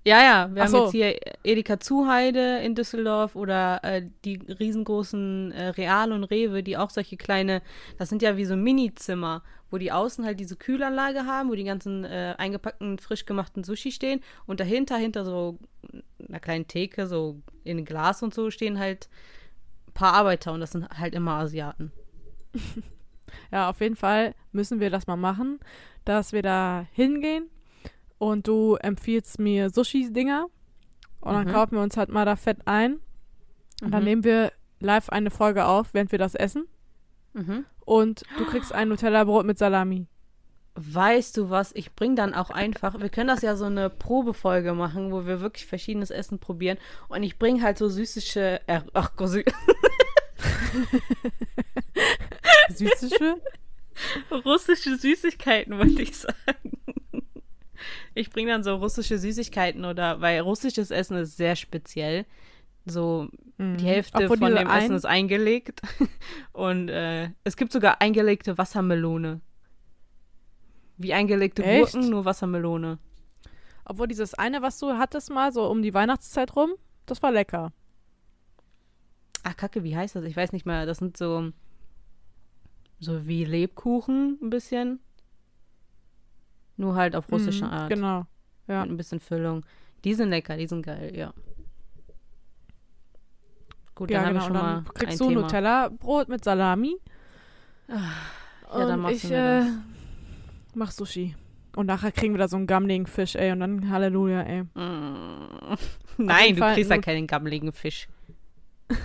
Ja, 0.04 0.24
ja, 0.24 0.50
wir 0.52 0.64
Ach 0.64 0.66
haben 0.66 0.72
so. 0.72 0.84
jetzt 0.86 0.92
hier 0.94 1.16
Edeka 1.44 1.80
Zuheide 1.80 2.58
in 2.58 2.74
Düsseldorf 2.74 3.36
oder 3.36 3.84
äh, 3.84 4.02
die 4.26 4.38
riesengroßen 4.38 5.52
äh, 5.52 5.68
Real 5.68 6.12
und 6.12 6.24
Rewe, 6.24 6.64
die 6.64 6.76
auch 6.76 6.90
solche 6.90 7.18
kleine, 7.18 7.62
das 8.00 8.10
sind 8.10 8.24
ja 8.24 8.36
wie 8.36 8.46
so 8.46 8.56
Mini-Zimmer, 8.56 9.44
wo 9.70 9.78
die 9.78 9.92
außen 9.92 10.26
halt 10.26 10.40
diese 10.40 10.56
Kühlanlage 10.56 11.28
haben, 11.28 11.50
wo 11.52 11.54
die 11.54 11.64
ganzen 11.64 12.04
äh, 12.04 12.34
eingepackten, 12.40 12.98
frisch 12.98 13.28
gemachten 13.28 13.64
Sushi 13.64 13.92
stehen 13.92 14.22
und 14.48 14.60
dahinter, 14.60 14.98
hinter 14.98 15.24
so 15.24 15.60
einer 16.28 16.40
kleinen 16.40 16.68
Theke, 16.68 17.06
so 17.06 17.40
in 17.64 17.86
Glas 17.86 18.24
und 18.24 18.34
so, 18.34 18.50
stehen 18.50 18.80
halt 18.80 19.08
ein 19.88 19.94
paar 19.94 20.14
Arbeiter 20.14 20.52
und 20.52 20.62
das 20.62 20.72
sind 20.72 20.90
halt 20.90 21.14
immer 21.14 21.34
Asiaten. 21.34 21.92
Ja, 23.50 23.70
auf 23.70 23.80
jeden 23.80 23.96
Fall 23.96 24.36
müssen 24.52 24.82
wir 24.82 24.90
das 24.90 25.08
mal 25.08 25.16
machen, 25.16 25.62
dass 26.04 26.34
wir 26.34 26.42
da 26.42 26.86
hingehen 26.92 27.50
und 28.22 28.48
du 28.48 28.76
empfiehlst 28.76 29.40
mir 29.40 29.72
Sushi-Dinger 29.72 30.46
und 31.22 31.34
dann 31.34 31.48
Mhm. 31.48 31.52
kaufen 31.52 31.72
wir 31.76 31.82
uns 31.82 31.98
halt 31.98 32.10
mal 32.10 32.24
da 32.24 32.36
fett 32.36 32.60
ein 32.66 33.00
und 33.82 33.90
dann 33.92 34.02
Mhm. 34.02 34.06
nehmen 34.10 34.24
wir 34.24 34.52
live 34.80 35.10
eine 35.10 35.32
Folge 35.32 35.66
auf, 35.66 35.96
während 35.96 36.12
wir 36.12 36.20
das 36.20 36.36
essen 36.36 36.68
Mhm. 37.34 37.66
und 37.84 38.22
du 38.38 38.46
kriegst 38.46 38.74
ein 38.74 38.90
Nutella-Brot 38.90 39.48
mit 39.48 39.58
Salami. 39.58 40.06
Weißt 40.76 41.36
du 41.36 41.50
was? 41.50 41.72
Ich 41.74 41.96
bring 41.96 42.16
dann 42.16 42.36
auch 42.36 42.52
einfach, 42.52 43.00
wir 43.02 43.10
können 43.10 43.28
das 43.30 43.42
ja 43.42 43.56
so 43.56 43.66
eine 43.66 43.90
Probefolge 43.90 44.74
machen, 44.74 45.12
wo 45.12 45.26
wir 45.26 45.42
wirklich 45.42 45.66
verschiedenes 45.66 46.12
Essen 46.12 46.38
probieren. 46.40 46.78
Und 47.10 47.24
ich 47.24 47.40
bring 47.40 47.62
halt 47.64 47.78
so 47.80 47.90
süßische, 47.90 48.62
äh, 48.68 48.82
ach 48.94 49.12
sü 49.26 49.44
Süßische? 52.70 53.36
russische 54.46 54.96
Süßigkeiten, 54.98 55.78
wollte 55.78 56.02
ich 56.04 56.18
sagen. 56.18 56.78
Ich 58.14 58.30
bring 58.30 58.48
dann 58.48 58.64
so 58.64 58.76
russische 58.76 59.18
Süßigkeiten 59.18 59.86
oder, 59.86 60.20
weil 60.22 60.40
russisches 60.42 60.92
Essen 60.92 61.18
ist 61.18 61.38
sehr 61.38 61.56
speziell. 61.56 62.26
So, 62.86 63.30
die 63.58 63.86
Hälfte 63.86 64.24
Obwohl 64.24 64.38
von 64.38 64.56
dem 64.56 64.68
ein- 64.68 64.80
Essen 64.84 64.96
ist 64.96 65.06
eingelegt. 65.06 65.82
Und 66.54 66.90
äh, 66.90 67.30
es 67.44 67.56
gibt 67.56 67.72
sogar 67.72 68.02
eingelegte 68.02 68.58
Wassermelone. 68.58 69.40
Wie 70.98 71.14
eingelegte 71.14 71.64
Echt? 71.64 71.94
Gurken, 71.94 72.10
nur 72.10 72.26
Wassermelone. 72.26 72.98
Obwohl 73.86 74.08
dieses 74.08 74.34
eine, 74.34 74.62
was 74.62 74.78
du 74.80 74.94
hattest 74.98 75.30
mal, 75.32 75.52
so 75.52 75.68
um 75.70 75.82
die 75.82 75.94
Weihnachtszeit 75.94 76.56
rum, 76.56 76.72
das 77.06 77.22
war 77.24 77.32
lecker. 77.32 77.72
Ach, 79.44 79.56
Kacke, 79.58 79.84
wie 79.84 79.96
heißt 79.96 80.16
das? 80.16 80.26
Ich 80.26 80.36
weiß 80.36 80.52
nicht 80.52 80.66
mehr. 80.66 80.86
Das 80.86 80.98
sind 81.00 81.18
so. 81.18 81.52
So 83.00 83.26
wie 83.26 83.46
Lebkuchen 83.46 84.38
ein 84.42 84.50
bisschen. 84.52 85.00
Nur 86.82 86.96
halt 86.96 87.16
auf 87.16 87.32
russische 87.32 87.66
Mhm, 87.66 87.72
Art. 87.72 87.90
Genau. 87.90 88.26
Ja. 88.68 88.82
Mit 88.82 88.92
ein 88.92 88.98
bisschen 88.98 89.20
Füllung. 89.20 89.64
Die 90.04 90.16
sind 90.16 90.30
lecker, 90.30 90.58
die 90.58 90.66
sind 90.66 90.84
geil, 90.84 91.16
ja. 91.16 91.32
Gut, 93.94 94.10
ja, 94.10 94.24
dann 94.24 94.34
genau. 94.34 94.46
haben 94.46 94.54
wir 94.54 94.60
schon 94.60 94.68
mal 94.68 94.84
kriegst 94.96 95.20
du. 95.20 95.30
Nutella-Brot 95.30 96.28
mit 96.28 96.44
Salami. 96.44 96.98
Ja, 97.88 98.02
und 98.72 98.88
dann 98.88 99.00
machst 99.00 99.16
ich 99.18 99.22
du 99.22 99.28
mir 99.28 99.60
äh, 99.60 99.66
mach 100.74 100.90
Sushi. 100.90 101.36
Und 101.76 101.86
nachher 101.86 102.12
kriegen 102.12 102.34
wir 102.34 102.40
da 102.40 102.48
so 102.48 102.58
einen 102.58 102.66
gammeligen 102.66 103.06
Fisch, 103.06 103.36
ey. 103.36 103.52
Und 103.52 103.60
dann 103.60 103.92
Halleluja, 103.92 104.42
ey. 104.42 104.64
Mm. 104.64 105.78
Nein, 106.18 106.56
du 106.56 106.62
Fall 106.62 106.74
kriegst 106.74 106.90
ja 106.90 106.98
keinen 106.98 107.28
gammeligen 107.28 107.72
Fisch. 107.74 108.08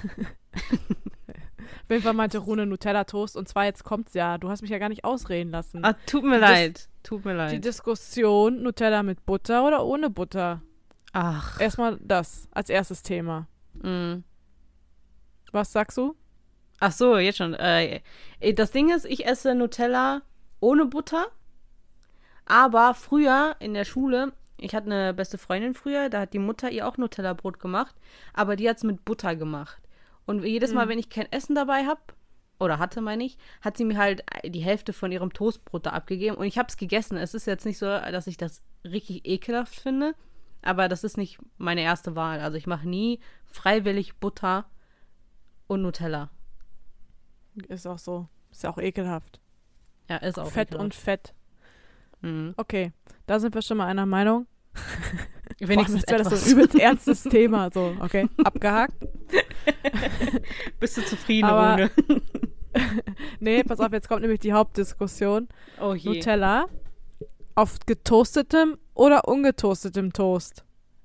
Auf 1.86 1.90
jeden 1.90 2.02
Fall 2.02 2.14
meinte 2.14 2.38
Rune 2.38 2.66
Nutella-Toast. 2.66 3.36
Und 3.36 3.48
zwar 3.48 3.64
jetzt 3.64 3.84
kommt's 3.84 4.14
ja. 4.14 4.38
Du 4.38 4.48
hast 4.50 4.60
mich 4.62 4.70
ja 4.72 4.78
gar 4.78 4.88
nicht 4.88 5.04
ausreden 5.04 5.50
lassen. 5.52 5.84
Ah, 5.84 5.94
tut 6.06 6.24
mir 6.24 6.40
Das- 6.40 6.50
leid. 6.50 6.88
Tut 7.04 7.24
mir 7.24 7.32
Die 7.32 7.36
leid. 7.38 7.64
Diskussion 7.64 8.62
Nutella 8.62 9.04
mit 9.04 9.24
Butter 9.24 9.64
oder 9.64 9.84
ohne 9.86 10.10
Butter. 10.10 10.62
Ach. 11.12 11.60
Erstmal 11.60 11.96
das 12.02 12.48
als 12.50 12.68
erstes 12.68 13.02
Thema. 13.04 13.46
Mm. 13.74 14.24
Was 15.52 15.70
sagst 15.72 15.96
du? 15.96 16.16
Ach 16.80 16.90
so, 16.92 17.16
jetzt 17.16 17.36
schon. 17.38 17.54
Äh, 17.54 18.00
das 18.56 18.72
Ding 18.72 18.90
ist, 18.92 19.04
ich 19.06 19.24
esse 19.24 19.54
Nutella 19.54 20.22
ohne 20.58 20.86
Butter. 20.86 21.26
Aber 22.44 22.94
früher 22.94 23.54
in 23.60 23.74
der 23.74 23.84
Schule 23.84 24.32
Ich 24.58 24.74
hatte 24.74 24.86
eine 24.86 25.12
beste 25.14 25.36
Freundin 25.38 25.74
früher, 25.74 26.08
da 26.08 26.20
hat 26.22 26.32
die 26.32 26.38
Mutter 26.38 26.70
ihr 26.70 26.88
auch 26.88 26.96
Nutella-Brot 26.96 27.60
gemacht, 27.60 27.94
aber 28.32 28.56
die 28.56 28.68
hat 28.68 28.78
es 28.78 28.84
mit 28.84 29.04
Butter 29.04 29.36
gemacht. 29.36 29.82
Und 30.26 30.44
jedes 30.44 30.72
Mal, 30.74 30.86
Mhm. 30.86 30.90
wenn 30.90 30.98
ich 30.98 31.08
kein 31.08 31.30
Essen 31.32 31.54
dabei 31.54 31.86
habe, 31.86 32.00
oder 32.58 32.78
hatte, 32.78 33.00
meine 33.02 33.22
ich, 33.24 33.36
hat 33.60 33.76
sie 33.76 33.84
mir 33.84 33.98
halt 33.98 34.24
die 34.44 34.60
Hälfte 34.60 34.92
von 34.92 35.12
ihrem 35.12 35.32
Toastbrot 35.32 35.84
da 35.86 35.90
abgegeben 35.90 36.36
und 36.36 36.46
ich 36.46 36.56
habe 36.58 36.68
es 36.68 36.76
gegessen. 36.78 37.16
Es 37.18 37.34
ist 37.34 37.46
jetzt 37.46 37.66
nicht 37.66 37.76
so, 37.78 37.86
dass 37.86 38.26
ich 38.26 38.38
das 38.38 38.62
richtig 38.82 39.26
ekelhaft 39.28 39.74
finde, 39.78 40.14
aber 40.62 40.88
das 40.88 41.04
ist 41.04 41.16
nicht 41.18 41.38
meine 41.58 41.82
erste 41.82 42.16
Wahl. 42.16 42.40
Also 42.40 42.56
ich 42.56 42.66
mache 42.66 42.88
nie 42.88 43.20
freiwillig 43.44 44.16
Butter 44.16 44.64
und 45.66 45.82
Nutella. 45.82 46.30
Ist 47.68 47.86
auch 47.86 47.98
so. 47.98 48.26
Ist 48.50 48.62
ja 48.62 48.70
auch 48.70 48.78
ekelhaft. 48.78 49.38
Ja, 50.08 50.16
ist 50.16 50.38
auch 50.38 50.50
Fett 50.50 50.68
ekelhaft. 50.68 50.84
und 50.84 50.94
Fett. 50.94 51.34
Mhm. 52.22 52.54
Okay, 52.56 52.92
da 53.26 53.38
sind 53.38 53.54
wir 53.54 53.60
schon 53.62 53.76
mal 53.76 53.86
einer 53.86 54.06
Meinung. 54.06 54.46
Wenigstens 55.58 56.02
wäre 56.06 56.22
das 56.22 56.28
so 56.44 56.46
ein 56.50 56.52
übelst 56.52 56.74
ernstes 56.78 57.22
Thema. 57.22 57.70
So, 57.72 57.96
okay, 58.00 58.28
abgehakt. 58.44 58.94
Bist 60.80 60.96
du 60.98 61.04
zufrieden, 61.04 61.46
Aber- 61.48 61.72
Rune? 61.74 61.90
Nee, 63.40 63.64
pass 63.64 63.80
auf, 63.80 63.90
jetzt 63.92 64.06
kommt 64.06 64.20
nämlich 64.20 64.40
die 64.40 64.52
Hauptdiskussion. 64.52 65.48
Oh 65.80 65.94
je. 65.94 66.10
Nutella 66.10 66.66
auf 67.54 67.78
getoastetem 67.86 68.76
oder 68.92 69.26
ungetoastetem 69.28 70.12
Toast? 70.12 70.62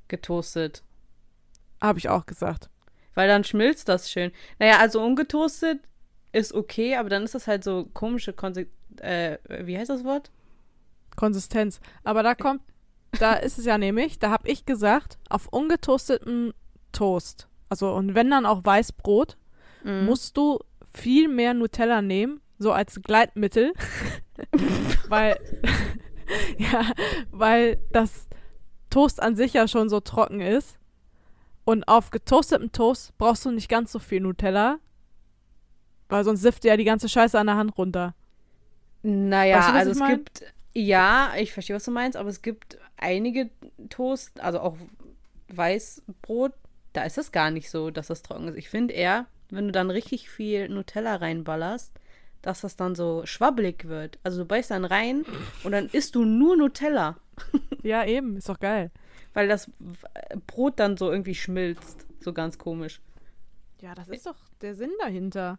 Getoastet. 0.09 0.83
Habe 1.79 1.97
ich 1.99 2.09
auch 2.09 2.25
gesagt. 2.25 2.69
Weil 3.13 3.29
dann 3.29 3.45
schmilzt 3.45 3.87
das 3.87 4.11
schön. 4.11 4.33
Naja, 4.59 4.79
also 4.79 5.01
ungetoastet 5.01 5.79
ist 6.33 6.53
okay, 6.53 6.97
aber 6.97 7.07
dann 7.07 7.23
ist 7.23 7.35
das 7.35 7.47
halt 7.47 7.63
so 7.63 7.85
komische 7.93 8.33
Konse 8.33 8.67
äh, 8.97 9.37
wie 9.65 9.77
heißt 9.77 9.89
das 9.89 10.03
Wort? 10.03 10.29
Konsistenz. 11.15 11.79
Aber 12.03 12.21
da 12.21 12.35
kommt, 12.35 12.61
da 13.19 13.33
ist 13.33 13.57
es 13.59 13.65
ja 13.65 13.77
nämlich, 13.77 14.19
da 14.19 14.29
habe 14.31 14.47
ich 14.49 14.65
gesagt, 14.65 15.17
auf 15.29 15.47
ungetoastetem 15.49 16.53
Toast, 16.91 17.47
also 17.69 17.93
und 17.93 18.15
wenn 18.15 18.29
dann 18.29 18.45
auch 18.45 18.63
Weißbrot, 18.65 19.37
Mhm. 19.83 20.05
musst 20.05 20.37
du 20.37 20.59
viel 20.93 21.27
mehr 21.27 21.53
Nutella 21.55 22.01
nehmen, 22.03 22.39
so 22.59 22.71
als 22.71 23.01
Gleitmittel, 23.01 23.73
weil 25.09 25.39
ja, 26.57 26.91
weil 27.31 27.77
das 27.91 28.27
Toast 28.91 29.21
an 29.21 29.35
sich 29.35 29.53
ja 29.53 29.67
schon 29.67 29.89
so 29.89 29.99
trocken 29.99 30.39
ist 30.41 30.77
und 31.65 31.87
auf 31.87 32.11
getoastetem 32.11 32.71
Toast 32.71 33.17
brauchst 33.17 33.43
du 33.45 33.51
nicht 33.51 33.69
ganz 33.69 33.91
so 33.91 33.97
viel 33.99 34.19
Nutella, 34.21 34.77
weil 36.09 36.23
sonst 36.23 36.41
sifft 36.41 36.63
dir 36.63 36.69
ja 36.69 36.77
die 36.77 36.83
ganze 36.83 37.09
Scheiße 37.09 37.39
an 37.39 37.47
der 37.47 37.55
Hand 37.55 37.77
runter. 37.77 38.13
Naja, 39.01 39.57
Weißt 39.57 39.69
du, 39.69 39.73
also 39.73 39.91
es 39.91 39.99
mein? 39.99 40.17
gibt, 40.17 40.43
ja, 40.73 41.33
ich 41.37 41.51
verstehe, 41.53 41.75
was 41.75 41.83
du 41.85 41.91
meinst, 41.91 42.17
aber 42.17 42.29
es 42.29 42.41
gibt 42.41 42.77
einige 42.97 43.49
Toast, 43.89 44.39
also 44.39 44.59
auch 44.59 44.77
Weißbrot, 45.49 46.53
da 46.93 47.03
ist 47.03 47.17
es 47.17 47.31
gar 47.31 47.51
nicht 47.51 47.69
so, 47.69 47.91
dass 47.91 48.07
das 48.07 48.21
trocken 48.23 48.47
ist. 48.49 48.57
Ich 48.57 48.69
finde 48.69 48.93
eher, 48.93 49.27
wenn 49.49 49.65
du 49.65 49.71
dann 49.71 49.89
richtig 49.89 50.29
viel 50.29 50.69
Nutella 50.69 51.15
reinballerst, 51.15 51.91
dass 52.41 52.61
das 52.61 52.75
dann 52.75 52.95
so 52.95 53.21
schwabbelig 53.25 53.87
wird. 53.87 54.17
Also 54.23 54.39
du 54.39 54.45
beißt 54.45 54.71
dann 54.71 54.85
rein 54.85 55.25
und 55.63 55.71
dann 55.73 55.87
isst 55.89 56.15
du 56.15 56.25
nur 56.25 56.55
Nutella, 56.57 57.17
Ja, 57.83 58.05
eben, 58.05 58.37
ist 58.37 58.49
doch 58.49 58.59
geil. 58.59 58.91
weil 59.33 59.47
das 59.47 59.69
Brot 60.47 60.79
dann 60.79 60.97
so 60.97 61.11
irgendwie 61.11 61.35
schmilzt. 61.35 62.05
So 62.19 62.33
ganz 62.33 62.57
komisch. 62.57 63.01
Ja, 63.81 63.95
das 63.95 64.09
ist 64.09 64.25
doch 64.27 64.35
der 64.61 64.75
Sinn 64.75 64.91
dahinter. 64.99 65.57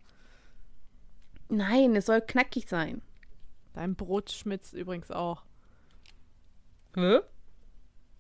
Nein, 1.49 1.97
es 1.97 2.07
soll 2.07 2.21
knackig 2.21 2.69
sein. 2.69 3.03
Dein 3.75 3.95
Brot 3.95 4.31
schmitzt 4.31 4.75
übrigens 4.75 5.11
auch. 5.11 5.45
Hä? 6.95 7.21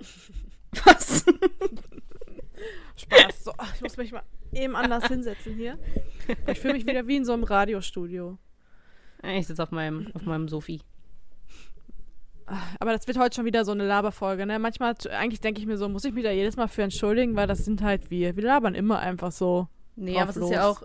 Was? 0.84 1.24
Spaß. 2.96 3.44
So, 3.44 3.52
ich 3.74 3.80
muss 3.82 3.96
mich 3.96 4.12
mal 4.12 4.22
eben 4.52 4.76
anders 4.76 5.06
hinsetzen 5.06 5.54
hier. 5.54 5.78
Ich 6.46 6.60
fühle 6.60 6.74
mich 6.74 6.86
wieder 6.86 7.06
wie 7.06 7.16
in 7.16 7.24
so 7.24 7.32
einem 7.32 7.44
Radiostudio. 7.44 8.38
Ich 9.22 9.46
sitze 9.46 9.62
auf 9.62 9.70
meinem, 9.70 10.10
auf 10.14 10.22
meinem 10.22 10.48
Sofi. 10.48 10.80
Aber 12.80 12.92
das 12.92 13.06
wird 13.06 13.18
heute 13.18 13.36
schon 13.36 13.44
wieder 13.44 13.64
so 13.64 13.72
eine 13.72 13.86
Laberfolge, 13.86 14.46
ne? 14.46 14.58
Manchmal, 14.58 14.94
eigentlich 15.10 15.40
denke 15.40 15.60
ich 15.60 15.66
mir 15.66 15.78
so, 15.78 15.88
muss 15.88 16.04
ich 16.04 16.12
mich 16.12 16.24
da 16.24 16.30
jedes 16.30 16.56
Mal 16.56 16.68
für 16.68 16.82
entschuldigen, 16.82 17.36
weil 17.36 17.46
das 17.46 17.64
sind 17.64 17.82
halt 17.82 18.10
wir. 18.10 18.36
Wir 18.36 18.44
labern 18.44 18.74
immer 18.74 18.98
einfach 18.98 19.32
so. 19.32 19.68
Nee, 19.96 20.18
aber 20.18 20.30
es 20.30 20.36
ist 20.36 20.50
ja 20.50 20.68
auch, 20.68 20.82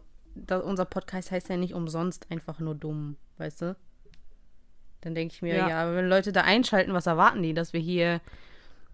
unser 0.63 0.85
Podcast 0.85 1.31
heißt 1.31 1.49
ja 1.49 1.57
nicht 1.57 1.73
umsonst 1.73 2.27
einfach 2.29 2.59
nur 2.59 2.75
dumm, 2.75 3.17
weißt 3.37 3.61
du? 3.63 3.75
Dann 5.01 5.15
denke 5.15 5.33
ich 5.33 5.41
mir, 5.41 5.55
Ja. 5.55 5.69
ja. 5.69 5.95
wenn 5.95 6.07
Leute 6.09 6.31
da 6.31 6.41
einschalten, 6.41 6.93
was 6.93 7.05
erwarten 7.07 7.41
die? 7.43 7.53
Dass 7.53 7.73
wir 7.73 7.79
hier 7.79 8.19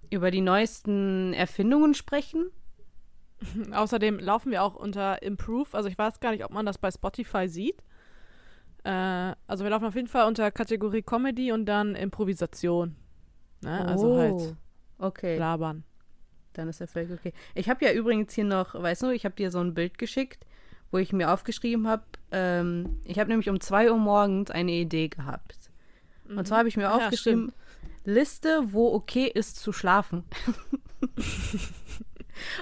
über 0.10 0.32
die 0.32 0.42
neuesten 0.42 1.34
Erfindungen 1.34 1.94
sprechen? 1.94 2.52
Außerdem 3.74 4.20
laufen 4.20 4.52
wir 4.52 4.64
auch 4.64 4.76
unter 4.76 5.22
Improve. 5.24 5.68
Also 5.74 5.90
ich 5.90 5.98
weiß 5.98 6.20
gar 6.20 6.32
nicht, 6.32 6.46
ob 6.46 6.52
man 6.52 6.66
das 6.66 6.78
bei 6.78 6.92
Spotify 6.92 7.48
sieht. 7.48 7.82
Äh, 8.84 9.34
also 9.48 9.64
wir 9.64 9.70
laufen 9.70 9.86
auf 9.86 9.96
jeden 9.96 10.08
Fall 10.08 10.28
unter 10.28 10.52
Kategorie 10.52 11.02
Comedy 11.02 11.52
und 11.52 11.66
dann 11.66 11.96
Improvisation. 11.96 12.96
Ne? 13.62 13.86
Also 13.88 14.18
halt 14.18 14.34
Oh, 14.34 14.56
Okay, 15.00 15.38
labern. 15.38 15.84
dann 16.54 16.70
ist 16.70 16.80
ja 16.80 16.88
völlig 16.88 17.12
okay. 17.12 17.34
Ich 17.56 17.70
habe 17.70 17.84
ja 17.84 17.92
übrigens 17.94 18.34
hier 18.34 18.44
noch, 18.46 18.74
weißt 18.76 19.04
du, 19.04 19.10
ich 19.10 19.26
habe 19.26 19.36
dir 19.36 19.52
so 19.52 19.60
ein 19.60 19.74
Bild 19.74 19.98
geschickt, 19.98 20.46
wo 20.92 20.98
ich 20.98 21.12
mir 21.12 21.32
aufgeschrieben 21.34 21.88
habe, 21.88 22.04
ähm, 22.32 23.00
ich 23.04 23.20
habe 23.20 23.30
nämlich 23.30 23.50
um 23.50 23.60
2 23.60 23.92
Uhr 23.92 23.98
morgens 23.98 24.52
eine 24.52 24.72
Idee 24.72 25.08
gehabt. 25.10 25.63
Und 26.38 26.48
zwar 26.48 26.60
habe 26.60 26.70
ich 26.70 26.78
mir 26.78 26.90
Ah 26.90 27.00
ja, 27.00 27.06
aufgeschrieben, 27.06 27.52
Liste, 28.06 28.74
wo 28.74 28.94
okay 28.94 29.32
ist 29.34 29.58
zu 29.58 29.72
schlafen. 29.72 30.24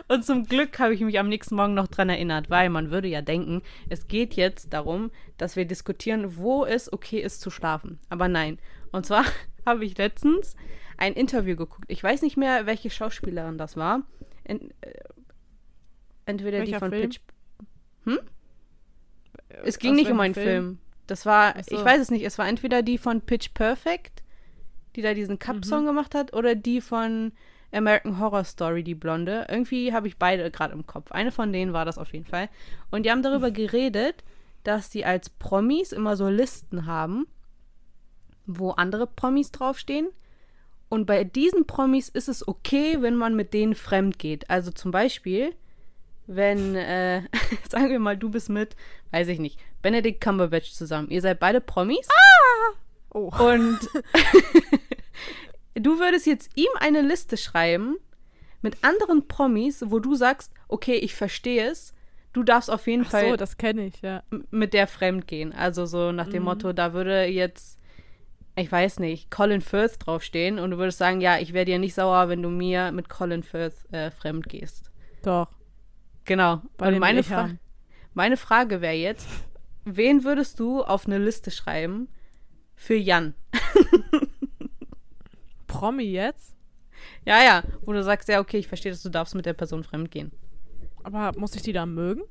Und 0.08 0.26
zum 0.26 0.46
Glück 0.46 0.78
habe 0.80 0.94
ich 0.94 1.02
mich 1.02 1.18
am 1.18 1.30
nächsten 1.30 1.56
Morgen 1.56 1.74
noch 1.74 1.88
dran 1.88 2.10
erinnert, 2.10 2.50
weil 2.50 2.70
man 2.70 2.92
würde 2.92 3.08
ja 3.08 3.22
denken, 3.22 3.62
es 3.90 4.08
geht 4.08 4.34
jetzt 4.36 4.74
darum, 4.74 5.12
dass 5.38 5.56
wir 5.56 5.66
diskutieren, 5.66 6.36
wo 6.38 6.66
es 6.66 6.92
okay 6.92 7.20
ist 7.20 7.42
zu 7.42 7.50
schlafen. 7.50 8.00
Aber 8.10 8.28
nein. 8.28 8.60
Und 8.92 9.06
zwar 9.06 9.24
habe 9.66 9.86
ich 9.86 9.98
letztens 9.98 10.56
ein 10.98 11.14
Interview 11.14 11.56
geguckt. 11.56 11.86
Ich 11.88 12.04
weiß 12.04 12.22
nicht 12.22 12.38
mehr, 12.38 12.66
welche 12.66 12.90
Schauspielerin 12.90 13.58
das 13.58 13.78
war. 13.78 14.04
En 14.44 14.72
äh, 14.82 14.92
entweder 16.26 16.60
die 16.60 16.74
Welcher 16.74 16.80
von 16.80 16.92
Film? 16.92 17.10
Pitch. 17.10 17.20
Es 19.64 19.76
Aus 19.76 19.80
ging 19.80 19.96
nicht 19.96 20.12
um 20.12 20.20
einen 20.20 20.34
Film. 20.34 20.80
Das 21.08 21.26
war, 21.26 21.56
so. 21.64 21.76
ich 21.76 21.84
weiß 21.84 22.00
es 22.02 22.12
nicht, 22.12 22.26
es 22.26 22.38
war 22.38 22.48
entweder 22.48 22.82
die 22.82 22.98
von 22.98 23.22
Pitch 23.22 23.50
Perfect, 23.54 24.24
die 24.96 25.02
da 25.02 25.14
diesen 25.14 25.34
Mhm. 25.36 25.40
Cup-Song 25.40 25.86
gemacht 25.86 26.16
hat, 26.16 26.34
oder 26.34 26.56
die 26.56 26.82
von 26.82 27.32
American 27.74 28.20
Horror 28.20 28.44
Story, 28.44 28.84
die 28.84 28.96
Blonde. 28.96 29.46
Irgendwie 29.50 29.94
habe 29.94 30.08
ich 30.08 30.18
beide 30.18 30.50
gerade 30.52 30.74
im 30.74 30.86
Kopf. 30.86 31.12
Eine 31.12 31.32
von 31.32 31.54
denen 31.54 31.74
war 31.74 31.86
das 31.86 31.98
auf 31.98 32.14
jeden 32.14 32.26
Fall. 32.26 32.50
Und 32.92 33.06
die 33.06 33.12
haben 33.12 33.24
darüber 33.24 33.52
geredet, 33.52 34.24
dass 34.64 34.90
die 34.90 35.06
als 35.06 35.30
Promis 35.30 35.92
immer 35.92 36.16
so 36.18 36.28
Listen 36.30 36.86
haben, 36.86 37.28
wo 38.46 38.72
andere 38.72 39.08
Promis 39.08 39.52
draufstehen. 39.52 40.10
Und 40.90 41.06
bei 41.06 41.24
diesen 41.24 41.66
Promis 41.66 42.10
ist 42.10 42.28
es 42.28 42.46
okay, 42.46 42.98
wenn 43.02 43.16
man 43.16 43.36
mit 43.36 43.54
denen 43.54 43.76
fremd 43.76 44.20
geht. 44.20 44.50
Also 44.50 44.72
zum 44.72 44.92
Beispiel, 44.92 45.56
wenn, 46.36 46.76
äh, 46.76 47.24
sagen 47.70 47.90
wir 47.90 48.00
mal, 48.00 48.18
du 48.18 48.30
bist 48.30 48.50
mit, 48.50 48.76
weiß 49.12 49.28
ich 49.28 49.40
nicht, 49.40 49.60
Benedict 49.82 50.22
Cumberbatch 50.22 50.72
zusammen. 50.72 51.10
Ihr 51.10 51.22
seid 51.22 51.40
beide 51.40 51.62
Promis. 51.62 52.08
Oh. 53.14 53.32
Und 53.40 53.80
du 55.76 56.00
würdest 56.00 56.26
jetzt 56.26 56.52
ihm 56.56 56.70
eine 56.80 57.02
Liste 57.02 57.38
schreiben 57.38 57.98
mit 58.62 58.84
anderen 58.84 59.28
Promis, 59.28 59.84
wo 59.88 60.00
du 60.00 60.16
sagst, 60.16 60.54
okay, 60.68 60.96
ich 60.96 61.16
verstehe 61.16 61.70
es. 61.70 61.94
Du 62.34 62.44
darfst 62.44 62.72
auf 62.72 62.88
jeden 62.88 63.04
Ach 63.06 63.12
Fall 63.12 63.32
so, 63.32 63.36
das 63.36 63.58
kenne 63.58 63.88
ich, 63.88 64.02
ja. 64.02 64.24
mit 64.52 64.74
der 64.74 64.88
fremd 64.88 65.28
gehen. 65.28 65.52
Also 65.54 65.86
so 65.86 66.14
nach 66.14 66.28
dem 66.30 66.44
Mhm. 66.44 66.46
Motto, 66.46 66.72
da 66.74 66.94
würde 66.94 67.26
jetzt, 67.26 67.78
ich 68.56 68.72
weiß 68.72 69.00
nicht, 69.00 69.30
Colin 69.30 69.60
Firth 69.60 70.06
draufstehen 70.06 70.58
und 70.58 70.72
du 70.72 70.78
würdest 70.78 71.00
sagen, 71.00 71.20
ja, 71.20 71.40
ich 71.40 71.52
wäre 71.52 71.66
dir 71.66 71.80
nicht 71.80 71.94
sauer, 71.94 72.30
wenn 72.30 72.42
du 72.42 72.50
mir 72.50 72.94
mit 72.94 73.10
Colin 73.10 73.44
Firth 73.44 73.76
äh, 73.92 74.12
fremd 74.12 74.48
gehst. 74.48 74.92
Doch. 75.24 75.50
Genau. 76.26 76.62
Bei 76.78 76.90
und 76.90 77.00
meine, 77.00 77.24
Fra 77.24 77.50
meine 78.14 78.38
Frage 78.38 78.82
wäre 78.82 78.94
jetzt, 78.96 79.28
wen 79.86 80.24
würdest 80.24 80.60
du 80.60 80.84
auf 80.84 81.06
eine 81.06 81.18
Liste 81.18 81.52
schreiben 81.52 82.08
für 82.76 82.96
Jan? 82.96 83.34
Promi 85.68 86.04
jetzt? 86.04 86.56
Ja, 87.26 87.42
ja, 87.44 87.64
wo 87.82 87.94
du 87.94 88.04
sagst, 88.04 88.28
ja, 88.30 88.40
okay, 88.40 88.58
ich 88.58 88.68
verstehe, 88.68 88.92
dass 88.92 89.02
du 89.02 89.10
darfst 89.10 89.36
mit 89.36 89.46
der 89.46 89.54
Person 89.54 89.84
fremd 89.84 90.12
gehen. 90.12 90.32
Aber 91.04 91.32
muss 91.38 91.56
ich 91.56 91.62
die 91.64 91.74
da 91.74 91.86
mögen? 91.86 92.22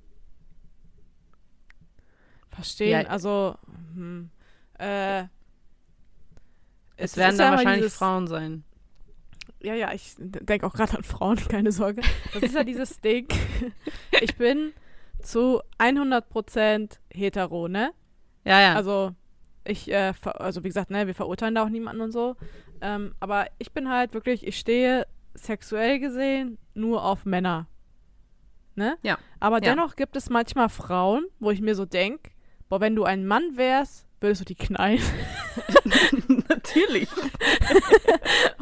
Verstehen, 2.51 3.03
Ja. 3.03 3.09
also, 3.09 3.57
hm, 3.95 4.30
äh, 4.78 5.20
Es 5.20 5.26
es 7.12 7.16
werden 7.16 7.30
ist 7.30 7.38
dann 7.38 7.38
ja 7.38 7.49
immer 7.49 7.57
wahrscheinlich 7.57 7.84
dieses- 7.86 7.99
Frauen 7.99 8.26
sein. 8.26 8.64
Ja, 9.63 9.75
ja, 9.75 9.93
ich 9.93 10.15
denke 10.19 10.67
auch 10.67 10.73
gerade 10.73 10.97
an 10.97 11.03
Frauen, 11.05 11.37
keine 11.49 11.73
Sorge. 11.73 12.01
Das 12.33 12.43
ist 12.43 12.55
ja 12.55 12.65
dieses 12.65 13.01
Ding. 13.01 13.27
Ich 14.23 14.37
bin 14.37 14.73
zu 15.23 15.61
100% 15.79 16.99
hetero, 17.13 17.69
ne? 17.69 17.93
Ja, 18.45 18.61
ja. 18.61 18.75
Also, 18.75 19.15
ich, 19.65 19.91
äh, 19.91 20.13
also 20.25 20.63
wie 20.65 20.69
gesagt, 20.69 20.91
ne, 20.91 21.07
wir 21.07 21.15
verurteilen 21.15 21.55
da 21.55 21.65
auch 21.65 21.69
niemanden 21.69 22.03
und 22.03 22.13
so. 22.13 22.37
Ähm, 22.81 23.15
aber 23.21 23.47
ich 23.59 23.73
bin 23.73 23.89
halt 23.89 24.15
wirklich, 24.15 24.47
ich 24.47 24.59
stehe 24.59 25.07
sexuell 25.35 25.99
gesehen 26.01 26.59
nur 26.75 27.05
auf 27.05 27.25
Männer. 27.25 27.67
Ne? 28.75 28.97
Ja. 29.03 29.19
Aber 29.41 29.57
Ja. 29.57 29.75
dennoch 29.75 29.97
gibt 29.97 30.17
es 30.17 30.31
manchmal 30.31 30.69
Frauen, 30.69 31.27
wo 31.39 31.51
ich 31.51 31.61
mir 31.61 31.75
so 31.75 31.85
denke, 31.85 32.31
boah, 32.69 32.81
wenn 32.81 32.95
du 32.97 33.05
ein 33.05 33.27
Mann 33.27 33.57
wärst, 33.57 34.07
würdest 34.21 34.41
du 34.43 34.45
die 34.47 34.55
knallen. 34.55 35.01
Natürlich. 36.63 37.09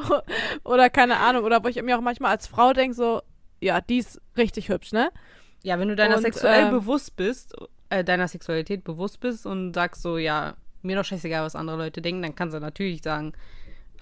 oder 0.64 0.90
keine 0.90 1.18
Ahnung. 1.18 1.44
Oder 1.44 1.62
wo 1.62 1.68
ich 1.68 1.80
mir 1.82 1.96
auch 1.96 2.02
manchmal 2.02 2.32
als 2.32 2.46
Frau 2.46 2.72
denke, 2.72 2.94
so, 2.94 3.22
ja, 3.60 3.80
die 3.80 3.98
ist 3.98 4.20
richtig 4.36 4.68
hübsch, 4.68 4.92
ne? 4.92 5.10
Ja, 5.62 5.78
wenn 5.78 5.88
du 5.88 5.96
deiner 5.96 6.16
Und, 6.16 6.22
sexuell 6.22 6.66
ähm, 6.66 6.70
bewusst 6.70 7.16
bist, 7.16 7.54
äh, 7.90 8.04
deiner 8.04 8.28
Sexualität 8.28 8.84
bewusst 8.84 9.20
bist 9.20 9.46
und 9.46 9.74
sagst 9.74 10.02
so, 10.02 10.18
ja, 10.18 10.56
mir 10.82 10.96
doch 10.96 11.04
scheißegal, 11.04 11.44
was 11.44 11.56
andere 11.56 11.76
Leute 11.76 12.00
denken, 12.00 12.22
dann 12.22 12.34
kannst 12.34 12.54
du 12.54 12.60
natürlich 12.60 13.02
sagen, 13.02 13.32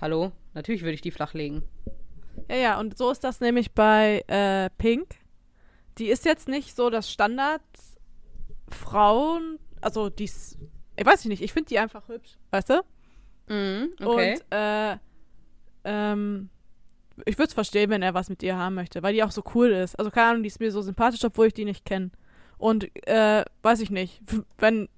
hallo, 0.00 0.32
natürlich 0.54 0.82
würde 0.82 0.94
ich 0.94 1.00
die 1.00 1.10
flachlegen. 1.10 1.62
Ja, 2.50 2.56
ja, 2.56 2.80
und 2.80 2.98
so 2.98 3.10
ist 3.10 3.24
das 3.24 3.40
nämlich 3.40 3.72
bei 3.72 4.22
äh, 4.26 4.68
Pink. 4.76 5.16
Die 5.96 6.08
ist 6.08 6.26
jetzt 6.26 6.48
nicht 6.48 6.76
so 6.76 6.90
das 6.90 7.10
Standard 7.10 7.62
Frauen, 8.68 9.58
also 9.80 10.10
die 10.10 10.24
ist, 10.24 10.58
ich 10.96 11.06
weiß 11.06 11.24
nicht, 11.24 11.42
ich 11.42 11.54
finde 11.54 11.68
die 11.68 11.78
einfach 11.78 12.08
hübsch, 12.08 12.36
weißt 12.50 12.70
du? 12.70 12.82
Mhm, 13.48 13.90
okay. 14.00 14.34
Und 14.34 14.42
äh, 14.56 14.96
ähm, 15.84 16.50
ich 17.24 17.38
würde 17.38 17.48
es 17.48 17.54
verstehen, 17.54 17.90
wenn 17.90 18.02
er 18.02 18.14
was 18.14 18.28
mit 18.28 18.42
ihr 18.42 18.56
haben 18.56 18.74
möchte, 18.74 19.02
weil 19.02 19.14
die 19.14 19.22
auch 19.22 19.30
so 19.30 19.42
cool 19.54 19.68
ist. 19.70 19.98
Also 19.98 20.10
keine 20.10 20.30
Ahnung, 20.30 20.42
die 20.42 20.48
ist 20.48 20.60
mir 20.60 20.70
so 20.70 20.82
sympathisch, 20.82 21.24
obwohl 21.24 21.46
ich 21.46 21.54
die 21.54 21.64
nicht 21.64 21.84
kenne. 21.84 22.10
Und 22.58 22.90
äh, 23.06 23.44
weiß 23.62 23.80
ich 23.80 23.90
nicht, 23.90 24.20
wenn 24.58 24.88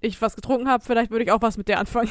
ich 0.00 0.20
was 0.22 0.34
getrunken 0.36 0.68
habe, 0.68 0.84
vielleicht 0.84 1.10
würde 1.10 1.24
ich 1.24 1.32
auch 1.32 1.42
was 1.42 1.56
mit 1.58 1.68
der 1.68 1.78
anfangen. 1.78 2.10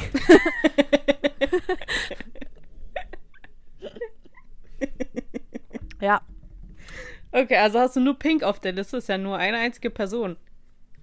ja. 6.00 6.20
okay, 7.32 7.56
also 7.56 7.80
hast 7.80 7.96
du 7.96 8.00
nur 8.00 8.18
Pink 8.18 8.42
auf 8.42 8.60
der 8.60 8.72
Liste, 8.72 8.96
ist 8.98 9.08
ja 9.08 9.18
nur 9.18 9.36
eine 9.36 9.58
einzige 9.58 9.90
Person. 9.90 10.36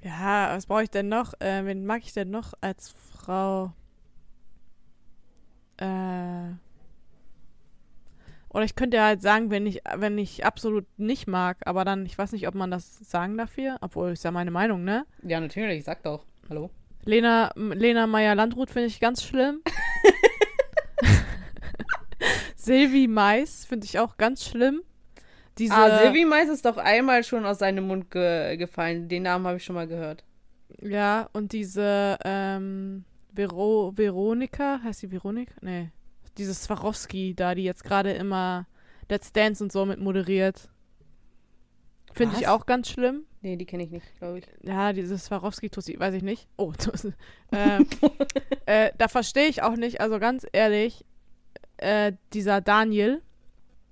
Ja, 0.02 0.56
was 0.56 0.66
brauche 0.68 0.84
ich 0.84 0.90
denn 0.92 1.10
noch? 1.10 1.34
Äh, 1.40 1.66
wen 1.66 1.86
mag 1.86 2.04
ich 2.04 2.14
denn 2.14 2.30
noch 2.30 2.54
als 2.62 2.94
Frau? 3.12 3.74
Äh. 5.78 6.54
Oder 8.50 8.64
ich 8.64 8.76
könnte 8.76 8.98
ja 8.98 9.06
halt 9.06 9.22
sagen, 9.22 9.52
wenn 9.52 9.66
ich, 9.66 9.82
wenn 9.98 10.18
ich 10.18 10.46
absolut 10.46 10.86
nicht 10.98 11.28
mag, 11.28 11.58
aber 11.66 11.84
dann, 11.84 12.06
ich 12.06 12.18
weiß 12.18 12.32
nicht, 12.32 12.48
ob 12.48 12.56
man 12.56 12.72
das 12.72 13.00
sagen 13.00 13.38
dafür, 13.38 13.78
obwohl 13.82 14.12
ist 14.12 14.24
ja 14.24 14.32
meine 14.32 14.52
Meinung, 14.52 14.86
ne? 14.86 15.06
Ja, 15.24 15.42
natürlich, 15.42 15.84
sag 15.84 16.04
doch. 16.04 16.24
Hallo. 16.50 16.70
Lena, 17.04 17.52
Lena 17.56 18.08
Meyer-Landrut 18.08 18.70
finde 18.70 18.88
ich 18.88 19.02
ganz 19.02 19.24
schlimm. 19.24 19.62
Silvi 22.56 23.08
Mais 23.08 23.66
finde 23.66 23.86
ich 23.86 24.00
auch 24.00 24.16
ganz 24.16 24.46
schlimm. 24.46 24.82
Diese, 25.58 25.76
ah, 25.76 26.00
Silvi 26.00 26.26
Mais 26.26 26.50
ist 26.50 26.66
doch 26.66 26.78
einmal 26.78 27.24
schon 27.24 27.46
aus 27.46 27.60
seinem 27.60 27.88
Mund 27.88 28.10
ge 28.10 28.58
gefallen. 28.58 29.08
Den 29.08 29.24
Namen 29.24 29.46
habe 29.46 29.58
ich 29.58 29.66
schon 29.66 29.76
mal 29.76 29.88
gehört. 29.88 30.24
Ja, 30.82 31.30
und 31.34 31.52
diese 31.52 32.18
ähm, 32.26 33.06
Vero 33.36 33.92
Veronika, 33.96 34.80
heißt 34.84 35.04
die 35.04 35.12
Veronika? 35.12 35.54
Nee. 35.62 35.92
Diese 36.38 36.54
Swarovski 36.54 37.34
da, 37.36 37.56
die 37.56 37.64
jetzt 37.64 37.84
gerade 37.84 38.12
immer 38.12 38.68
Let's 39.10 39.32
Dance 39.32 39.64
und 39.64 39.72
so 39.72 39.86
mit 39.86 40.00
moderiert. 40.00 40.70
Finde 42.14 42.38
ich 42.38 42.48
auch 42.48 42.66
ganz 42.66 42.90
schlimm. 42.90 43.26
Nee, 43.42 43.58
die 43.58 43.66
kenne 43.66 43.84
ich 43.84 43.92
nicht, 43.92 44.06
glaube 44.18 44.40
ich. 44.40 44.46
Ja, 44.64 44.94
diese 44.94 45.18
Swarovski-Tussi, 45.18 46.00
weiß 46.00 46.16
ich 46.16 46.24
nicht. 46.24 46.48
Oh, 46.58 46.72
Tussi. 46.78 47.14
äh, 47.52 47.84
äh, 48.66 48.92
da 48.98 49.08
verstehe 49.08 49.48
ich 49.48 49.62
auch 49.62 49.76
nicht, 49.76 50.02
also 50.02 50.18
ganz 50.18 50.48
ehrlich, 50.52 51.06
äh, 51.78 52.14
dieser 52.34 52.62
Daniel, 52.62 53.22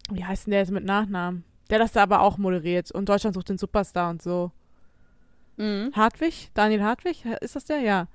wie 0.09 0.23
heißt 0.23 0.47
denn 0.47 0.51
der 0.51 0.61
jetzt 0.61 0.71
mit 0.71 0.85
Nachnamen? 0.85 1.43
Der 1.69 1.79
das 1.79 1.91
da 1.91 2.03
aber 2.03 2.21
auch 2.21 2.37
moderiert 2.37 2.91
und 2.91 3.09
Deutschland 3.09 3.35
sucht 3.35 3.49
den 3.49 3.57
Superstar 3.57 4.09
und 4.09 4.21
so. 4.21 4.51
Mhm. 5.57 5.91
Hartwig? 5.93 6.49
Daniel 6.53 6.83
Hartwig? 6.83 7.25
Ist 7.41 7.55
das 7.55 7.65
der? 7.65 7.79
Ja. 7.79 8.07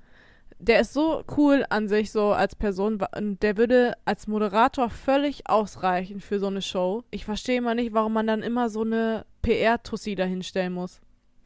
Der 0.59 0.81
ist 0.81 0.93
so 0.93 1.23
cool 1.37 1.65
an 1.69 1.87
sich, 1.87 2.11
so 2.11 2.31
als 2.31 2.55
Person. 2.55 3.01
Und 3.17 3.41
der 3.41 3.57
würde 3.57 3.93
als 4.05 4.27
Moderator 4.27 4.89
völlig 4.89 5.49
ausreichen 5.49 6.19
für 6.19 6.39
so 6.39 6.47
eine 6.47 6.61
Show. 6.61 7.03
Ich 7.11 7.25
verstehe 7.25 7.57
immer 7.57 7.75
nicht, 7.75 7.93
warum 7.93 8.13
man 8.13 8.27
dann 8.27 8.43
immer 8.43 8.69
so 8.69 8.81
eine 8.81 9.25
PR-Tussi 9.41 10.15
dahinstellen 10.15 10.73
muss. 10.73 10.99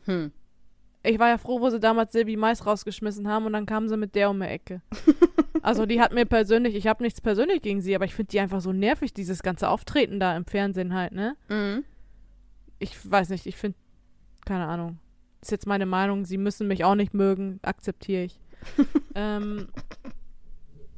Hm. 0.06 0.32
Ich 1.04 1.20
war 1.20 1.30
ja 1.30 1.38
froh, 1.38 1.60
wo 1.60 1.70
sie 1.70 1.82
damals 1.82 2.14
Silvi 2.14 2.38
Mais 2.38 2.66
rausgeschmissen 2.66 3.28
haben 3.28 3.46
und 3.46 3.54
dann 3.54 3.66
kamen 3.66 3.90
sie 3.90 3.98
mit 3.98 4.16
der 4.16 4.30
um 4.30 4.40
die 4.40 4.48
Ecke. 4.48 4.82
also 5.62 5.86
die 5.86 6.00
hat 6.00 6.14
mir 6.14 6.26
persönlich, 6.26 6.76
ich 6.76 6.88
habe 6.88 7.04
nichts 7.04 7.20
persönlich 7.20 7.62
gegen 7.62 7.82
sie, 7.82 7.94
aber 7.94 8.06
ich 8.06 8.16
finde 8.16 8.32
die 8.32 8.40
einfach 8.40 8.62
so 8.62 8.72
nervig, 8.72 9.14
dieses 9.14 9.44
ganze 9.44 9.68
Auftreten 9.68 10.20
da 10.22 10.36
im 10.36 10.46
Fernsehen 10.46 10.94
halt, 10.94 11.12
ne? 11.12 11.36
Mhm. 11.50 11.84
Ich 12.80 13.10
weiß 13.10 13.30
nicht, 13.30 13.46
ich 13.46 13.58
finde, 13.58 13.78
keine 14.46 14.66
Ahnung. 14.66 15.00
Ist 15.42 15.52
jetzt 15.52 15.68
meine 15.68 15.86
Meinung, 15.86 16.24
sie 16.24 16.38
müssen 16.38 16.70
mich 16.70 16.86
auch 16.86 16.96
nicht 16.96 17.14
mögen, 17.14 17.60
akzeptiere 17.64 18.24
ich. 18.24 18.40
ähm, 19.16 19.68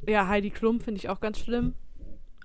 ja, 0.08 0.28
Heidi 0.28 0.50
Klum 0.50 0.82
finde 0.82 1.00
ich 1.00 1.10
auch 1.10 1.20
ganz 1.20 1.40
schlimm. 1.40 1.76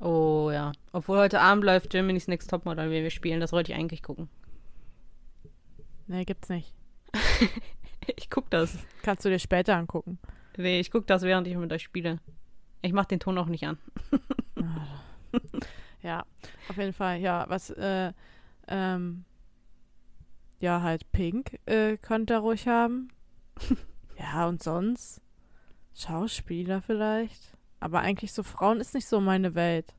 Oh 0.00 0.50
ja. 0.52 0.72
Obwohl 0.92 1.18
heute 1.18 1.40
Abend 1.40 1.64
läuft 1.64 1.90
Germany's 1.90 2.28
Next 2.28 2.50
Topmodel, 2.50 2.90
wenn 2.90 3.02
wir 3.02 3.10
spielen. 3.10 3.40
Das 3.40 3.52
wollte 3.52 3.72
ich 3.72 3.78
eigentlich 3.78 4.02
gucken. 4.02 4.28
Nee, 6.06 6.24
gibt's 6.24 6.48
nicht. 6.48 6.74
Ich 8.16 8.30
guck 8.30 8.50
das. 8.50 8.78
Kannst 9.02 9.24
du 9.24 9.28
dir 9.28 9.38
später 9.38 9.76
angucken. 9.76 10.18
Nee, 10.56 10.80
ich 10.80 10.90
guck 10.90 11.06
das, 11.06 11.22
während 11.22 11.46
ich 11.46 11.54
mit 11.54 11.70
euch 11.70 11.82
spiele. 11.82 12.18
Ich 12.80 12.92
mach 12.94 13.04
den 13.04 13.20
Ton 13.20 13.36
auch 13.38 13.46
nicht 13.46 13.64
an. 13.64 13.78
Ja, 16.02 16.24
auf 16.68 16.76
jeden 16.76 16.92
Fall, 16.92 17.20
ja, 17.20 17.44
was, 17.48 17.70
äh, 17.70 18.12
ähm, 18.68 19.24
ja, 20.60 20.82
halt 20.82 21.10
Pink 21.12 21.58
äh, 21.66 21.96
könnte 21.98 22.34
er 22.34 22.40
ruhig 22.40 22.66
haben. 22.66 23.08
Ja, 24.20 24.46
und 24.46 24.62
sonst 24.62 25.20
Schauspieler 25.94 26.82
vielleicht. 26.82 27.40
Aber 27.80 28.00
eigentlich 28.00 28.32
so 28.32 28.42
Frauen 28.42 28.80
ist 28.80 28.94
nicht 28.94 29.06
so 29.08 29.20
meine 29.20 29.54
Welt. 29.54 29.94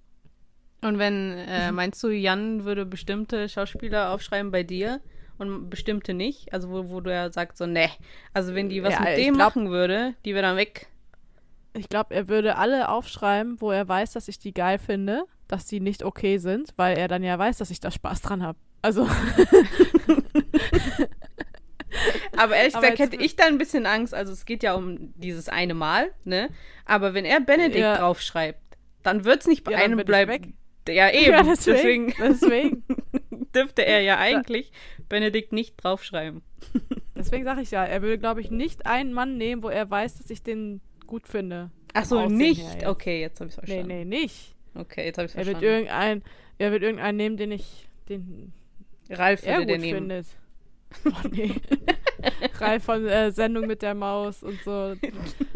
Und 0.83 0.97
wenn, 0.99 1.31
äh, 1.37 1.71
meinst 1.71 2.01
du, 2.03 2.09
Jan 2.09 2.63
würde 2.63 2.85
bestimmte 2.85 3.49
Schauspieler 3.49 4.13
aufschreiben 4.13 4.51
bei 4.51 4.63
dir 4.63 4.99
und 5.37 5.69
bestimmte 5.69 6.13
nicht? 6.13 6.53
Also 6.53 6.69
wo, 6.69 6.89
wo 6.89 7.01
du 7.01 7.11
ja 7.11 7.31
sagst 7.31 7.57
so, 7.57 7.65
ne. 7.65 7.89
Also 8.33 8.55
wenn 8.55 8.69
die 8.69 8.83
was 8.83 8.93
Ja, 8.93 9.01
mit 9.01 9.17
dem 9.17 9.35
glaub- 9.35 9.55
machen 9.55 9.69
würde, 9.69 10.15
die 10.25 10.33
wäre 10.33 10.43
dann 10.43 10.57
weg. 10.57 10.87
Ich 11.73 11.87
glaube, 11.87 12.13
er 12.13 12.27
würde 12.27 12.57
alle 12.57 12.89
aufschreiben, 12.89 13.61
wo 13.61 13.71
er 13.71 13.87
weiß, 13.87 14.13
dass 14.13 14.27
ich 14.27 14.39
die 14.39 14.53
geil 14.53 14.77
finde, 14.77 15.23
dass 15.47 15.65
die 15.65 15.79
nicht 15.79 16.03
okay 16.03 16.37
sind, 16.37 16.73
weil 16.77 16.97
er 16.97 17.07
dann 17.07 17.23
ja 17.23 17.37
weiß, 17.39 17.57
dass 17.59 17.71
ich 17.71 17.79
da 17.79 17.91
Spaß 17.91 18.21
dran 18.21 18.43
habe. 18.43 18.57
Also, 18.81 19.07
Aber 22.37 22.55
ehrlich 22.55 22.73
gesagt 22.73 22.99
hätte 22.99 23.15
ich 23.17 23.35
da 23.35 23.45
ein 23.45 23.57
bisschen 23.57 23.85
Angst. 23.85 24.13
Also 24.13 24.31
es 24.33 24.45
geht 24.45 24.63
ja 24.63 24.73
um 24.73 25.13
dieses 25.15 25.49
eine 25.49 25.73
Mal, 25.73 26.11
ne? 26.23 26.49
Aber 26.85 27.13
wenn 27.13 27.25
er 27.25 27.39
Benedikt 27.41 27.79
Ja. 27.79 27.97
draufschreibt, 27.97 28.59
dann 29.03 29.25
wird 29.25 29.41
es 29.41 29.47
nicht 29.47 29.63
bei 29.63 29.71
Ja, 29.73 29.77
einem 29.79 30.03
bleiben. 30.05 30.53
Ja, 30.87 31.09
eben. 31.11 31.31
Ja, 31.31 31.43
deswegen 31.43 32.13
deswegen. 32.19 32.83
dürfte 33.55 33.85
er 33.85 34.01
ja 34.01 34.17
eigentlich 34.17 34.71
Benedikt 35.09 35.51
nicht 35.53 35.75
draufschreiben. 35.77 36.41
Deswegen 37.15 37.43
sage 37.43 37.61
ich 37.61 37.69
ja, 37.71 37.83
er 37.85 38.01
würde, 38.01 38.17
glaube 38.17 38.41
ich, 38.41 38.49
nicht 38.49 38.85
einen 38.87 39.13
Mann 39.13 39.37
nehmen, 39.37 39.61
wo 39.61 39.69
er 39.69 39.87
weiß, 39.89 40.17
dass 40.17 40.29
ich 40.31 40.41
den 40.41 40.81
gut 41.05 41.27
finde. 41.27 41.69
Ach 41.93 42.05
so, 42.05 42.27
nicht. 42.29 42.61
jetzt. 42.61 42.85
okay, 42.87 43.19
jetzt 43.21 43.39
habe 43.41 43.49
ich 43.49 43.57
es 43.57 43.61
Nee, 43.61 43.67
verstanden. 43.75 44.09
nee, 44.09 44.21
nicht. 44.21 44.55
Okay, 44.73 45.05
jetzt 45.05 45.17
habe 45.17 45.25
ich 45.27 45.31
es 45.33 45.35
Er 45.35 45.45
wird 45.45 45.57
verstanden. 45.59 45.65
irgendein, 45.87 46.23
er 46.57 46.71
wird 46.71 46.81
irgendeinen 46.83 47.17
nehmen, 47.17 47.37
den 47.37 47.51
ich, 47.51 47.87
den 48.09 48.53
Ralf 49.09 49.43
er 49.45 49.55
würde 49.57 49.65
der 49.67 49.75
gut 49.77 49.85
nehmen. 49.85 49.97
findet. 49.99 50.27
Oh 51.05 51.27
nee. 51.31 51.53
Ralf 52.59 52.83
von 52.83 53.05
äh, 53.07 53.31
Sendung 53.31 53.65
mit 53.67 53.81
der 53.81 53.95
Maus 53.95 54.43
und 54.43 54.59
so. 54.63 54.93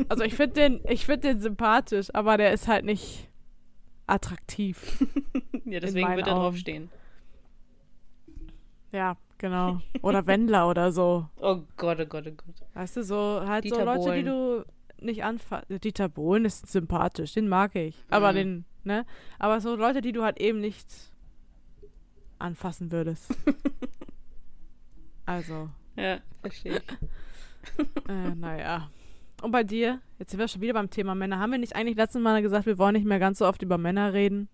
Also 0.10 0.24
ich 0.24 0.34
finde 0.36 0.54
den, 0.54 0.82
ich 0.90 1.06
finde 1.06 1.30
den 1.30 1.40
sympathisch, 1.40 2.08
aber 2.14 2.38
der 2.38 2.52
ist 2.54 2.68
halt 2.68 2.86
nicht 2.86 3.30
attraktiv. 4.08 5.04
Ja, 5.68 5.80
deswegen 5.80 6.16
wird 6.16 6.28
er 6.28 6.36
draufstehen. 6.36 6.90
Ja, 8.92 9.18
genau. 9.40 9.82
Oder 10.04 10.28
Wendler 10.28 10.70
oder 10.70 10.92
so. 10.92 11.28
Oh 11.38 11.62
Gott, 11.76 12.00
oh 12.00 12.06
Gott, 12.06 12.26
oh 12.28 12.32
Gott. 12.32 12.56
Weißt 12.76 12.98
du, 12.98 13.04
so 13.04 13.42
halt 13.46 13.64
so 13.68 13.70
Dieter 13.76 13.86
Leute, 13.86 14.16
die 14.16 14.24
du 14.24 14.66
nicht 15.02 15.24
anfasst. 15.24 15.66
Dieter 15.84 16.08
Bohlen 16.08 16.46
ist 16.46 16.68
sympathisch, 16.68 17.34
den 17.34 17.48
mag 17.50 17.76
ich. 17.76 17.96
Aber 18.12 18.32
Mhm. 18.32 18.36
den, 18.36 18.66
ne? 18.84 19.06
Aber 19.40 19.60
so 19.60 19.76
Leute, 19.76 20.02
die 20.02 20.12
du 20.12 20.22
halt 20.24 20.40
eben 20.40 20.60
nicht 20.62 20.86
anfassen 22.38 22.92
würdest. 22.92 23.34
Also, 25.26 25.70
Ja, 25.96 26.20
verstehe 26.42 26.78
ich. 26.78 27.80
äh, 28.10 28.36
naja. 28.36 28.90
Und 29.42 29.52
bei 29.52 29.64
dir? 29.64 30.00
Jetzt 30.20 30.32
sind 30.32 30.40
wir 30.40 30.48
schon 30.48 30.62
wieder 30.62 30.74
beim 30.74 30.90
Thema 30.90 31.16
Männer. 31.16 31.40
Haben 31.40 31.52
wir 31.52 31.60
nicht 31.60 31.76
eigentlich 31.76 31.98
letztes 31.98 32.22
Mal 32.22 32.42
gesagt, 32.42 32.66
wir 32.66 32.78
wollen 32.78 32.94
nicht 32.94 33.06
mehr 33.06 33.20
ganz 33.20 33.40
so 33.40 33.48
oft 33.48 33.62
über 33.62 33.78
Männer 33.78 34.14
reden? 34.14 34.48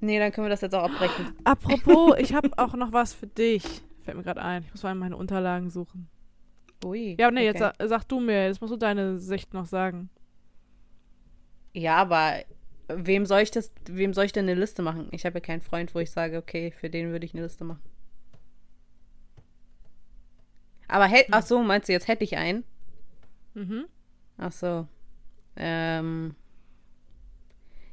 Nee, 0.00 0.18
dann 0.18 0.32
können 0.32 0.46
wir 0.46 0.50
das 0.50 0.60
jetzt 0.60 0.74
auch 0.74 0.84
abbrechen. 0.84 1.34
Apropos, 1.44 2.16
ich 2.18 2.32
habe 2.34 2.50
auch 2.56 2.74
noch 2.74 2.92
was 2.92 3.12
für 3.12 3.26
dich. 3.26 3.64
Fällt 4.02 4.16
mir 4.16 4.22
gerade 4.22 4.42
ein. 4.42 4.62
Ich 4.62 4.70
muss 4.70 4.82
mal 4.82 4.94
meine 4.94 5.16
Unterlagen 5.16 5.70
suchen. 5.70 6.08
Ui. 6.84 7.16
Ja, 7.18 7.30
nee, 7.30 7.44
jetzt 7.44 7.60
okay. 7.60 7.72
sag, 7.78 7.88
sag 7.88 8.04
du 8.08 8.20
mir. 8.20 8.46
Jetzt 8.46 8.60
musst 8.60 8.72
du 8.72 8.76
deine 8.76 9.18
Sicht 9.18 9.52
noch 9.52 9.66
sagen. 9.66 10.08
Ja, 11.74 11.96
aber 11.96 12.44
wem 12.88 13.26
soll 13.26 13.40
ich 13.40 13.50
das, 13.50 13.72
wem 13.86 14.14
soll 14.14 14.24
ich 14.24 14.32
denn 14.32 14.48
eine 14.48 14.58
Liste 14.58 14.82
machen? 14.82 15.08
Ich 15.10 15.26
habe 15.26 15.36
ja 15.36 15.40
keinen 15.40 15.60
Freund, 15.60 15.94
wo 15.94 15.98
ich 15.98 16.10
sage, 16.10 16.38
okay, 16.38 16.70
für 16.70 16.88
den 16.88 17.10
würde 17.10 17.26
ich 17.26 17.34
eine 17.34 17.42
Liste 17.42 17.64
machen. 17.64 17.82
Aber 20.88 21.06
hätt, 21.06 21.26
ach 21.30 21.44
so, 21.44 21.62
meinst 21.62 21.88
du, 21.88 21.92
jetzt 21.92 22.08
hätte 22.08 22.24
ich 22.24 22.36
einen? 22.36 22.64
Mhm. 23.54 23.84
Ach 24.38 24.52
so. 24.52 24.86
Ähm, 25.56 26.34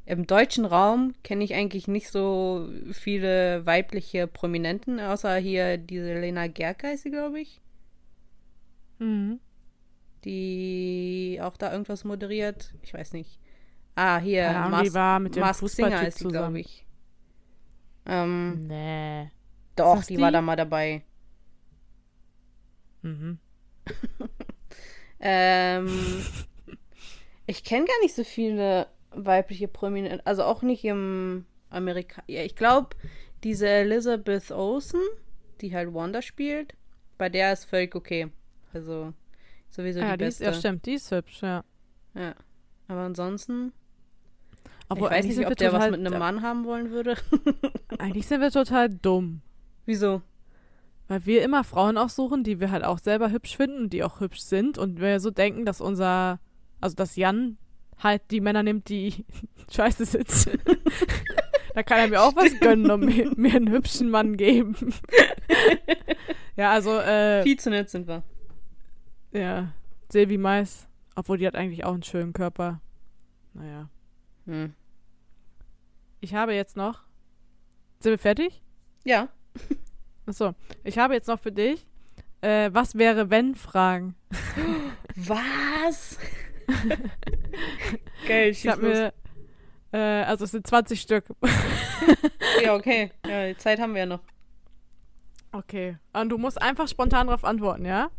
Im 0.06 0.28
deutschen 0.28 0.66
Raum 0.66 1.14
kenne 1.24 1.44
ich 1.44 1.54
eigentlich 1.56 1.88
nicht 1.88 2.10
so 2.10 2.70
viele 2.92 3.66
weibliche 3.66 4.28
Prominenten, 4.28 5.00
außer 5.00 5.36
hier 5.38 5.78
diese 5.78 6.20
Lena 6.20 6.48
Gerke 6.48 6.92
ist 6.92 7.04
sie, 7.04 7.12
glaube 7.12 7.40
ich, 7.42 7.60
Mhm. 9.00 9.40
die 10.24 11.40
auch 11.42 11.58
da 11.58 11.72
irgendwas 11.72 12.04
moderiert. 12.04 12.74
Ich 12.82 12.94
weiß 12.94 13.14
nicht. 13.14 13.40
Ah, 13.96 14.20
hier, 14.20 14.44
Keine 14.46 14.60
Ahnung, 14.60 14.84
die 14.84 14.94
war 14.94 15.20
mit 15.20 15.36
dem 15.36 15.42
Masked 15.42 15.70
Singer 15.70 16.08
ist 16.08 16.20
sie, 16.20 16.28
glaube 16.28 16.60
ich. 16.60 16.86
Ähm, 18.06 18.68
Nee. 18.68 19.32
doch, 19.76 19.98
das 19.98 20.08
die, 20.08 20.20
war 20.20 20.30
die? 20.30 20.34
da 20.34 20.42
mal 20.42 20.56
dabei. 20.56 21.02
Mhm. 23.06 23.40
Ähm, 25.28 25.88
ich 27.48 27.64
kenne 27.64 27.86
gar 27.86 28.00
nicht 28.04 28.14
so 28.14 28.24
viele 28.24 28.88
weibliche 29.12 29.68
Prominente, 29.68 30.26
also 30.26 30.44
auch 30.44 30.62
nicht 30.62 30.84
im 30.84 31.46
Amerika. 31.70 32.22
Ja, 32.28 32.44
ich 32.44 32.56
glaube, 32.56 32.90
diese 33.44 33.68
Elizabeth 33.68 34.52
Olsen, 34.52 35.02
die 35.62 35.74
halt 35.74 35.94
Wanda 35.94 36.22
spielt, 36.22 36.76
bei 37.18 37.30
der 37.30 37.54
ist 37.54 37.66
völlig 37.66 37.96
okay. 37.96 38.28
Also 38.74 39.14
sowieso 39.70 40.02
ja, 40.02 40.12
die 40.12 40.24
die 40.24 40.26
ist, 40.26 40.40
beste. 40.40 40.44
ja, 40.44 40.54
stimmt, 40.54 40.86
die 40.86 40.94
ist 40.94 41.12
hübsch, 41.12 41.42
ja. 41.42 41.64
Ja. 42.14 42.36
Aber 42.88 43.02
ansonsten, 43.02 43.72
Obwohl, 44.90 45.08
ich 45.08 45.12
weiß 45.12 45.26
eigentlich 45.26 45.38
nicht, 45.38 45.48
ob 45.48 45.56
der 45.56 45.74
was 45.74 45.90
mit 45.90 46.06
einem 46.06 46.20
Mann 46.20 46.42
haben 46.42 46.66
wollen 46.66 46.92
würde. 46.92 47.16
Eigentlich 47.98 48.28
sind 48.28 48.42
wir 48.42 48.52
total 48.52 48.90
dumm. 48.90 49.42
Wieso? 49.86 50.22
Weil 51.08 51.26
wir 51.26 51.44
immer 51.44 51.64
Frauen 51.64 51.98
aussuchen, 51.98 52.44
die 52.44 52.60
wir 52.60 52.72
halt 52.72 52.84
auch 52.84 52.98
selber 52.98 53.32
hübsch 53.32 53.56
finden 53.56 53.84
und 53.84 53.94
die 53.94 54.04
auch 54.04 54.20
hübsch 54.20 54.40
sind. 54.40 54.78
Und 54.78 55.00
wir 55.00 55.20
so 55.20 55.30
denken, 55.30 55.66
dass 55.66 55.82
unser, 55.82 56.40
also 56.82 56.96
dass 56.96 57.16
Jan 57.16 57.58
halt 58.00 58.24
die 58.32 58.42
Männer 58.42 58.64
nimmt, 58.64 58.90
die 58.90 59.26
scheiße 59.72 60.06
sind. 60.06 60.28
da 61.76 61.84
kann 61.84 62.00
er 62.00 62.08
mir 62.08 62.22
auch 62.22 62.36
was 62.36 62.60
gönnen 62.60 62.90
und 62.90 63.06
mir, 63.06 63.32
mir 63.36 63.56
einen 63.56 63.70
hübschen 63.70 64.10
Mann 64.10 64.36
geben. 64.36 64.76
ja, 66.56 66.72
also, 66.72 66.98
äh, 67.00 67.44
Viel 67.44 67.60
zu 67.60 67.70
nett 67.70 67.90
sind 67.90 68.08
wir. 68.08 68.24
ja, 69.32 69.72
Silvi 70.12 70.38
Mais, 70.38 70.88
obwohl 71.16 71.38
die 71.38 71.48
hat 71.48 71.56
eigentlich 71.56 71.84
auch 71.84 71.94
einen 71.94 72.04
schönen 72.04 72.34
Körper. 72.34 72.82
Naja. 73.54 73.90
Hm. 74.46 74.74
Ich 76.20 76.34
habe 76.34 76.54
jetzt 76.54 76.76
noch. 76.76 77.04
Sind 78.00 78.12
wir 78.12 78.18
fertig? 78.18 78.62
Ja. 79.04 79.30
Achso. 80.26 80.54
Ich 80.84 80.98
habe 80.98 81.14
jetzt 81.14 81.28
noch 81.28 81.40
für 81.40 81.52
dich. 81.52 81.86
Äh, 82.42 82.70
was 82.74 82.96
wäre, 82.96 83.30
wenn 83.30 83.56
Fragen? 83.56 84.16
Was? 85.16 86.18
Geil, 88.28 88.50
Ich 88.50 88.68
habe 88.68 88.82
mir. 88.82 89.14
Äh, 89.92 90.24
also 90.24 90.44
es 90.46 90.52
sind 90.52 90.66
20 90.68 91.00
Stück. 91.02 91.26
Ja, 92.64 92.76
okay. 92.76 93.12
Ja, 93.28 93.48
die 93.48 93.58
Zeit 93.58 93.80
haben 93.80 93.94
wir 93.94 94.02
ja 94.02 94.06
noch. 94.06 94.22
Okay. 95.52 95.98
Und 96.14 96.30
du 96.30 96.38
musst 96.38 96.62
einfach 96.62 96.88
spontan 96.88 97.28
darauf 97.28 97.44
antworten, 97.44 97.84
ja? 97.86 98.10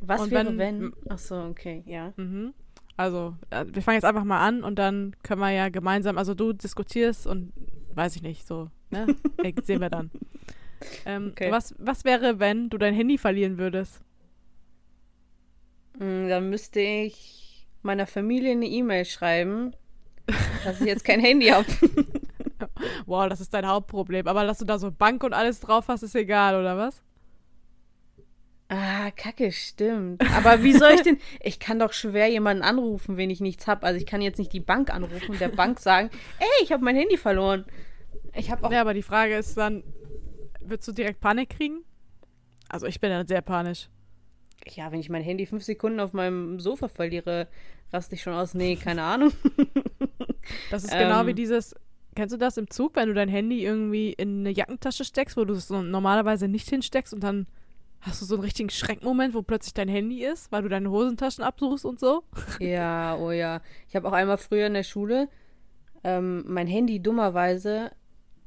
Was 0.00 0.20
Und 0.22 0.30
wäre, 0.30 0.46
wenn- 0.46 0.58
wenn? 0.58 0.92
Ach 1.08 1.18
so, 1.18 1.36
okay, 1.42 1.82
ja. 1.86 2.12
Mhm. 2.16 2.54
Also, 2.96 3.34
äh, 3.50 3.64
wir 3.68 3.82
fangen 3.82 3.96
jetzt 3.96 4.04
einfach 4.04 4.22
mal 4.24 4.46
an 4.46 4.62
und 4.62 4.78
dann 4.78 5.16
können 5.24 5.40
wir 5.40 5.50
ja 5.50 5.68
gemeinsam, 5.70 6.18
also 6.18 6.34
du 6.34 6.52
diskutierst 6.52 7.26
und 7.26 7.52
weiß 7.94 8.14
ich 8.16 8.22
nicht, 8.22 8.46
so, 8.46 8.70
ne? 8.90 9.06
Sehen 9.64 9.80
wir 9.80 9.90
dann. 9.90 10.10
Ähm, 11.06 11.28
Okay. 11.32 11.50
was, 11.50 11.74
was 11.78 12.04
wäre, 12.04 12.38
wenn 12.40 12.68
du 12.70 12.78
dein 12.78 12.94
Handy 12.94 13.18
verlieren 13.18 13.58
würdest? 13.58 14.00
Mm, 15.98 16.28
Dann 16.28 16.50
müsste 16.50 16.80
ich 16.80 17.66
meiner 17.82 18.06
Familie 18.06 18.52
eine 18.52 18.66
E-Mail 18.66 19.04
schreiben, 19.04 19.74
dass 20.64 20.80
ich 20.80 20.86
jetzt 20.86 21.04
kein 21.04 21.20
Handy 21.20 21.46
habe. 21.48 21.66
Wow, 23.06 23.28
das 23.28 23.40
ist 23.40 23.52
dein 23.52 23.66
Hauptproblem. 23.66 24.26
Aber 24.26 24.44
dass 24.46 24.58
du 24.58 24.64
da 24.64 24.78
so 24.78 24.90
Bank 24.90 25.22
und 25.22 25.34
alles 25.34 25.60
drauf 25.60 25.88
hast, 25.88 26.02
ist 26.02 26.14
egal, 26.14 26.58
oder 26.58 26.78
was? 26.78 27.02
Ah, 28.68 29.10
kacke, 29.10 29.52
stimmt. 29.52 30.22
Aber 30.34 30.62
wie 30.62 30.72
soll 30.72 30.92
ich 30.92 31.02
denn? 31.02 31.18
Ich 31.42 31.58
kann 31.58 31.78
doch 31.78 31.92
schwer 31.92 32.28
jemanden 32.28 32.62
anrufen, 32.62 33.16
wenn 33.18 33.28
ich 33.28 33.40
nichts 33.40 33.66
habe. 33.66 33.84
Also 33.84 33.98
ich 33.98 34.06
kann 34.06 34.22
jetzt 34.22 34.38
nicht 34.38 34.52
die 34.52 34.60
Bank 34.60 34.92
anrufen 34.92 35.32
und 35.32 35.40
der 35.40 35.48
Bank 35.50 35.78
sagen, 35.78 36.08
ey, 36.38 36.46
ich 36.64 36.72
habe 36.72 36.82
mein 36.84 36.96
Handy 36.96 37.18
verloren. 37.18 37.66
Ich 38.34 38.50
habe 38.50 38.64
auch. 38.64 38.72
Ja, 38.72 38.80
aber 38.80 38.94
die 38.94 39.02
Frage 39.02 39.36
ist 39.36 39.56
dann, 39.58 39.82
würdest 40.68 40.88
du 40.88 40.92
direkt 40.92 41.20
Panik 41.20 41.50
kriegen? 41.50 41.84
Also 42.68 42.86
ich 42.86 43.00
bin 43.00 43.10
dann 43.10 43.26
sehr 43.26 43.42
panisch. 43.42 43.88
Ja, 44.68 44.90
wenn 44.90 45.00
ich 45.00 45.10
mein 45.10 45.22
Handy 45.22 45.46
fünf 45.46 45.62
Sekunden 45.64 46.00
auf 46.00 46.12
meinem 46.12 46.58
Sofa 46.60 46.88
verliere, 46.88 47.48
raste 47.92 48.14
ich 48.14 48.22
schon 48.22 48.32
aus. 48.32 48.54
Nee, 48.54 48.76
keine 48.76 49.02
Ahnung. 49.02 49.32
Das 50.70 50.84
ist 50.84 50.92
genau 50.92 51.22
Ähm. 51.22 51.26
wie 51.28 51.32
dieses, 51.32 51.74
kennst 52.14 52.34
du 52.34 52.36
das 52.38 52.58
im 52.58 52.68
Zug, 52.68 52.96
wenn 52.96 53.08
du 53.08 53.14
dein 53.14 53.30
Handy 53.30 53.64
irgendwie 53.64 54.12
in 54.12 54.40
eine 54.40 54.50
Jackentasche 54.50 55.02
steckst, 55.02 55.38
wo 55.38 55.46
du 55.46 55.54
es 55.54 55.68
so 55.68 55.80
normalerweise 55.80 56.48
nicht 56.48 56.68
hinsteckst 56.68 57.14
und 57.14 57.24
dann 57.24 57.46
hast 58.02 58.20
du 58.20 58.26
so 58.26 58.34
einen 58.34 58.44
richtigen 58.44 58.68
Schreckmoment, 58.68 59.32
wo 59.32 59.40
plötzlich 59.40 59.72
dein 59.72 59.88
Handy 59.88 60.22
ist, 60.22 60.52
weil 60.52 60.60
du 60.62 60.68
deine 60.68 60.90
Hosentaschen 60.90 61.42
absuchst 61.42 61.86
und 61.86 61.98
so? 61.98 62.24
Ja, 62.60 63.16
oh 63.16 63.30
ja. 63.30 63.62
Ich 63.88 63.96
habe 63.96 64.06
auch 64.06 64.12
einmal 64.12 64.36
früher 64.36 64.66
in 64.66 64.74
der 64.74 64.82
Schule 64.82 65.30
ähm, 66.04 66.44
mein 66.46 66.66
Handy 66.66 67.00
dummerweise 67.00 67.90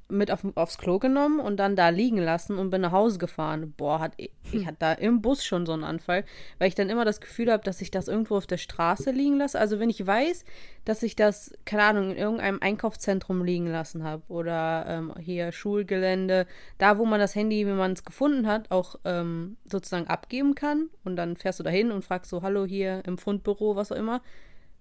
mit 0.09 0.31
auf, 0.31 0.45
aufs 0.55 0.77
Klo 0.77 0.99
genommen 0.99 1.39
und 1.39 1.57
dann 1.57 1.75
da 1.75 1.89
liegen 1.89 2.17
lassen 2.17 2.57
und 2.57 2.69
bin 2.69 2.81
nach 2.81 2.91
Hause 2.91 3.17
gefahren. 3.17 3.73
Boah, 3.75 3.99
hat, 3.99 4.13
ich 4.17 4.65
hatte 4.65 4.77
da 4.79 4.93
im 4.93 5.21
Bus 5.21 5.43
schon 5.43 5.65
so 5.65 5.73
einen 5.73 5.83
Anfall, 5.83 6.23
weil 6.59 6.69
ich 6.69 6.75
dann 6.75 6.89
immer 6.89 7.05
das 7.05 7.19
Gefühl 7.19 7.51
habe, 7.51 7.63
dass 7.63 7.81
ich 7.81 7.91
das 7.91 8.07
irgendwo 8.07 8.37
auf 8.37 8.47
der 8.47 8.57
Straße 8.57 9.11
liegen 9.11 9.37
lasse. 9.37 9.59
Also 9.59 9.79
wenn 9.79 9.89
ich 9.89 10.05
weiß, 10.05 10.45
dass 10.85 11.03
ich 11.03 11.15
das, 11.15 11.51
keine 11.65 11.83
Ahnung, 11.83 12.11
in 12.11 12.17
irgendeinem 12.17 12.61
Einkaufszentrum 12.61 13.43
liegen 13.43 13.67
lassen 13.67 14.03
habe 14.03 14.23
oder 14.29 14.85
ähm, 14.87 15.13
hier 15.19 15.51
Schulgelände, 15.51 16.47
da 16.77 16.97
wo 16.97 17.05
man 17.05 17.19
das 17.19 17.35
Handy, 17.35 17.65
wenn 17.67 17.77
man 17.77 17.91
es 17.91 18.05
gefunden 18.05 18.47
hat, 18.47 18.71
auch 18.71 18.95
ähm, 19.03 19.57
sozusagen 19.65 20.07
abgeben 20.07 20.55
kann 20.55 20.89
und 21.03 21.17
dann 21.17 21.35
fährst 21.35 21.59
du 21.59 21.63
dahin 21.63 21.91
und 21.91 22.05
fragst 22.05 22.29
so, 22.29 22.41
hallo 22.41 22.65
hier 22.65 23.03
im 23.05 23.17
Fundbüro, 23.17 23.75
was 23.75 23.91
auch 23.91 23.97
immer, 23.97 24.21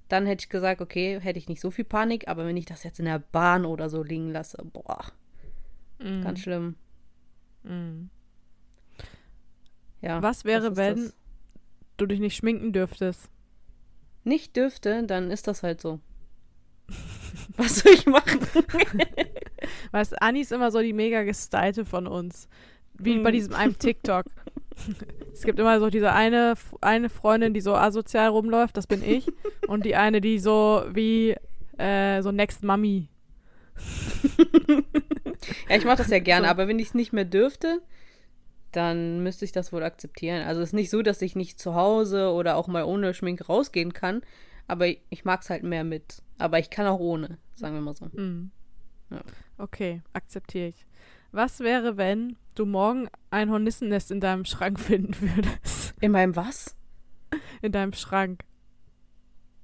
dann 0.08 0.26
hätte 0.26 0.42
ich 0.44 0.48
gesagt, 0.48 0.80
okay, 0.80 1.20
hätte 1.20 1.38
ich 1.38 1.48
nicht 1.48 1.60
so 1.60 1.70
viel 1.70 1.84
Panik, 1.84 2.28
aber 2.28 2.46
wenn 2.46 2.56
ich 2.56 2.66
das 2.66 2.82
jetzt 2.84 2.98
in 2.98 3.04
der 3.06 3.18
Bahn 3.18 3.64
oder 3.64 3.88
so 3.90 4.02
liegen 4.02 4.30
lasse, 4.32 4.58
boah, 4.72 5.04
Mhm. 5.98 6.22
ganz 6.22 6.40
schlimm. 6.40 6.74
Mhm. 7.62 8.10
Ja. 10.02 10.22
Was 10.22 10.44
wäre, 10.44 10.76
wenn 10.76 10.96
das. 10.96 11.16
du 11.96 12.06
dich 12.06 12.20
nicht 12.20 12.36
schminken 12.36 12.72
dürftest? 12.72 13.30
nicht 14.24 14.56
dürfte, 14.56 15.04
dann 15.04 15.30
ist 15.30 15.46
das 15.46 15.62
halt 15.62 15.80
so. 15.80 16.00
Was 17.56 17.76
soll 17.78 17.92
ich 17.92 18.06
machen? 18.06 18.40
Weißt 19.92 20.12
du, 20.12 20.20
Anni 20.20 20.40
ist 20.40 20.50
immer 20.52 20.70
so 20.72 20.80
die 20.82 20.92
mega 20.92 21.22
gestylte 21.22 21.84
von 21.84 22.06
uns. 22.08 22.48
Wie 22.94 23.18
bei 23.20 23.30
Mhm. 23.30 23.34
diesem 23.34 23.54
einen 23.54 23.78
TikTok. 23.78 24.24
es 25.32 25.42
gibt 25.42 25.58
immer 25.58 25.80
so 25.80 25.90
diese 25.90 26.12
eine, 26.12 26.54
eine 26.80 27.08
Freundin, 27.08 27.54
die 27.54 27.60
so 27.60 27.74
asozial 27.74 28.28
rumläuft, 28.28 28.76
das 28.76 28.86
bin 28.86 29.02
ich. 29.02 29.26
und 29.68 29.84
die 29.84 29.96
eine, 29.96 30.20
die 30.20 30.38
so 30.38 30.84
wie 30.92 31.36
äh, 31.78 32.22
so 32.22 32.32
Next 32.32 32.64
Mummy. 32.64 33.08
Ja, 35.68 35.76
ich 35.76 35.84
mache 35.84 35.98
das 35.98 36.08
ja 36.08 36.18
gerne, 36.18 36.46
So. 36.46 36.50
aber 36.50 36.66
wenn 36.68 36.78
ich 36.78 36.88
es 36.88 36.94
nicht 36.94 37.12
mehr 37.12 37.24
dürfte, 37.24 37.82
dann 38.72 39.22
müsste 39.22 39.44
ich 39.44 39.52
das 39.52 39.72
wohl 39.72 39.82
akzeptieren. 39.82 40.46
Also 40.46 40.60
es 40.60 40.70
ist 40.70 40.72
nicht 40.72 40.90
so, 40.90 41.02
dass 41.02 41.22
ich 41.22 41.36
nicht 41.36 41.58
zu 41.60 41.74
Hause 41.74 42.30
oder 42.30 42.56
auch 42.56 42.68
mal 42.68 42.84
ohne 42.84 43.14
Schminke 43.14 43.46
rausgehen 43.46 43.92
kann, 43.92 44.22
aber 44.66 44.86
ich, 44.86 45.24
mag 45.24 45.42
es 45.42 45.50
halt 45.50 45.62
mehr 45.62 45.84
mit. 45.84 46.22
Aber 46.38 46.58
ich 46.58 46.70
kann 46.70 46.86
auch 46.86 47.00
ohne, 47.00 47.38
sagen 47.54 47.74
wir 47.74 47.80
mal 47.80 47.94
so. 47.94 48.06
Mhm. 48.12 48.50
Ja. 49.10 49.20
Okay, 49.58 50.02
akzeptiere 50.12 50.68
ich. 50.68 50.85
Was 51.36 51.60
wäre, 51.60 51.98
wenn 51.98 52.38
du 52.54 52.64
morgen 52.64 53.10
ein 53.28 53.50
Hornissennest 53.50 54.10
in 54.10 54.20
deinem 54.20 54.46
Schrank 54.46 54.80
finden 54.80 55.14
würdest? 55.20 55.92
In 56.00 56.12
meinem 56.12 56.34
was? 56.34 56.74
In 57.60 57.72
deinem 57.72 57.92
Schrank. 57.92 58.40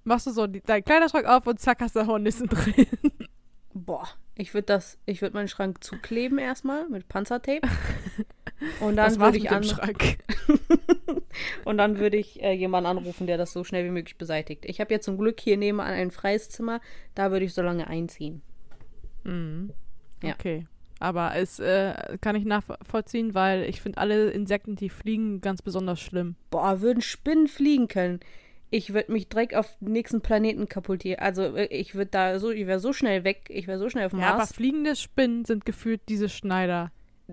Machst 0.05 0.27
du 0.27 0.33
so 0.33 0.47
die, 0.47 0.61
deinen 0.61 0.85
Kleiderschrank 0.85 1.25
auf 1.25 1.47
und 1.47 1.59
zack, 1.61 1.81
hast 1.81 1.97
du 1.97 2.07
Hornissen 2.07 2.47
drin. 2.51 2.87
Boah, 3.73 4.07
ich 4.35 4.53
würde 4.53 4.67
das, 4.67 4.99
ich 5.07 5.23
würde 5.23 5.35
meinen 5.35 5.49
Schrank 5.49 5.83
zukleben 5.83 6.37
erstmal 6.37 6.91
mit 6.91 7.09
Panzertape. 7.09 7.67
Und 8.81 8.97
dann 8.97 9.19
würde 9.19 9.39
ich 9.39 9.51
an, 9.51 9.65
Schrank. 9.65 10.19
und 11.65 11.79
dann 11.79 11.99
würde 11.99 12.17
ich 12.17 12.41
äh, 12.41 12.53
jemanden 12.53 12.87
anrufen, 12.87 13.27
der 13.27 13.37
das 13.37 13.53
so 13.53 13.65
schnell 13.65 13.85
wie 13.85 13.91
möglich 13.91 14.19
beseitigt. 14.19 14.67
Ich 14.67 14.81
habe 14.81 14.95
jetzt 14.95 15.05
zum 15.07 15.19
Glück 15.19 15.41
hier 15.41 15.57
nebenan 15.57 15.87
ein 15.89 16.13
freies 16.13 16.49
Zimmer, 16.49 16.81
da 17.17 17.33
würde 17.33 17.45
ich 17.45 17.55
so 17.55 17.63
lange 17.63 17.89
einziehen. 17.89 18.41
Mhm. 19.25 19.73
Ja. 20.23 20.35
Aber 21.03 21.35
es 21.35 21.59
äh, 21.59 22.17
kann 22.21 22.37
ich 22.37 22.45
nachvollziehen, 22.45 23.35
weil 23.35 23.65
ich 23.65 23.81
finde 23.81 23.99
alle 23.99 24.31
Insekten, 24.31 24.77
die 24.77 24.89
fliegen, 24.89 25.41
ganz 25.41 25.61
besonders 25.61 25.99
schlimm. 25.99 26.37
Boah, 26.51 26.81
würden 26.81 27.01
Spinnen 27.03 27.49
fliegen 27.49 27.89
können. 27.89 28.21
ich 28.71 28.95
würde 28.95 29.11
mich 29.13 29.29
direkt 29.29 29.57
auf 29.57 29.77
den 29.81 29.93
nächsten 29.93 30.21
Planeten 30.21 30.69
kaputtieren. 30.69 31.19
Also 31.21 31.43
äh, 31.57 31.65
ich 31.67 31.97
würde 31.97 32.11
da 32.13 32.39
so, 32.39 32.51
ich 32.51 32.69
wäre 32.69 32.79
so 32.79 32.93
schnell 32.93 33.25
weg, 33.25 33.47
ich 33.49 33.67
wäre 33.67 33.79
so 33.81 33.91
schnell 33.91 34.07
auf 34.07 34.13
dem 34.13 34.21
Ja, 34.21 34.29
aber 34.29 34.39
Mars. 34.39 34.53
fliegende 34.55 34.95
Spinnen 34.95 35.45
sind 35.45 35.65
gefühlt 35.67 36.03
diese 36.09 36.29
Schneider. 36.29 36.93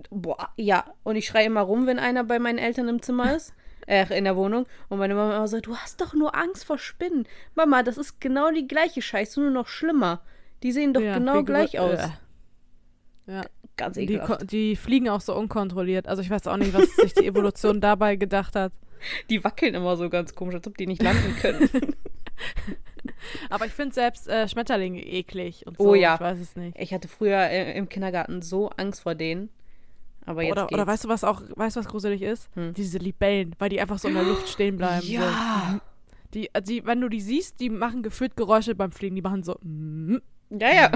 Boah, 0.09 0.49
ja. 0.57 0.85
Und 1.03 1.15
ich 1.15 1.27
schreie 1.27 1.45
immer 1.45 1.61
rum, 1.61 1.85
wenn 1.85 1.99
einer 1.99 2.23
bei 2.23 2.39
meinen 2.39 2.57
Eltern 2.57 2.89
im 2.89 3.01
Zimmer 3.03 3.33
ist. 3.35 3.53
Äh, 3.85 4.17
in 4.17 4.23
der 4.23 4.35
Wohnung. 4.35 4.65
Und 4.89 4.97
meine 4.99 5.13
Mama 5.13 5.35
immer 5.35 5.47
sagt, 5.47 5.67
du 5.67 5.75
hast 5.77 6.01
doch 6.01 6.13
nur 6.15 6.35
Angst 6.35 6.65
vor 6.65 6.79
Spinnen. 6.79 7.27
Mama, 7.55 7.83
das 7.83 7.97
ist 7.99 8.19
genau 8.19 8.49
die 8.51 8.67
gleiche 8.67 9.01
Scheiße, 9.03 9.39
nur 9.39 9.51
noch 9.51 9.67
schlimmer. 9.67 10.21
Die 10.63 10.71
sehen 10.71 10.93
doch 10.93 11.01
Ja, 11.01 11.17
genau 11.19 11.43
gleich 11.43 11.77
aus. 11.79 11.99
Äh. 11.99 12.09
Ja, 13.27 13.41
Ganz 13.79 13.95
die, 13.97 14.03
ekelhaft. 14.03 14.39
ko- 14.41 14.45
die 14.45 14.75
fliegen 14.75 15.09
auch 15.09 15.21
so 15.21 15.35
unkontrolliert. 15.35 16.07
Also 16.07 16.21
ich 16.21 16.29
weiß 16.29 16.45
auch 16.47 16.57
nicht, 16.57 16.73
was 16.73 16.95
sich 16.95 17.13
die 17.13 17.25
Evolution 17.25 17.81
dabei 17.81 18.15
gedacht 18.15 18.55
hat. 18.55 18.71
Die 19.29 19.43
wackeln 19.43 19.73
immer 19.75 19.95
so 19.97 20.09
ganz 20.09 20.35
komisch, 20.35 20.55
als 20.55 20.67
ob 20.67 20.77
die 20.77 20.85
nicht 20.87 21.01
landen 21.01 21.35
können. 21.39 21.69
Aber 23.49 23.65
ich 23.65 23.71
finde 23.73 23.93
selbst 23.95 24.27
äh, 24.27 24.47
Schmetterlinge 24.47 25.01
eklig 25.05 25.65
und 25.65 25.79
Oh 25.79 25.85
so. 25.89 25.95
ja. 25.95 26.15
Ich 26.15 26.21
weiß 26.21 26.39
es 26.39 26.55
nicht. 26.55 26.77
ich 26.79 26.93
hatte 26.93 27.07
früher 27.07 27.37
äh, 27.37 27.77
im 27.77 27.89
Kindergarten 27.89 28.41
so 28.41 28.69
Angst 28.71 29.01
vor 29.01 29.15
denen. 29.15 29.49
Aber 30.25 30.43
jetzt 30.43 30.51
Oder, 30.51 30.61
geht's. 30.67 30.73
oder 30.73 30.87
weißt 30.87 31.03
du, 31.05 31.09
was 31.09 31.23
auch, 31.23 31.41
weißt 31.55 31.75
du, 31.75 31.79
was 31.79 31.87
gruselig 31.87 32.21
ist? 32.21 32.49
Hm. 32.55 32.73
Diese 32.73 32.97
Libellen, 32.97 33.55
weil 33.57 33.69
die 33.69 33.79
einfach 33.81 33.97
so 33.99 34.07
in 34.09 34.13
der 34.13 34.23
Luft 34.23 34.47
stehen 34.49 34.77
bleiben. 34.77 35.07
Ja. 35.07 35.71
So. 35.73 35.79
Die, 36.33 36.49
äh, 36.53 36.61
die, 36.61 36.85
wenn 36.85 37.01
du 37.01 37.09
die 37.09 37.21
siehst, 37.21 37.59
die 37.59 37.69
machen 37.69 38.03
gefühlt 38.03 38.35
Geräusche 38.35 38.75
beim 38.75 38.91
Fliegen. 38.91 39.15
Die 39.15 39.21
machen 39.21 39.43
so. 39.43 39.57
mm. 39.63 40.17
Ja, 40.51 40.73
ja. 40.73 40.91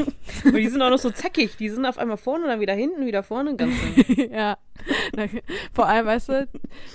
Und 0.44 0.54
die 0.56 0.68
sind 0.68 0.80
auch 0.80 0.88
noch 0.90 0.98
so 0.98 1.10
zackig. 1.10 1.56
Die 1.58 1.68
sind 1.68 1.84
auf 1.84 1.98
einmal 1.98 2.16
vorne, 2.16 2.46
dann 2.46 2.60
wieder 2.60 2.72
hinten, 2.74 3.04
wieder 3.06 3.22
vorne. 3.22 3.54
Ganz 3.56 3.74
ja. 4.30 4.56
Vor 5.72 5.86
allem, 5.86 6.06
weißt 6.06 6.28
du, 6.30 6.48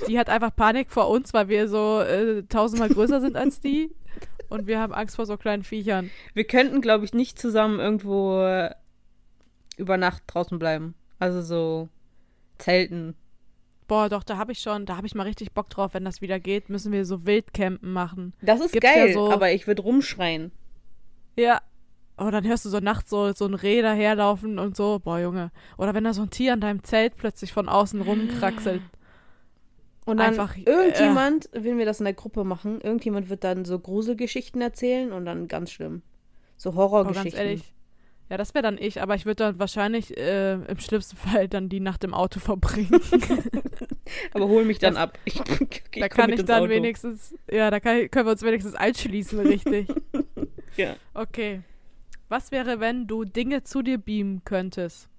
die 0.07 0.17
hat 0.17 0.29
einfach 0.29 0.55
Panik 0.55 0.89
vor 0.91 1.09
uns, 1.09 1.33
weil 1.33 1.49
wir 1.49 1.67
so 1.67 2.01
äh, 2.01 2.43
tausendmal 2.43 2.89
größer 2.89 3.21
sind 3.21 3.35
als 3.35 3.59
die. 3.59 3.91
Und 4.49 4.65
wir 4.65 4.79
haben 4.79 4.93
Angst 4.93 5.17
vor 5.17 5.27
so 5.27 5.37
kleinen 5.37 5.63
Viechern. 5.63 6.09
Wir 6.33 6.45
könnten, 6.45 6.81
glaube 6.81 7.05
ich, 7.05 7.13
nicht 7.13 7.37
zusammen 7.37 7.79
irgendwo 7.79 8.41
äh, 8.41 8.73
über 9.77 9.97
Nacht 9.97 10.23
draußen 10.27 10.57
bleiben. 10.57 10.95
Also 11.19 11.41
so 11.43 11.89
Zelten. 12.57 13.15
Boah, 13.87 14.09
doch, 14.09 14.23
da 14.23 14.37
habe 14.37 14.51
ich 14.51 14.59
schon, 14.59 14.85
da 14.85 14.97
habe 14.97 15.05
ich 15.07 15.13
mal 15.15 15.23
richtig 15.27 15.51
Bock 15.53 15.69
drauf, 15.69 15.93
wenn 15.93 16.05
das 16.05 16.21
wieder 16.21 16.39
geht, 16.39 16.69
müssen 16.69 16.91
wir 16.91 17.05
so 17.05 17.25
Wildcampen 17.25 17.91
machen. 17.91 18.33
Das 18.41 18.59
ist 18.59 18.71
Gibt's 18.71 18.89
ja 18.89 18.95
geil, 19.05 19.13
so- 19.13 19.31
aber 19.31 19.51
ich 19.51 19.67
würde 19.67 19.81
rumschreien. 19.83 20.51
Ja. 21.35 21.61
Oh, 22.19 22.29
dann 22.31 22.45
hörst 22.45 22.65
du 22.65 22.69
so 22.69 22.79
nachts 22.79 23.09
so, 23.09 23.31
so 23.33 23.45
ein 23.45 23.53
Reh 23.53 23.81
daherlaufen 23.81 24.59
und 24.59 24.75
so. 24.75 24.99
Boah, 24.99 25.19
Junge. 25.19 25.51
Oder 25.77 25.93
wenn 25.93 26.03
da 26.03 26.13
so 26.13 26.23
ein 26.23 26.29
Tier 26.29 26.53
an 26.53 26.61
deinem 26.61 26.83
Zelt 26.83 27.15
plötzlich 27.17 27.53
von 27.53 27.69
außen 27.69 28.01
rumkraxelt. 28.01 28.81
Und 30.05 30.17
dann 30.17 30.29
Einfach, 30.29 30.57
äh, 30.57 30.63
irgendjemand, 30.65 31.49
wenn 31.53 31.77
wir 31.77 31.85
das 31.85 31.99
in 31.99 32.05
der 32.05 32.13
Gruppe 32.13 32.43
machen, 32.43 32.81
irgendjemand 32.81 33.29
wird 33.29 33.43
dann 33.43 33.63
so 33.63 33.77
Gruselgeschichten 33.79 34.59
erzählen 34.59 35.11
und 35.11 35.25
dann 35.25 35.47
ganz 35.47 35.71
schlimm. 35.71 36.01
So 36.57 36.71
Oh, 36.71 36.75
Horrorgeschichten. 36.75 37.31
ganz 37.31 37.35
ehrlich. 37.35 37.73
Ja, 38.29 38.37
das 38.37 38.53
wäre 38.53 38.63
dann 38.63 38.77
ich, 38.77 39.01
aber 39.01 39.15
ich 39.15 39.25
würde 39.25 39.43
dann 39.43 39.59
wahrscheinlich 39.59 40.15
äh, 40.17 40.53
im 40.53 40.79
schlimmsten 40.79 41.17
Fall 41.17 41.47
dann 41.47 41.67
die 41.67 41.79
Nacht 41.79 42.03
im 42.03 42.13
Auto 42.13 42.39
verbringen. 42.39 42.99
Aber 44.33 44.47
hol 44.47 44.65
mich 44.65 44.79
dann 44.79 44.97
ab. 44.97 45.17
Ich, 45.25 45.39
ich 45.39 45.99
da 45.99 46.09
kann 46.09 46.31
ich 46.31 46.43
dann 46.43 46.63
Auto. 46.63 46.69
wenigstens, 46.69 47.35
ja, 47.49 47.69
da 47.71 47.79
kann, 47.79 48.09
können 48.09 48.27
wir 48.27 48.31
uns 48.31 48.41
wenigstens 48.43 48.75
einschließen, 48.75 49.39
richtig. 49.39 49.87
Ja. 50.77 50.95
Okay. 51.13 51.61
Was 52.29 52.51
wäre, 52.51 52.79
wenn 52.79 53.07
du 53.07 53.25
Dinge 53.25 53.63
zu 53.63 53.81
dir 53.81 53.97
beamen 53.97 54.43
könntest? 54.45 55.09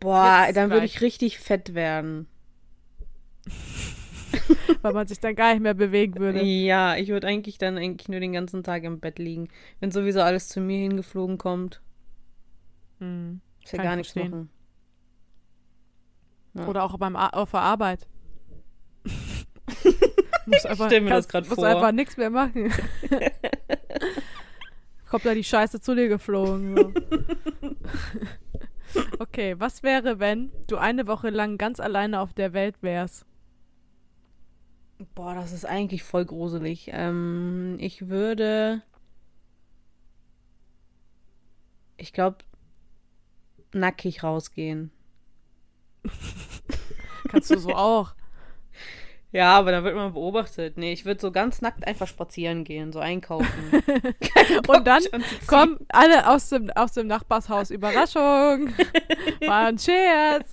Boah, 0.00 0.44
Jetzt 0.46 0.56
dann 0.56 0.70
würde 0.70 0.86
ich 0.86 1.00
richtig 1.00 1.38
fett 1.38 1.74
werden. 1.74 2.26
Weil 4.82 4.92
man 4.92 5.06
sich 5.06 5.20
dann 5.20 5.34
gar 5.34 5.52
nicht 5.52 5.62
mehr 5.62 5.74
bewegen 5.74 6.18
würde. 6.18 6.42
Ja, 6.42 6.96
ich 6.96 7.08
würde 7.08 7.26
eigentlich 7.26 7.58
dann 7.58 7.76
eigentlich 7.78 8.08
nur 8.08 8.20
den 8.20 8.32
ganzen 8.32 8.62
Tag 8.62 8.84
im 8.84 9.00
Bett 9.00 9.18
liegen. 9.18 9.48
Wenn 9.80 9.90
sowieso 9.90 10.20
alles 10.22 10.48
zu 10.48 10.60
mir 10.60 10.78
hingeflogen 10.78 11.38
kommt, 11.38 11.80
Hm. 13.00 13.40
ist 13.62 13.72
ja 13.72 13.82
gar 13.82 13.92
ich 13.92 13.98
nichts 13.98 14.14
machen. 14.14 14.50
Ja. 16.54 16.66
Oder 16.68 16.84
auch 16.84 16.96
beim 16.98 17.16
auf 17.16 17.50
der 17.50 17.60
Arbeit. 17.60 18.06
muss 20.46 20.64
einfach, 20.66 20.86
stell 20.86 21.00
mir 21.00 21.10
das 21.10 21.26
kannst- 21.26 21.30
grad 21.30 21.44
musst 21.48 21.54
vor. 21.56 21.66
einfach 21.66 21.92
nichts 21.92 22.16
mehr 22.16 22.30
machen. 22.30 22.72
Kommt 25.14 25.26
da 25.26 25.34
die 25.34 25.44
Scheiße 25.44 25.80
zu 25.80 25.94
dir 25.94 26.08
geflogen. 26.08 26.76
So. 26.76 26.92
okay, 29.20 29.54
was 29.60 29.84
wäre, 29.84 30.18
wenn 30.18 30.50
du 30.66 30.76
eine 30.76 31.06
Woche 31.06 31.30
lang 31.30 31.56
ganz 31.56 31.78
alleine 31.78 32.18
auf 32.18 32.32
der 32.32 32.52
Welt 32.52 32.74
wärst? 32.80 33.24
Boah, 35.14 35.36
das 35.36 35.52
ist 35.52 35.66
eigentlich 35.66 36.02
voll 36.02 36.24
gruselig. 36.24 36.90
Ähm, 36.92 37.76
ich 37.78 38.08
würde. 38.08 38.82
Ich 41.96 42.12
glaube, 42.12 42.38
nackig 43.72 44.24
rausgehen. 44.24 44.90
Kannst 47.28 47.52
du 47.52 47.58
so 47.60 47.72
auch. 47.76 48.16
Ja, 49.34 49.58
aber 49.58 49.72
dann 49.72 49.82
wird 49.82 49.96
man 49.96 50.12
beobachtet. 50.12 50.78
Nee, 50.78 50.92
ich 50.92 51.04
würde 51.04 51.20
so 51.20 51.32
ganz 51.32 51.60
nackt 51.60 51.84
einfach 51.88 52.06
spazieren 52.06 52.62
gehen, 52.62 52.92
so 52.92 53.00
einkaufen. 53.00 53.48
Und 54.68 54.86
dann 54.86 55.02
kommen 55.48 55.76
alle 55.88 56.28
aus 56.28 56.50
dem, 56.50 56.70
aus 56.70 56.92
dem 56.92 57.08
Nachbarshaus. 57.08 57.70
Überraschung. 57.70 58.68
War 59.44 59.66
ein 59.66 59.76
Scherz. 59.76 60.48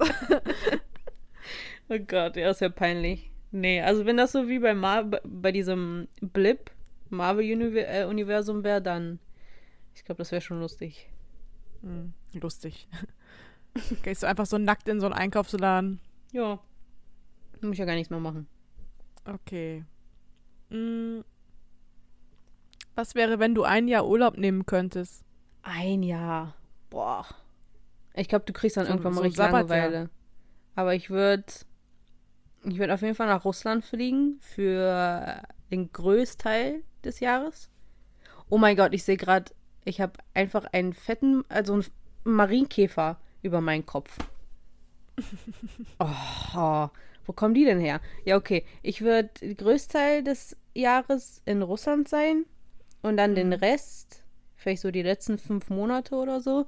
Oh 1.90 2.00
Gott, 2.08 2.36
ja, 2.36 2.50
ist 2.50 2.62
ja 2.62 2.70
peinlich. 2.70 3.30
Nee, 3.52 3.82
also 3.82 4.08
wenn 4.08 4.18
das 4.18 4.32
so 4.32 4.48
wie 4.48 4.58
bei, 4.58 4.74
Mar 4.74 5.04
bei 5.04 5.52
diesem 5.52 6.08
Blip 6.20 6.72
Marvel-Universum 7.12 8.64
wäre, 8.64 8.82
dann. 8.82 9.20
Ich 9.94 10.04
glaube, 10.06 10.18
das 10.18 10.32
wäre 10.32 10.42
schon 10.42 10.60
lustig. 10.60 11.08
Hm, 11.84 12.14
lustig. 12.34 12.88
Gehst 14.02 14.24
du 14.24 14.28
einfach 14.28 14.48
so 14.48 14.58
nackt 14.58 14.88
in 14.88 15.00
so 15.00 15.06
einen 15.06 15.14
Einkaufsladen. 15.14 16.00
Ja. 16.32 16.58
Muss 17.62 17.74
ich 17.74 17.78
ja 17.78 17.86
gar 17.86 17.94
nichts 17.94 18.10
mehr 18.10 18.20
machen. 18.20 18.48
Okay. 19.26 19.84
Mm. 20.70 21.22
Was 22.96 23.16
wäre, 23.16 23.40
wenn 23.40 23.56
du 23.56 23.64
ein 23.64 23.88
Jahr 23.88 24.08
Urlaub 24.08 24.38
nehmen 24.38 24.66
könntest? 24.66 25.24
Ein 25.64 26.04
Jahr. 26.04 26.56
Boah. 26.90 27.26
Ich 28.14 28.28
glaube, 28.28 28.46
du 28.46 28.54
kriegst 28.54 28.78
dann 28.78 28.86
So- 28.86 28.92
irgendwann 28.92 29.14
mal 29.14 29.18
so 29.20 29.24
richtig 29.24 29.38
Sabbatjahr. 29.38 29.80
Langeweile. 29.80 30.10
Aber 30.76 30.96
ich 30.96 31.10
würde. 31.10 31.46
Ich 32.64 32.78
würde 32.78 32.94
auf 32.94 33.02
jeden 33.02 33.16
Fall 33.16 33.28
nach 33.28 33.44
Russland 33.46 33.84
fliegen 33.84 34.38
für 34.42 35.42
den 35.72 35.92
Größteil 35.92 36.84
des 37.04 37.20
Jahres. 37.20 37.70
Oh 38.50 38.58
mein 38.60 38.76
Gott, 38.76 38.94
ich 38.94 39.04
sehe 39.04 39.18
gerade, 39.18 39.52
ich 39.84 40.00
habe 40.00 40.14
einfach 40.36 40.66
einen 40.72 40.94
fetten, 40.94 41.44
also 41.50 41.74
einen 41.74 41.86
Marienkäfer 42.24 43.18
über 43.42 43.62
meinen 43.62 43.86
Kopf. 43.86 44.16
Oh, 46.00 46.88
wo 47.26 47.34
kommen 47.34 47.54
die 47.54 47.66
denn 47.66 47.80
her? 47.80 48.02
Ja, 48.26 48.38
okay. 48.38 48.66
Ich 48.82 49.02
würde 49.02 49.30
den 49.42 49.56
Größteil 49.56 50.24
des 50.24 50.58
Jahres 50.74 51.42
in 51.46 51.62
Russland 51.62 52.08
sein 52.08 52.46
und 53.02 53.18
dann 53.18 53.36
den 53.36 53.54
Rest, 53.54 54.24
vielleicht 54.56 54.82
so 54.82 54.92
die 54.92 55.02
letzten 55.02 55.38
fünf 55.38 55.70
Monate 55.70 56.16
oder 56.16 56.42
so, 56.42 56.66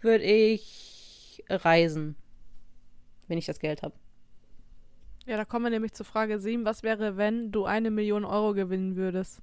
würde 0.00 0.24
ich 0.24 1.44
reisen. 1.48 2.16
Wenn 3.26 3.38
ich 3.38 3.46
das 3.46 3.58
Geld 3.58 3.82
habe. 3.82 3.94
Ja, 5.26 5.36
da 5.36 5.44
kommen 5.44 5.66
wir 5.66 5.70
nämlich 5.70 5.92
zur 5.92 6.06
Frage 6.06 6.40
7. 6.40 6.64
Was 6.64 6.82
wäre, 6.82 7.18
wenn 7.18 7.52
du 7.52 7.66
eine 7.66 7.90
Million 7.90 8.24
Euro 8.24 8.54
gewinnen 8.54 8.96
würdest? 8.96 9.42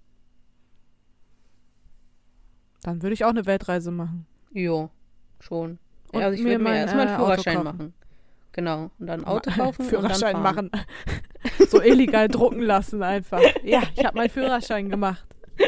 Dann 2.81 3.01
würde 3.03 3.13
ich 3.13 3.23
auch 3.23 3.29
eine 3.29 3.45
Weltreise 3.45 3.91
machen. 3.91 4.25
Jo, 4.51 4.89
schon. 5.39 5.77
Und 6.11 6.23
also 6.23 6.35
ich 6.35 6.41
mir 6.43 6.51
würde 6.51 6.63
mir 6.63 6.69
mein, 6.69 6.77
erstmal 6.77 7.05
äh, 7.05 7.09
einen 7.09 7.17
Auto 7.17 7.25
Führerschein 7.25 7.63
machen. 7.63 7.93
Genau. 8.55 8.89
Und 8.99 9.07
dann 9.07 9.25
Auto 9.25 9.51
kaufen 9.51 9.81
und 9.83 9.89
Führerschein 9.89 10.41
machen. 10.41 10.71
so 11.67 11.81
illegal 11.81 12.29
drucken 12.29 12.61
lassen 12.61 13.03
einfach. 13.03 13.41
Ja, 13.63 13.83
ich 13.95 14.05
habe 14.05 14.17
meinen 14.17 14.29
Führerschein 14.29 14.89
gemacht. 14.89 15.25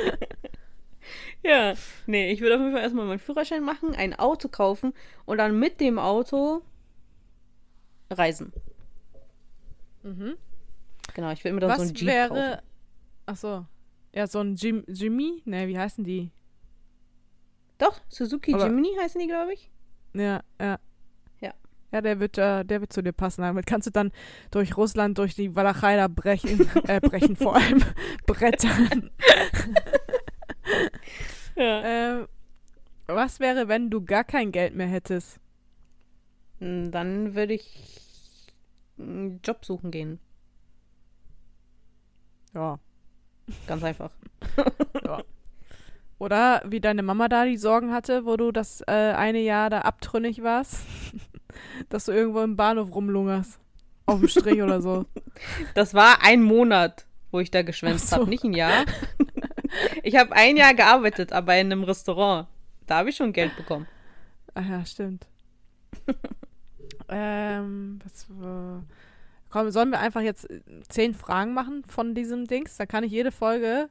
Ja. 1.43 1.75
Nee, 2.07 2.31
ich 2.33 2.41
würde 2.41 2.55
auf 2.55 2.61
jeden 2.61 2.73
Fall 2.73 2.81
erstmal 2.81 3.05
meinen 3.05 3.19
Führerschein 3.19 3.63
machen, 3.63 3.95
ein 3.95 4.13
Auto 4.17 4.49
kaufen 4.49 4.91
und 5.25 5.37
dann 5.37 5.57
mit 5.57 5.79
dem 5.79 5.97
Auto 5.99 6.61
reisen. 8.11 8.51
Mhm. 10.03 10.35
Genau, 11.13 11.31
ich 11.31 11.43
würde 11.45 11.53
mir 11.53 11.61
dann 11.61 11.69
Was 11.69 11.77
so 11.77 11.83
ein 11.83 11.93
Jeep 11.95 12.07
wäre. 12.07 12.27
kaufen. 12.29 12.61
Ach 13.27 13.35
so. 13.37 13.65
Ja, 14.13 14.27
so 14.27 14.39
ein 14.39 14.55
Jim, 14.55 14.83
Jimmy? 14.87 15.41
Ne, 15.45 15.67
wie 15.69 15.77
heißen 15.79 16.03
die? 16.03 16.31
Doch, 17.77 18.01
Suzuki 18.09 18.53
Aber- 18.53 18.65
Jimny 18.65 18.89
heißen 18.99 19.21
die, 19.21 19.27
glaube 19.27 19.53
ich. 19.53 19.71
Ja, 20.13 20.41
ja. 20.59 20.79
Ja. 21.91 21.97
Ja, 21.97 22.01
der 22.01 22.19
wird, 22.19 22.37
äh, 22.37 22.65
der 22.65 22.81
wird 22.81 22.91
zu 22.91 23.01
dir 23.01 23.13
passen. 23.13 23.41
Damit 23.43 23.65
kannst 23.65 23.87
du 23.87 23.91
dann 23.91 24.11
durch 24.51 24.75
Russland, 24.75 25.17
durch 25.17 25.35
die 25.35 25.55
Walachei 25.55 25.95
da 25.95 26.07
brechen, 26.09 26.69
äh, 26.87 26.99
brechen 26.99 27.35
vor 27.37 27.55
allem, 27.55 27.81
brettern. 28.27 29.09
Ja. 31.55 32.19
äh, 32.21 32.27
was 33.07 33.39
wäre, 33.39 33.67
wenn 33.67 33.89
du 33.89 34.03
gar 34.05 34.23
kein 34.23 34.51
Geld 34.51 34.75
mehr 34.75 34.87
hättest? 34.87 35.39
Mm, 36.59 36.91
Dann 36.91 37.33
würde 37.35 37.53
ich 37.53 38.45
einen 38.99 39.39
Job 39.43 39.65
suchen 39.65 39.89
gehen. 39.89 40.19
Ja. 42.53 42.79
Ganz 43.65 43.83
einfach. 43.83 44.11
Oder 46.19 46.63
wie 46.65 46.79
deine 46.81 47.03
Mama 47.03 47.27
da 47.29 47.45
die 47.45 47.57
Sorgen 47.57 47.93
hatte, 47.93 48.25
wo 48.25 48.37
du 48.37 48.51
das 48.51 48.81
äh, 48.81 48.91
eine 48.91 49.39
Jahr 49.39 49.69
da 49.69 49.81
abtrünnig 49.81 50.41
warst, 50.41 50.81
dass 51.89 52.05
du 52.05 52.11
irgendwo 52.11 52.41
im 52.41 52.55
Bahnhof 52.55 52.93
rumlungerst. 52.93 53.59
Auf 54.05 54.19
dem 54.19 54.29
Strich 54.29 54.61
oder 54.61 54.81
so. 54.81 55.05
Das 55.75 55.93
war 55.93 56.23
ein 56.23 56.41
Monat, 56.41 57.05
wo 57.29 57.39
ich 57.39 57.51
da 57.51 57.61
geschwänzt 57.61 58.09
so. 58.09 58.15
habe, 58.15 58.29
nicht 58.29 58.43
ein 58.43 58.53
Jahr. 58.53 58.85
Ich 60.01 60.15
habe 60.15 60.31
ein 60.31 60.57
Jahr 60.57 60.73
gearbeitet, 60.73 61.33
aber 61.33 61.55
in 61.57 61.71
einem 61.71 61.83
Restaurant. 61.83 62.47
Da 62.85 62.97
habe 62.97 63.09
ich 63.09 63.15
schon 63.15 63.33
Geld 63.33 63.55
bekommen. 63.55 63.85
Ach 64.55 64.67
ja, 64.67 64.85
stimmt. 64.85 65.27
ähm, 67.09 67.99
was 68.03 68.25
war... 68.29 68.83
Komm, 69.49 69.71
sollen 69.71 69.91
wir 69.91 69.99
einfach 69.99 70.21
jetzt 70.21 70.49
äh, 70.49 70.61
zehn 70.89 71.13
Fragen 71.13 71.53
machen 71.53 71.83
von 71.87 72.15
diesem 72.15 72.47
Dings? 72.47 72.77
Da 72.77 72.85
kann 72.85 73.03
ich 73.03 73.11
jede 73.11 73.31
Folge, 73.31 73.89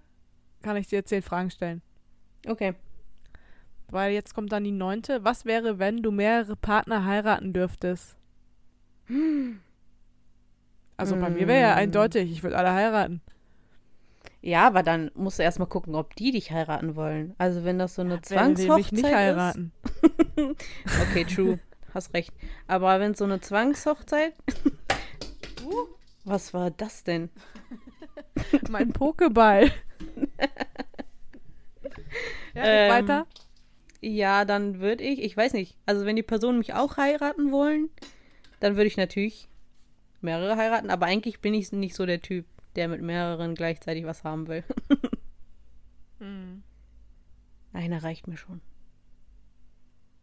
kann 0.62 0.76
ich 0.76 0.88
dir 0.88 1.04
zehn 1.04 1.22
Fragen 1.22 1.50
stellen. 1.50 1.82
Okay. 2.46 2.74
Weil 3.90 4.12
jetzt 4.12 4.34
kommt 4.34 4.50
dann 4.52 4.64
die 4.64 4.72
neunte. 4.72 5.22
Was 5.24 5.44
wäre, 5.44 5.78
wenn 5.78 5.98
du 6.02 6.10
mehrere 6.10 6.56
Partner 6.56 7.04
heiraten 7.04 7.52
dürftest? 7.52 8.16
Also 10.96 11.16
bei 11.16 11.30
mir 11.30 11.46
wäre 11.46 11.60
ja 11.60 11.74
Mm. 11.74 11.78
eindeutig, 11.78 12.30
ich 12.32 12.42
würde 12.42 12.58
alle 12.58 12.72
heiraten. 12.72 13.20
Ja, 14.42 14.66
aber 14.66 14.82
dann 14.82 15.10
musst 15.14 15.38
du 15.38 15.42
erstmal 15.42 15.68
gucken, 15.68 15.94
ob 15.94 16.14
die 16.16 16.30
dich 16.32 16.50
heiraten 16.52 16.96
wollen. 16.96 17.34
Also 17.38 17.64
wenn 17.64 17.78
das 17.78 17.94
so 17.94 18.02
eine 18.02 18.20
Zwangshochzeit 18.22 18.76
mich 18.76 18.92
nicht 18.92 19.04
heiraten? 19.04 19.72
ist. 19.82 19.92
Okay, 21.10 21.24
true. 21.24 21.58
Hast 21.94 22.12
recht. 22.14 22.32
Aber 22.66 23.00
wenn 23.00 23.14
so 23.14 23.24
eine 23.24 23.40
Zwangshochzeit. 23.40 24.34
Was 26.24 26.52
war 26.54 26.70
das 26.70 27.02
denn? 27.04 27.30
mein 28.68 28.92
Pokéball. 28.92 29.70
ja, 32.54 32.62
Ähm, 32.64 32.90
weiter. 32.92 33.26
Ja, 34.00 34.44
dann 34.44 34.80
würde 34.80 35.04
ich, 35.04 35.22
ich 35.22 35.36
weiß 35.36 35.52
nicht, 35.52 35.76
also 35.86 36.04
wenn 36.04 36.16
die 36.16 36.22
Personen 36.22 36.58
mich 36.58 36.74
auch 36.74 36.96
heiraten 36.96 37.50
wollen, 37.50 37.90
dann 38.60 38.76
würde 38.76 38.86
ich 38.88 38.96
natürlich 38.96 39.48
mehrere 40.20 40.56
heiraten, 40.56 40.90
aber 40.90 41.06
eigentlich 41.06 41.40
bin 41.40 41.54
ich 41.54 41.72
nicht 41.72 41.94
so 41.94 42.06
der 42.06 42.22
Typ, 42.22 42.46
der 42.74 42.88
mit 42.88 43.02
mehreren 43.02 43.54
gleichzeitig 43.54 44.04
was 44.04 44.24
haben 44.24 44.48
will. 44.48 44.64
Hm. 46.18 46.62
Einer 47.74 48.02
reicht 48.02 48.26
mir 48.26 48.38
schon. 48.38 48.62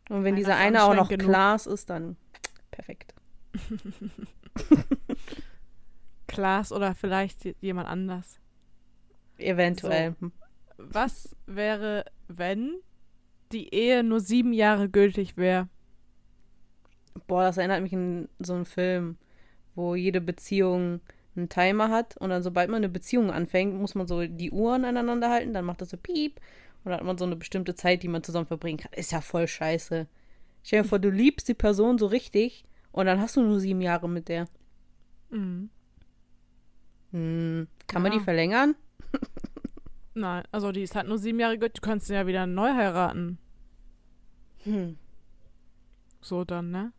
Und 0.09 0.23
wenn 0.23 0.33
Einer 0.33 0.35
dieser 0.35 0.55
eine 0.55 0.83
auch 0.83 0.95
noch 0.95 1.09
genug. 1.09 1.27
Klaas 1.27 1.67
ist, 1.67 1.89
dann 1.89 2.17
perfekt. 2.71 3.13
Klaas 6.27 6.71
oder 6.71 6.95
vielleicht 6.95 7.55
jemand 7.61 7.87
anders. 7.87 8.39
Eventuell. 9.37 10.15
Was 10.77 11.35
wäre, 11.45 12.05
wenn 12.27 12.79
die 13.53 13.73
Ehe 13.73 14.03
nur 14.03 14.19
sieben 14.19 14.53
Jahre 14.53 14.89
gültig 14.89 15.37
wäre? 15.37 15.67
Boah, 17.27 17.43
das 17.43 17.57
erinnert 17.57 17.81
mich 17.81 17.93
an 17.93 18.27
so 18.39 18.53
einen 18.53 18.65
Film, 18.65 19.17
wo 19.75 19.95
jede 19.95 20.19
Beziehung 20.19 20.99
einen 21.35 21.49
Timer 21.49 21.89
hat 21.89 22.17
und 22.17 22.29
dann 22.29 22.43
sobald 22.43 22.69
man 22.69 22.77
eine 22.77 22.89
Beziehung 22.89 23.31
anfängt, 23.31 23.75
muss 23.75 23.95
man 23.95 24.07
so 24.07 24.25
die 24.25 24.51
Uhren 24.51 24.85
aneinander 24.85 25.29
halten, 25.29 25.53
dann 25.53 25.65
macht 25.65 25.81
das 25.81 25.89
so 25.89 25.97
piep 25.97 26.39
und 26.83 26.91
dann 26.91 26.99
hat 26.99 27.05
man 27.05 27.17
so 27.17 27.25
eine 27.25 27.35
bestimmte 27.35 27.75
Zeit, 27.75 28.03
die 28.03 28.07
man 28.07 28.23
zusammen 28.23 28.45
verbringen 28.47 28.77
kann. 28.79 28.93
Ist 28.93 29.11
ja 29.11 29.21
voll 29.21 29.47
scheiße. 29.47 30.07
Stell 30.63 30.81
dir 30.83 30.87
vor, 30.87 30.99
du 30.99 31.09
liebst 31.09 31.47
die 31.47 31.53
Person 31.53 31.97
so 31.97 32.07
richtig 32.07 32.65
und 32.91 33.05
dann 33.05 33.19
hast 33.19 33.35
du 33.35 33.41
nur 33.41 33.59
sieben 33.59 33.81
Jahre 33.81 34.09
mit 34.09 34.27
der. 34.27 34.47
Mhm. 35.29 35.69
Hm, 37.11 37.67
kann 37.87 38.01
man 38.01 38.11
Ja. 38.11 38.17
die 38.19 38.23
verlängern? 38.23 38.75
Nein, 40.15 40.43
also 40.51 40.71
die 40.71 40.83
ist 40.83 40.95
halt 40.95 41.07
nur 41.07 41.17
sieben 41.17 41.39
Jahre 41.39 41.57
gültig. 41.57 41.81
Du 41.81 41.87
kannst 41.87 42.09
ja 42.09 42.27
wieder 42.27 42.45
neu 42.45 42.73
heiraten. 42.73 43.37
Hm. 44.63 44.97
So 46.21 46.43
dann, 46.43 46.71
ne? 46.71 46.93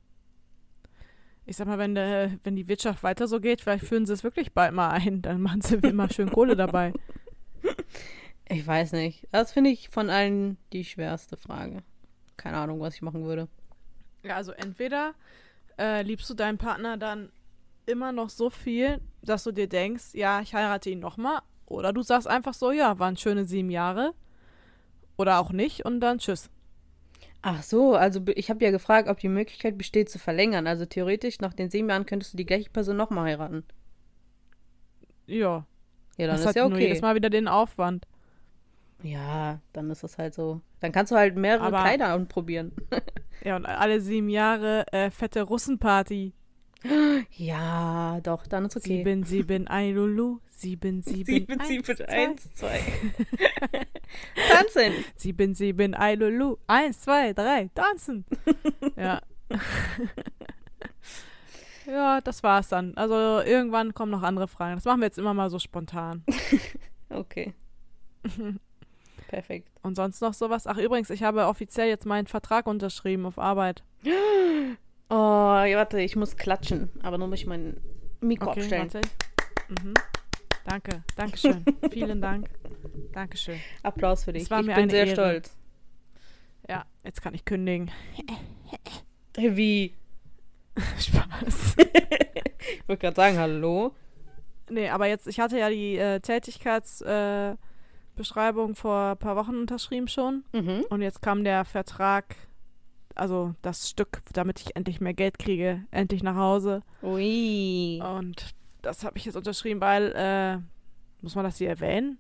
Ich 1.47 1.57
sag 1.57 1.67
mal, 1.67 1.79
wenn, 1.79 1.95
der, 1.95 2.39
wenn 2.43 2.57
die 2.57 2.69
Wirtschaft 2.69 3.03
weiter 3.03 3.29
so 3.29 3.41
geht, 3.41 3.61
vielleicht 3.61 3.85
führen 3.85 4.07
sie 4.07 4.15
es 4.15 4.25
wirklich 4.25 4.53
bald 4.53 4.73
mal 4.73 4.91
ein. 4.91 5.23
Dann 5.23 5.43
machen 5.43 5.61
sie 5.61 5.77
immer 5.77 6.11
schön 6.11 6.31
Kohle 6.31 6.57
dabei. 6.57 6.93
Ich 8.49 8.67
weiß 8.67 8.93
nicht. 8.93 9.27
Das 9.31 9.53
finde 9.53 9.71
ich 9.71 9.89
von 9.89 10.11
allen 10.11 10.59
die 10.73 10.85
schwerste 10.85 11.37
Frage. 11.37 11.83
Keine 12.37 12.57
Ahnung, 12.59 12.81
was 12.81 12.95
ich 12.95 13.03
machen 13.03 13.25
würde. 13.25 13.49
Ja, 14.23 14.37
also 14.37 14.53
entweder 14.53 15.15
äh, 15.79 16.03
liebst 16.03 16.29
du 16.29 16.35
deinen 16.35 16.59
Partner 16.59 16.97
dann 16.97 17.31
immer 17.87 18.13
noch 18.13 18.31
so 18.31 18.51
viel, 18.51 19.01
dass 19.23 19.45
du 19.45 19.53
dir 19.53 19.69
denkst, 19.69 20.15
ja, 20.15 20.41
ich 20.41 20.55
heirate 20.55 20.91
ihn 20.91 21.01
nochmal. 21.01 21.41
Oder 21.67 21.93
du 21.93 22.03
sagst 22.03 22.29
einfach 22.29 22.55
so, 22.55 22.71
ja, 22.73 22.99
waren 22.99 23.17
schöne 23.17 23.45
sieben 23.45 23.71
Jahre. 23.71 24.13
Oder 25.17 25.39
auch 25.41 25.51
nicht 25.53 25.85
und 25.85 26.01
dann 26.01 26.19
tschüss. 26.19 26.51
Ach 27.43 27.63
so, 27.63 27.95
also 27.95 28.21
ich 28.35 28.49
habe 28.51 28.65
ja 28.65 28.71
gefragt, 28.71 29.09
ob 29.09 29.19
die 29.19 29.29
Möglichkeit 29.29 29.77
besteht 29.79 30.09
zu 30.11 30.19
verlängern. 30.19 30.67
Also 30.67 30.87
theoretisch, 30.87 31.41
nach 31.41 31.53
den 31.55 31.71
sieben 31.71 31.89
Jahren 31.91 32.07
könntest 32.07 32.33
du 32.33 32.37
die 32.37 32.47
gleiche 32.47 32.71
Person 32.71 32.97
nochmal 32.97 33.27
heiraten. 33.27 33.65
Ja, 35.27 35.67
Ja, 36.17 36.27
dann 36.27 36.37
das 36.37 36.45
ist 36.47 36.57
ja 36.57 36.69
nur 36.69 36.79
jedes 36.79 36.99
okay. 36.99 37.07
Mal 37.07 37.15
wieder 37.15 37.31
den 37.31 37.49
Aufwand. 37.49 38.07
Ja, 39.03 39.61
dann 39.73 39.91
ist 39.91 40.03
das 40.03 40.17
halt 40.19 40.35
so. 40.35 40.61
Dann 40.81 40.93
kannst 40.93 41.13
du 41.13 41.17
halt 41.17 41.37
mehrere 41.37 41.65
Aber- 41.67 41.81
Kleider 41.81 42.09
anprobieren. 42.09 42.73
Ja, 43.45 43.57
und 43.57 43.67
alle 43.67 44.01
sieben 44.01 44.31
Jahre 44.31 44.87
äh, 44.93 45.11
fette 45.11 45.43
Russenparty. 45.43 46.33
Ja, 47.37 48.21
doch, 48.23 48.47
dann 48.47 48.65
ist 48.65 48.77
okay. 48.77 48.99
Sieben, 48.99 49.25
sieben, 49.25 49.67
ein 49.69 49.95
Lulu. 49.95 50.39
Sieben, 50.65 51.03
sieben, 51.03 51.61
eins, 51.61 51.87
zwei. 51.87 52.05
eins, 52.09 52.55
zwei. 52.55 52.81
Tanzen. 54.49 54.93
Sieben, 55.17 55.55
sieben, 55.55 55.95
ein 55.95 56.19
Lulu. 56.19 56.57
Eins, 56.67 57.01
zwei, 57.03 57.33
drei, 57.35 57.69
tanzen. 57.75 58.25
ja. 58.97 59.21
ja, 61.87 62.21
das 62.23 62.43
war's 62.43 62.69
dann. 62.69 62.97
Also 62.97 63.15
irgendwann 63.47 63.93
kommen 63.95 64.11
noch 64.11 64.23
andere 64.23 64.49
Fragen. 64.49 64.77
Das 64.77 64.85
machen 64.85 65.01
wir 65.01 65.07
jetzt 65.07 65.19
immer 65.19 65.35
mal 65.35 65.51
so 65.51 65.59
spontan. 65.59 66.25
Okay. 67.11 67.53
Perfekt. 69.29 69.69
Und 69.83 69.95
sonst 69.95 70.21
noch 70.21 70.35
sowas? 70.35 70.67
Ach, 70.67 70.79
übrigens, 70.79 71.11
ich 71.11 71.23
habe 71.23 71.47
offiziell 71.47 71.87
jetzt 71.89 72.07
meinen 72.07 72.27
Vertrag 72.27 72.67
unterschrieben 72.67 73.25
auf 73.27 73.39
Arbeit. 73.39 73.85
Oh, 75.11 75.15
warte, 75.15 76.01
ich 76.01 76.17
muss 76.17 76.37
klatschen. 76.37 76.91
Aber 77.05 77.19
nur 77.19 77.29
muss 77.29 77.39
ich 77.41 77.47
mein 77.47 77.77
Mikro 78.21 78.51
Okay, 78.51 78.61
abstellen. 78.63 78.93
warte. 78.93 79.09
Mhm. 79.85 79.95
Danke, 80.65 81.03
Dankeschön. 81.17 81.65
Vielen 81.91 82.21
Dank. 82.21 82.49
Dankeschön. 83.13 83.61
Applaus 83.83 84.25
für 84.25 84.33
dich. 84.33 84.45
Ich 84.45 84.51
mir 84.51 84.75
bin 84.75 84.91
sehr 84.91 85.07
Ehre. 85.07 85.13
stolz. 85.13 85.57
Ja, 86.69 86.85
jetzt 87.05 87.21
kann 87.21 87.35
ich 87.35 87.45
kündigen. 87.45 87.91
Wie? 89.37 89.95
Spaß. 90.99 91.77
Ich 92.67 92.89
wollte 92.89 93.03
gerade 93.03 93.17
sagen, 93.17 93.39
hallo. 93.39 93.95
Nee, 94.71 94.89
aber 94.89 95.07
jetzt, 95.07 95.27
ich 95.27 95.39
hatte 95.39 95.59
ja 95.59 95.69
die 95.69 95.97
äh, 95.99 96.21
Tätigkeitsbeschreibung 96.21 97.59
äh, 98.73 98.75
vor 98.75 99.11
ein 99.11 99.19
paar 99.19 99.37
Wochen 99.37 99.57
unterschrieben 99.57 100.09
schon. 100.09 100.45
Mhm. 100.53 100.87
Und 100.89 101.03
jetzt 101.03 101.21
kam 101.21 101.45
der 101.45 101.67
Vertrag, 101.67 102.37
also 103.15 103.55
das 103.61 103.91
Stück, 103.91 104.23
damit 104.33 104.61
ich 104.61 104.77
endlich 104.77 105.03
mehr 105.03 105.13
Geld 105.13 105.39
kriege, 105.39 105.85
endlich 105.91 106.23
nach 106.23 106.37
Hause. 106.37 106.83
Ui. 107.03 108.01
Und 108.03 108.55
das 108.85 109.05
habe 109.05 109.19
ich 109.19 109.25
jetzt 109.25 109.37
unterschrieben, 109.37 109.81
weil, 109.81 110.13
äh, 110.15 110.59
muss 111.23 111.35
man 111.35 111.45
das 111.45 111.57
hier 111.59 111.69
erwähnen? 111.71 112.19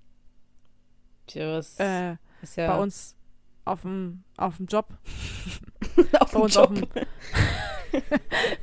Tja, 1.27 1.57
was 1.57 1.79
Äh, 1.79 2.17
ist 2.43 2.57
ja 2.57 2.67
Bei 2.75 2.83
uns 2.83 3.17
auf 3.65 3.83
dem, 3.83 4.25
auf 4.37 4.57
dem 4.59 4.67
Job, 4.67 4.89
auf 6.21 6.33
bei 6.33 6.39
dem 6.39 6.43
auf 6.43 6.55
Job. 6.55 6.75
dem, 6.75 6.89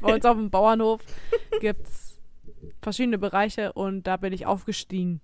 bei 0.02 0.14
uns 0.16 0.26
auf 0.26 0.36
dem 0.36 0.50
Bauernhof 0.52 1.02
gibt 1.60 1.88
es 1.88 2.20
verschiedene 2.82 3.18
Bereiche 3.18 3.74
und 3.74 4.04
da 4.04 4.18
bin 4.18 4.34
ich 4.34 4.46
aufgestiegen. 4.46 5.22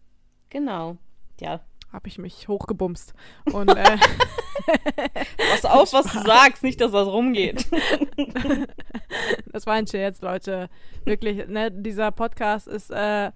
Genau. 0.50 0.98
Ja. 1.40 1.62
Habe 1.92 2.08
ich 2.10 2.18
mich 2.18 2.48
hochgebumst. 2.48 3.14
Und 3.52 3.70
äh, 3.70 3.98
Pass 5.52 5.66
auf, 5.66 5.94
was 5.94 6.12
du 6.12 6.22
sagst, 6.22 6.64
nicht, 6.64 6.82
dass 6.82 6.92
das 6.92 7.08
rumgeht. 7.08 7.66
das 9.52 9.66
war 9.66 9.76
ein 9.76 9.88
Scherz, 9.88 10.22
Leute. 10.22 10.70
Wirklich, 11.06 11.48
ne, 11.48 11.72
dieser 11.72 12.12
Podcast 12.12 12.68
ist, 12.68 12.92
äh, 12.92 13.32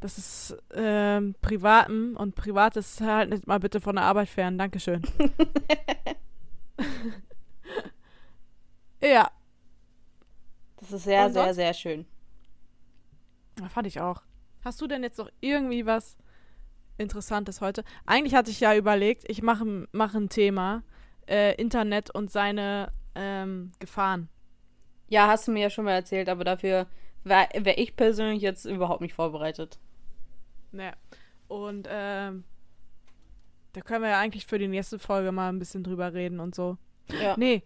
das 0.00 0.18
ist 0.18 0.56
ähm, 0.74 1.34
privaten 1.40 2.14
und 2.16 2.34
privates 2.34 3.00
halt 3.00 3.30
nicht 3.30 3.46
mal 3.46 3.58
bitte 3.58 3.80
von 3.80 3.96
der 3.96 4.04
Arbeit 4.04 4.28
fern. 4.28 4.58
Dankeschön. 4.58 5.02
ja, 9.02 9.30
Das 10.76 10.92
ist 10.92 11.04
sehr, 11.04 11.26
Und 11.26 11.32
sehr, 11.32 11.54
sehr 11.54 11.72
schön. 11.72 12.04
fand 13.68 13.86
ich 13.86 14.00
auch. 14.00 14.22
Hast 14.62 14.80
du 14.80 14.86
denn 14.86 15.02
jetzt 15.02 15.18
noch 15.18 15.30
irgendwie 15.40 15.86
was 15.86 16.16
Interessantes 16.98 17.60
heute? 17.60 17.84
Eigentlich 18.06 18.34
hatte 18.34 18.50
ich 18.50 18.60
ja 18.60 18.74
überlegt, 18.74 19.24
ich 19.28 19.42
mache 19.42 19.88
mach 19.92 20.14
ein 20.14 20.28
Thema, 20.28 20.82
äh, 21.28 21.54
Internet 21.54 22.10
und 22.10 22.30
seine 22.30 22.92
ähm, 23.14 23.72
Gefahren. 23.78 24.28
Ja, 25.08 25.28
hast 25.28 25.48
du 25.48 25.52
mir 25.52 25.62
ja 25.62 25.70
schon 25.70 25.84
mal 25.84 25.92
erzählt, 25.92 26.28
aber 26.28 26.44
dafür 26.44 26.86
wäre 27.24 27.48
wär 27.54 27.78
ich 27.78 27.96
persönlich 27.96 28.42
jetzt 28.42 28.64
überhaupt 28.64 29.00
nicht 29.00 29.14
vorbereitet. 29.14 29.78
Naja. 30.72 30.92
Und 31.48 31.88
ähm, 31.90 32.44
da 33.72 33.80
können 33.80 34.02
wir 34.02 34.10
ja 34.10 34.20
eigentlich 34.20 34.46
für 34.46 34.58
die 34.58 34.68
nächste 34.68 34.98
Folge 34.98 35.32
mal 35.32 35.48
ein 35.48 35.58
bisschen 35.58 35.84
drüber 35.84 36.14
reden 36.14 36.40
und 36.40 36.54
so. 36.54 36.78
Ja. 37.20 37.34
Nee, 37.36 37.62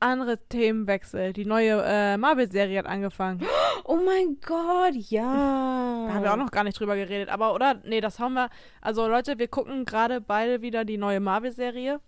andere 0.00 0.38
Themenwechsel. 0.48 1.32
Die 1.32 1.44
neue 1.44 1.82
äh, 1.84 2.16
Marvel-Serie 2.16 2.78
hat 2.78 2.86
angefangen. 2.86 3.42
Oh 3.84 3.96
mein 3.96 4.36
Gott, 4.46 4.94
ja. 4.94 6.06
Da 6.06 6.14
haben 6.14 6.22
wir 6.22 6.32
auch 6.32 6.36
noch 6.36 6.52
gar 6.52 6.62
nicht 6.62 6.78
drüber 6.78 6.94
geredet. 6.94 7.28
Aber, 7.28 7.54
oder? 7.54 7.80
Nee, 7.84 8.00
das 8.00 8.20
haben 8.20 8.34
wir. 8.34 8.50
Also, 8.80 9.08
Leute, 9.08 9.38
wir 9.38 9.48
gucken 9.48 9.84
gerade 9.84 10.20
beide 10.20 10.62
wieder 10.62 10.84
die 10.84 10.98
neue 10.98 11.18
Marvel-Serie. 11.18 11.98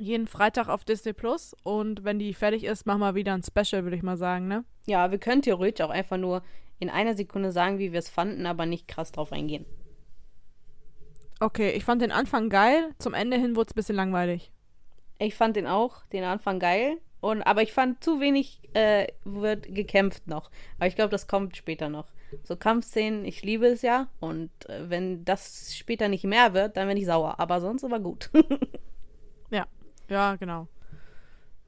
Jeden 0.00 0.26
Freitag 0.26 0.68
auf 0.68 0.84
Disney 0.84 1.12
Plus. 1.12 1.54
Und 1.62 2.02
wenn 2.02 2.18
die 2.18 2.34
fertig 2.34 2.64
ist, 2.64 2.86
machen 2.86 3.00
wir 3.00 3.14
wieder 3.14 3.34
ein 3.34 3.42
Special, 3.44 3.84
würde 3.84 3.96
ich 3.96 4.02
mal 4.02 4.16
sagen, 4.16 4.48
ne? 4.48 4.64
Ja, 4.86 5.12
wir 5.12 5.18
können 5.18 5.42
theoretisch 5.42 5.84
auch 5.84 5.90
einfach 5.90 6.16
nur 6.16 6.42
in 6.80 6.90
einer 6.90 7.14
Sekunde 7.14 7.52
sagen, 7.52 7.78
wie 7.78 7.92
wir 7.92 8.00
es 8.00 8.08
fanden, 8.08 8.46
aber 8.46 8.66
nicht 8.66 8.88
krass 8.88 9.12
drauf 9.12 9.30
eingehen. 9.32 9.66
Okay, 11.38 11.70
ich 11.70 11.84
fand 11.84 12.02
den 12.02 12.10
Anfang 12.10 12.48
geil. 12.48 12.94
Zum 12.98 13.14
Ende 13.14 13.36
hin 13.36 13.54
wurde 13.54 13.68
es 13.68 13.72
ein 13.72 13.76
bisschen 13.76 13.96
langweilig. 13.96 14.50
Ich 15.18 15.36
fand 15.36 15.54
den 15.56 15.68
auch, 15.68 16.04
den 16.06 16.24
Anfang 16.24 16.58
geil. 16.58 16.98
Und, 17.22 17.42
aber 17.42 17.62
ich 17.62 17.72
fand 17.72 18.04
zu 18.04 18.20
wenig 18.20 18.60
äh, 18.74 19.06
wird 19.24 19.74
gekämpft 19.74 20.26
noch. 20.26 20.50
Aber 20.76 20.86
ich 20.88 20.94
glaube, 20.96 21.10
das 21.10 21.26
kommt 21.26 21.56
später 21.56 21.88
noch. 21.88 22.08
So 22.44 22.56
Kampfszenen, 22.56 23.24
ich 23.24 23.42
liebe 23.42 23.66
es 23.66 23.80
ja. 23.82 24.08
Und 24.20 24.50
äh, 24.68 24.90
wenn 24.90 25.24
das 25.24 25.74
später 25.76 26.08
nicht 26.08 26.24
mehr 26.24 26.52
wird, 26.52 26.76
dann 26.76 26.88
bin 26.88 26.96
ich 26.96 27.06
sauer. 27.06 27.38
Aber 27.40 27.60
sonst 27.60 27.84
aber 27.84 28.00
gut. 28.00 28.30
Ja, 30.08 30.36
genau. 30.36 30.68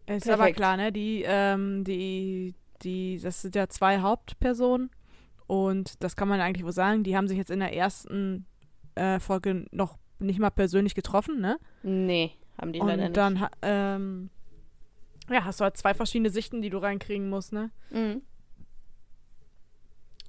Ist 0.06 0.28
aber 0.28 0.36
Perfekt. 0.38 0.56
klar, 0.58 0.76
ne? 0.76 0.92
Die, 0.92 1.22
ähm, 1.26 1.82
die, 1.84 2.54
die, 2.82 3.18
das 3.22 3.40
sind 3.40 3.54
ja 3.54 3.68
zwei 3.68 4.00
Hauptpersonen. 4.00 4.90
Und 5.46 6.02
das 6.02 6.14
kann 6.16 6.28
man 6.28 6.40
eigentlich 6.40 6.64
wohl 6.64 6.72
sagen. 6.72 7.04
Die 7.04 7.16
haben 7.16 7.28
sich 7.28 7.38
jetzt 7.38 7.50
in 7.50 7.60
der 7.60 7.74
ersten 7.74 8.44
äh, 8.96 9.18
Folge 9.18 9.64
noch 9.70 9.96
nicht 10.18 10.38
mal 10.40 10.50
persönlich 10.50 10.94
getroffen, 10.94 11.40
ne? 11.40 11.58
nee, 11.82 12.32
haben 12.60 12.72
die 12.72 12.78
leider 12.80 12.92
Und 12.92 13.00
nicht. 13.00 13.16
dann, 13.16 13.40
ha- 13.40 13.50
ähm, 13.62 14.30
ja, 15.30 15.44
hast 15.44 15.60
du 15.60 15.64
halt 15.64 15.76
zwei 15.76 15.94
verschiedene 15.94 16.30
Sichten, 16.30 16.62
die 16.62 16.70
du 16.70 16.78
reinkriegen 16.78 17.28
musst, 17.28 17.52
ne? 17.52 17.70
Mhm. 17.90 18.22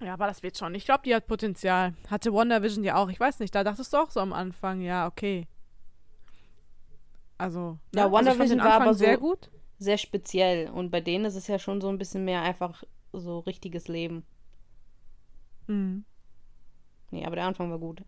Ja, 0.02 0.14
aber 0.14 0.28
das 0.28 0.44
wird 0.44 0.58
schon. 0.58 0.76
Ich 0.76 0.86
glaube, 0.86 1.04
die 1.06 1.16
hat 1.16 1.26
Potenzial. 1.28 1.94
Hatte 2.10 2.34
WandaVision 2.34 2.84
ja 2.84 2.96
auch. 2.96 3.10
Ich 3.10 3.20
weiß 3.20 3.40
nicht, 3.40 3.56
da 3.56 3.64
dachtest 3.64 3.94
du 3.94 3.98
auch 3.98 4.10
so 4.12 4.20
am 4.20 4.34
Anfang, 4.34 4.82
ja, 4.82 5.08
okay. 5.08 5.48
Also, 7.38 7.60
ne? 7.60 8.02
Ja, 8.02 8.04
also 8.06 8.16
fand 8.16 8.28
WandaVision 8.28 8.58
den 8.60 8.66
war 8.68 8.82
aber 8.82 8.94
so- 8.94 9.00
sehr 9.06 9.18
gut. 9.18 9.50
Sehr 9.78 9.98
speziell. 9.98 10.70
Und 10.70 10.90
bei 10.92 11.02
denen 11.02 11.26
ist 11.26 11.36
es 11.36 11.48
ja 11.48 11.60
schon 11.60 11.82
so 11.82 11.90
ein 11.90 11.98
bisschen 11.98 12.24
mehr 12.26 12.42
einfach 12.42 12.84
so 13.14 13.40
richtiges 13.40 13.88
Leben. 13.88 14.26
Mhm. 15.68 16.06
Nee, 17.12 17.26
aber 17.26 17.36
der 17.36 17.46
Anfang 17.46 17.70
war 17.72 17.80
gut. 17.80 18.04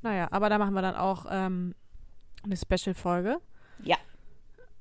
Naja, 0.00 0.28
aber 0.30 0.48
da 0.48 0.58
machen 0.58 0.74
wir 0.74 0.80
dann 0.82 0.94
auch 0.94 1.26
ähm, 1.28 1.74
eine 2.44 2.56
Special-Folge. 2.56 3.40
Ja. 3.82 3.96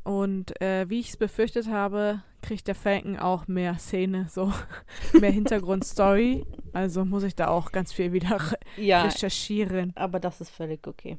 Und 0.07 0.59
äh, 0.61 0.89
wie 0.89 1.01
ich 1.01 1.09
es 1.09 1.17
befürchtet 1.17 1.67
habe, 1.67 2.21
kriegt 2.41 2.67
der 2.67 2.75
Falcon 2.75 3.17
auch 3.17 3.47
mehr 3.49 3.77
Szene, 3.77 4.27
so 4.29 4.53
mehr 5.19 5.31
Hintergrundstory. 5.31 6.45
Also 6.71 7.03
muss 7.03 7.23
ich 7.23 7.35
da 7.35 7.49
auch 7.49 7.73
ganz 7.73 7.91
viel 7.91 8.13
wieder 8.13 8.39
Ja, 8.77 9.01
recherchieren. 9.03 9.91
aber 9.95 10.19
das 10.21 10.39
ist 10.39 10.49
völlig 10.51 10.87
okay. 10.87 11.17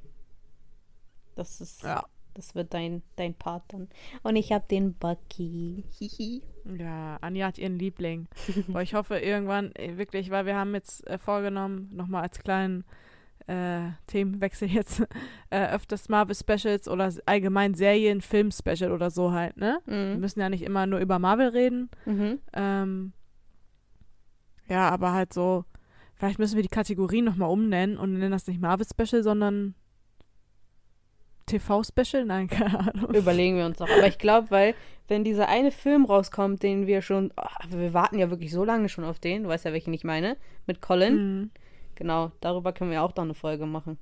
Das 1.34 1.61
ist, 1.61 1.82
Ja. 1.82 2.05
das 2.32 2.55
wird 2.55 2.72
dein, 2.72 3.03
dein 3.16 3.34
Part 3.34 3.64
dann. 3.68 3.89
Und 4.22 4.36
ich 4.36 4.53
habe 4.53 4.64
den 4.70 4.95
Bucky. 4.95 5.84
Hihi. 5.99 6.43
Ja, 6.78 7.18
Anja 7.20 7.47
hat 7.49 7.59
ihren 7.59 7.78
Liebling. 7.78 8.26
Aber 8.68 8.82
ich 8.82 8.95
hoffe 8.95 9.18
irgendwann, 9.18 9.72
äh, 9.74 9.99
wirklich, 9.99 10.30
weil 10.30 10.47
wir 10.47 10.57
haben 10.57 10.74
jetzt 10.74 11.07
äh, 11.07 11.18
vorgenommen, 11.18 11.91
nochmal 11.95 12.22
als 12.22 12.39
kleinen 12.39 12.84
äh, 13.49 13.90
Themenwechsel 14.07 14.68
jetzt, 14.68 15.03
äh, 15.51 15.66
öfters 15.74 16.09
Marvel-Specials 16.09 16.86
oder 16.88 17.07
s- 17.07 17.20
allgemein 17.26 17.74
Serien, 17.74 18.20
Film-Special 18.20 18.92
oder 18.92 19.11
so 19.11 19.32
halt, 19.32 19.57
ne? 19.57 19.80
Wir 19.86 20.14
Mhm. 20.14 20.20
müssen 20.20 20.40
ja 20.40 20.49
nicht 20.49 20.62
immer 20.62 20.86
nur 20.86 21.01
über 21.01 21.18
Marvel 21.18 21.49
reden. 21.49 21.90
Mhm. 22.07 22.38
Ähm, 22.53 23.12
ja, 24.68 24.88
aber 24.90 25.12
halt 25.12 25.32
so, 25.32 25.64
vielleicht 26.14 26.38
müssen 26.38 26.57
wir 26.57 26.62
die 26.62 26.68
Kategorien 26.68 27.24
nochmal 27.24 27.49
umnennen 27.51 27.96
und 27.96 28.12
nennen 28.12 28.32
das 28.32 28.46
nicht 28.46 28.61
Marvel-Special, 28.61 29.22
sondern 29.22 29.74
TV-Special? 31.46 32.24
Nein, 32.26 32.46
keine 32.49 32.78
Ahnung. 32.78 33.14
Überlegen 33.14 33.57
wir 33.57 33.66
uns 33.66 33.78
noch. 33.78 33.88
Aber 33.88 34.07
ich 34.07 34.18
glaube, 34.18 34.51
weil, 34.51 34.74
wenn 35.09 35.24
dieser 35.24 35.49
eine 35.49 35.70
Film 35.70 36.05
rauskommt, 36.05 36.62
den 36.62 36.86
wir 36.86 37.01
schon. 37.03 37.32
ach, 37.36 37.59
wir 37.70 37.94
warten 37.94 38.18
ja 38.18 38.28
wirklich 38.30 38.53
so 38.53 38.64
lange 38.64 38.88
schon 38.88 39.05
auf 39.05 39.18
den. 39.18 39.44
Du 39.44 39.49
weißt 39.49 39.64
ja, 39.64 39.72
welchen 39.72 39.94
ich 39.94 40.05
meine. 40.05 40.36
Mit 40.66 40.82
Colin. 40.82 41.14
Mhm. 41.40 41.51
Genau, 41.99 42.30
darüber 42.40 42.72
können 42.72 42.92
wir 42.92 43.03
auch 43.03 43.11
dann 43.11 43.24
eine 43.24 43.34
Folge 43.34 43.66
machen. 43.66 43.99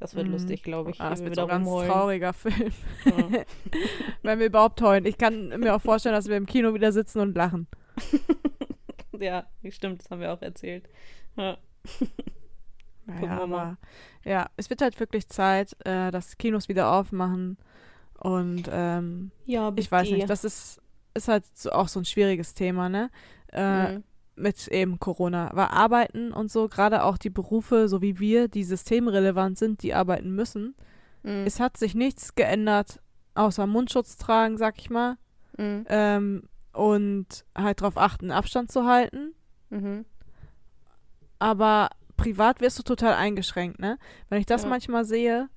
Das 0.00 0.14
wird 0.14 0.26
Mhm. 0.28 0.32
lustig, 0.32 0.62
glaube 0.62 0.92
ich. 0.92 1.00
Ah, 1.00 1.10
das 1.10 1.20
wird 1.20 1.32
wir 1.32 1.34
so 1.34 1.42
ein 1.42 1.48
ganz 1.48 1.66
rumheulen. 1.66 1.90
trauriger 1.92 2.32
Film. 2.32 2.72
Ja. 3.04 3.12
Wenn 4.22 4.38
wir 4.38 4.46
überhaupt 4.46 4.80
heulen. 4.80 5.04
Ich 5.04 5.18
kann 5.18 5.48
mir 5.60 5.74
auch 5.76 5.82
vorstellen, 5.82 6.14
dass 6.14 6.26
wir 6.28 6.36
im 6.38 6.46
Kino 6.46 6.72
wieder 6.72 6.90
sitzen 6.90 7.20
und 7.20 7.36
lachen. 7.36 7.66
ja, 9.18 9.44
stimmt, 9.70 10.00
das 10.02 10.10
haben 10.10 10.20
wir 10.22 10.32
auch 10.32 10.40
erzählt. 10.42 10.88
Ja. 11.36 11.58
Naja, 13.06 13.40
aber 13.42 13.78
ja, 14.22 14.50
es 14.58 14.68
wird 14.68 14.82
halt 14.82 15.00
wirklich 15.00 15.28
Zeit, 15.28 15.74
äh, 15.86 16.10
dass 16.10 16.36
Kinos 16.36 16.68
wieder 16.68 16.92
aufmachen. 16.92 17.56
Und 18.18 18.68
ähm, 18.70 19.30
Ja, 19.46 19.72
ich 19.76 19.90
weiß 19.90 20.10
nicht, 20.10 20.28
das 20.28 20.44
ist, 20.44 20.82
ist 21.14 21.28
halt 21.28 21.44
so, 21.56 21.70
auch 21.72 21.88
so 21.88 22.00
ein 22.00 22.04
schwieriges 22.04 22.52
Thema, 22.52 22.90
ne? 22.90 23.10
Äh, 23.50 23.94
Mhm. 23.94 24.04
Mit 24.38 24.68
eben 24.68 24.98
Corona. 25.00 25.50
Weil 25.54 25.66
Arbeiten 25.66 26.32
und 26.32 26.50
so, 26.50 26.68
gerade 26.68 27.02
auch 27.02 27.18
die 27.18 27.30
Berufe, 27.30 27.88
so 27.88 28.00
wie 28.02 28.18
wir, 28.18 28.48
die 28.48 28.64
systemrelevant 28.64 29.58
sind, 29.58 29.82
die 29.82 29.94
arbeiten 29.94 30.30
müssen. 30.34 30.74
Mhm. 31.24 31.44
Es 31.46 31.58
hat 31.60 31.76
sich 31.76 31.94
nichts 31.94 32.34
geändert, 32.34 33.00
außer 33.34 33.66
Mundschutz 33.66 34.16
tragen, 34.16 34.56
sag 34.56 34.78
ich 34.78 34.90
mal. 34.90 35.16
Mhm. 35.56 35.84
Ähm, 35.88 36.42
und 36.72 37.44
halt 37.56 37.80
darauf 37.80 37.96
achten, 37.98 38.30
Abstand 38.30 38.70
zu 38.70 38.84
halten. 38.86 39.34
Mhm. 39.70 40.04
aber 41.38 41.90
privat 42.16 42.60
wirst 42.60 42.78
du 42.78 42.82
total 42.82 43.14
eingeschränkt, 43.14 43.78
ne? 43.78 43.98
Wenn 44.28 44.40
ich 44.40 44.46
das 44.46 44.62
Ja. 44.64 44.68
manchmal 44.68 45.04
sehe, 45.04 45.48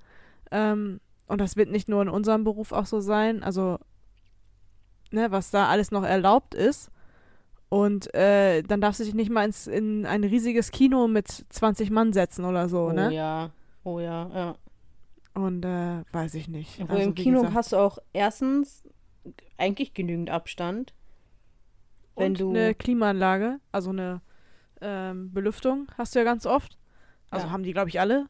ähm, 0.51 0.99
und 1.27 1.41
das 1.41 1.55
wird 1.55 1.69
nicht 1.71 1.89
nur 1.89 2.01
in 2.01 2.09
unserem 2.09 2.43
Beruf 2.43 2.71
auch 2.71 2.86
so 2.86 2.99
sein, 2.99 3.41
also, 3.41 3.79
ne, 5.11 5.32
was 5.32 5.49
da 5.49 5.67
alles 5.69 5.89
noch 5.91 6.03
erlaubt 6.03 6.53
ist. 6.53 6.91
Und 7.72 8.13
äh, 8.13 8.63
dann 8.63 8.82
darfst 8.82 8.99
du 8.99 9.05
dich 9.05 9.13
nicht 9.13 9.32
mal 9.32 9.45
ins, 9.45 9.65
in 9.65 10.05
ein 10.05 10.26
riesiges 10.26 10.72
Kino 10.72 11.07
mit 11.07 11.30
20 11.30 11.89
Mann 11.89 12.11
setzen 12.11 12.43
oder 12.43 12.67
so, 12.67 12.88
Oh 12.88 12.91
ne? 12.91 13.13
ja. 13.13 13.51
Oh 13.86 14.01
ja, 14.01 14.30
ja. 14.34 14.55
Und 15.41 15.63
äh, 15.63 16.03
weiß 16.11 16.34
ich 16.34 16.49
nicht. 16.49 16.82
Also, 16.82 17.01
im 17.01 17.15
Kino 17.15 17.38
gesagt, 17.38 17.53
hast 17.55 17.72
du 17.72 17.78
auch 17.78 17.97
erstens 18.11 18.84
eigentlich 19.57 19.93
genügend 19.93 20.30
Abstand. 20.30 20.93
Wenn 22.17 22.34
und 22.34 22.41
du. 22.41 22.49
eine 22.49 22.76
Klimaanlage, 22.76 23.61
also 23.72 23.91
eine 23.91 24.19
ähm, 24.82 25.32
Belüftung 25.32 25.88
hast 25.97 26.13
du 26.13 26.19
ja 26.19 26.26
ganz 26.26 26.45
oft. 26.45 26.78
Also 27.30 27.47
Ja. 27.47 27.53
haben 27.53 27.63
die, 27.63 27.72
glaube 27.72 27.88
ich, 27.88 28.01
alle. 28.01 28.28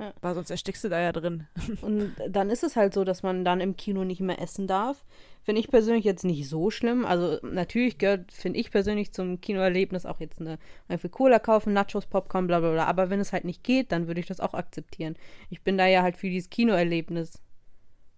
Ja. 0.00 0.14
Weil 0.22 0.34
sonst 0.34 0.50
erstickst 0.50 0.82
du 0.82 0.88
da 0.88 0.98
ja 0.98 1.12
drin. 1.12 1.46
Und 1.82 2.14
dann 2.28 2.48
ist 2.50 2.64
es 2.64 2.74
halt 2.74 2.94
so, 2.94 3.04
dass 3.04 3.22
man 3.22 3.44
dann 3.44 3.60
im 3.60 3.76
Kino 3.76 4.02
nicht 4.04 4.20
mehr 4.20 4.40
essen 4.40 4.66
darf. 4.66 5.04
Finde 5.42 5.60
ich 5.60 5.68
persönlich 5.70 6.04
jetzt 6.04 6.24
nicht 6.24 6.48
so 6.48 6.70
schlimm. 6.70 7.04
Also 7.04 7.38
natürlich 7.46 7.98
gehört, 7.98 8.32
finde 8.32 8.58
ich 8.58 8.70
persönlich 8.70 9.12
zum 9.12 9.40
Kinoerlebnis 9.42 10.06
auch 10.06 10.18
jetzt 10.20 10.40
eine 10.40 10.58
einfach 10.88 11.10
Cola 11.10 11.38
kaufen, 11.38 11.74
Nachos, 11.74 12.06
Popcorn, 12.06 12.46
bla 12.46 12.60
bla 12.60 12.72
bla. 12.72 12.86
Aber 12.86 13.10
wenn 13.10 13.20
es 13.20 13.32
halt 13.34 13.44
nicht 13.44 13.62
geht, 13.62 13.92
dann 13.92 14.06
würde 14.06 14.20
ich 14.20 14.26
das 14.26 14.40
auch 14.40 14.54
akzeptieren. 14.54 15.16
Ich 15.50 15.60
bin 15.62 15.76
da 15.76 15.86
ja 15.86 16.02
halt 16.02 16.16
für 16.16 16.30
dieses 16.30 16.48
Kinoerlebnis. 16.50 17.40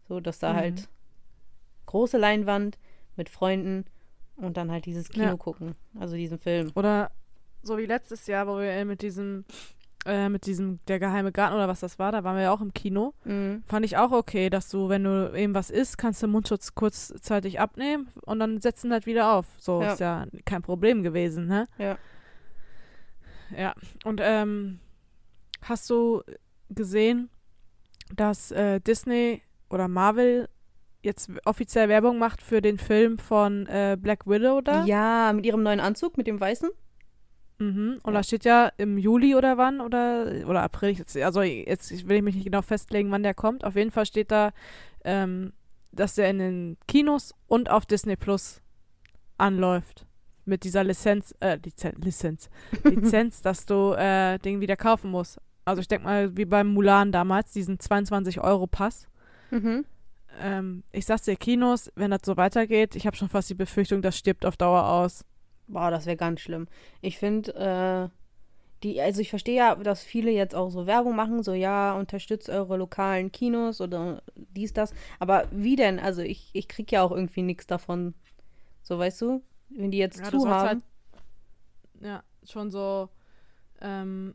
So, 0.08 0.20
dass 0.20 0.38
da 0.38 0.52
Mhm. 0.52 0.56
halt 0.56 0.88
große 1.86 2.16
Leinwand 2.18 2.78
mit 3.16 3.28
Freunden 3.28 3.86
und 4.36 4.56
dann 4.56 4.70
halt 4.70 4.86
dieses 4.86 5.08
Kino 5.08 5.24
Ja. 5.26 5.36
gucken. 5.36 5.74
Also 5.98 6.14
diesen 6.16 6.38
Film. 6.38 6.70
Oder 6.74 7.10
so 7.62 7.76
wie 7.78 7.86
letztes 7.86 8.26
Jahr, 8.28 8.46
wo 8.46 8.58
wir 8.58 8.84
mit 8.84 9.02
diesem, 9.02 9.44
äh, 10.06 10.28
mit 10.28 10.46
diesem, 10.46 10.80
der 10.88 10.98
geheime 10.98 11.30
Garten 11.32 11.54
oder 11.54 11.68
was 11.68 11.80
das 11.80 11.98
war, 11.98 12.10
da 12.12 12.24
waren 12.24 12.36
wir 12.36 12.42
ja 12.44 12.52
auch 12.52 12.60
im 12.60 12.72
Kino. 12.74 13.14
Mhm. 13.24 13.62
Fand 13.66 13.84
ich 13.84 13.96
auch 13.96 14.10
okay, 14.12 14.50
dass 14.50 14.68
du, 14.68 14.88
wenn 14.88 15.04
du 15.04 15.32
eben 15.36 15.54
was 15.54 15.70
isst, 15.70 15.98
kannst 15.98 16.22
du 16.22 16.26
den 16.26 16.32
Mundschutz 16.32 16.74
kurzzeitig 16.74 17.60
abnehmen 17.60 18.08
und 18.24 18.38
dann 18.40 18.60
setzen 18.60 18.92
halt 18.92 19.06
wieder 19.06 19.32
auf. 19.32 19.46
So 19.58 19.80
Ja. 19.82 19.92
ist 19.92 20.00
ja 20.00 20.26
kein 20.44 20.62
Problem 20.62 21.02
gewesen, 21.02 21.46
ne? 21.46 21.66
Ja. 21.78 21.98
Ja. 23.56 23.74
Und 24.04 24.20
ähm, 24.22 24.80
hast 25.62 25.88
du 25.90 26.22
gesehen, 26.70 27.28
dass 28.14 28.50
äh, 28.50 28.80
Disney 28.80 29.42
oder 29.70 29.88
Marvel 29.88 30.48
jetzt 31.02 31.30
offiziell 31.44 31.88
Werbung 31.88 32.18
macht 32.18 32.42
für 32.42 32.62
den 32.62 32.78
Film 32.78 33.18
von 33.18 33.66
äh, 33.66 33.96
Black 34.00 34.26
Widow 34.26 34.60
da? 34.60 34.84
Ja, 34.84 35.32
mit 35.34 35.44
ihrem 35.44 35.62
neuen 35.62 35.80
Anzug, 35.80 36.16
mit 36.16 36.26
dem 36.26 36.40
weißen. 36.40 36.70
Mhm. 37.58 37.98
Und 38.02 38.12
Ja. 38.12 38.18
da 38.18 38.22
steht 38.22 38.44
ja 38.44 38.70
im 38.78 38.98
Juli 38.98 39.34
oder 39.34 39.56
wann 39.58 39.80
oder 39.80 40.26
oder 40.46 40.62
April. 40.62 40.90
Jetzt, 40.90 41.16
also 41.16 41.42
jetzt 41.42 42.08
will 42.08 42.16
ich 42.16 42.22
mich 42.22 42.34
nicht 42.34 42.44
genau 42.44 42.62
festlegen, 42.62 43.10
wann 43.10 43.22
der 43.22 43.34
kommt. 43.34 43.64
Auf 43.64 43.76
jeden 43.76 43.90
Fall 43.90 44.06
steht 44.06 44.30
da, 44.30 44.50
ähm, 45.04 45.52
dass 45.92 46.14
der 46.14 46.30
in 46.30 46.38
den 46.38 46.76
Kinos 46.88 47.34
und 47.46 47.70
auf 47.70 47.86
Disney 47.86 48.16
Plus 48.16 48.60
anläuft. 49.38 50.06
mit 50.44 50.64
dieser 50.64 50.82
Lizenz, 50.82 51.32
äh, 51.38 51.56
Lizenz, 51.64 52.04
Lizenz, 52.04 52.50
Lizenz, 52.84 53.42
dass 53.42 53.64
du 53.64 53.92
äh, 53.92 54.38
den 54.40 54.60
wieder 54.60 54.76
kaufen 54.76 55.10
musst. 55.12 55.38
Also 55.64 55.80
ich 55.80 55.86
denke 55.86 56.04
mal, 56.04 56.36
wie 56.36 56.44
beim 56.46 56.66
Mulan 56.66 57.12
damals, 57.12 57.52
diesen 57.52 57.78
22-Euro-Pass. 57.78 59.06
Mhm. 59.52 59.84
Ähm, 60.40 60.82
ich 60.90 61.06
sag's 61.06 61.22
dir, 61.22 61.36
Kinos, 61.36 61.92
wenn 61.94 62.10
das 62.10 62.22
so 62.24 62.36
weitergeht, 62.36 62.96
ich 62.96 63.06
habe 63.06 63.16
schon 63.16 63.28
fast 63.28 63.50
die 63.50 63.54
Befürchtung, 63.54 64.02
das 64.02 64.18
stirbt 64.18 64.44
auf 64.44 64.56
Dauer 64.56 64.84
aus. 64.88 65.24
Boah, 65.68 65.90
das 65.90 66.06
wäre 66.06 66.16
ganz 66.16 66.40
schlimm. 66.40 66.68
Ich 67.00 67.18
finde, 67.18 67.54
äh, 67.54 68.16
die, 68.82 69.00
also 69.00 69.20
ich 69.20 69.30
verstehe 69.30 69.54
ja, 69.56 69.74
dass 69.76 70.02
viele 70.02 70.30
jetzt 70.30 70.54
auch 70.54 70.70
so 70.70 70.86
Werbung 70.86 71.14
machen, 71.14 71.42
so 71.42 71.52
ja, 71.54 71.94
unterstützt 71.94 72.48
eure 72.50 72.76
lokalen 72.76 73.30
Kinos 73.32 73.80
oder 73.80 74.22
dies, 74.34 74.72
das. 74.72 74.92
Aber 75.20 75.46
wie 75.52 75.76
denn? 75.76 75.98
Also 76.00 76.20
ich, 76.22 76.50
ich 76.52 76.68
krieg 76.68 76.90
ja 76.90 77.02
auch 77.02 77.12
irgendwie 77.12 77.42
nichts 77.42 77.66
davon. 77.66 78.14
So, 78.82 78.98
weißt 78.98 79.20
du? 79.22 79.42
Wenn 79.70 79.90
die 79.92 79.98
jetzt 79.98 80.18
Ja, 80.18 80.24
zu 80.30 80.48
haben. 80.48 80.68
halt- 80.68 80.84
Ja, 82.00 82.22
schon 82.44 82.70
so, 82.70 83.08
ähm, 83.80 84.34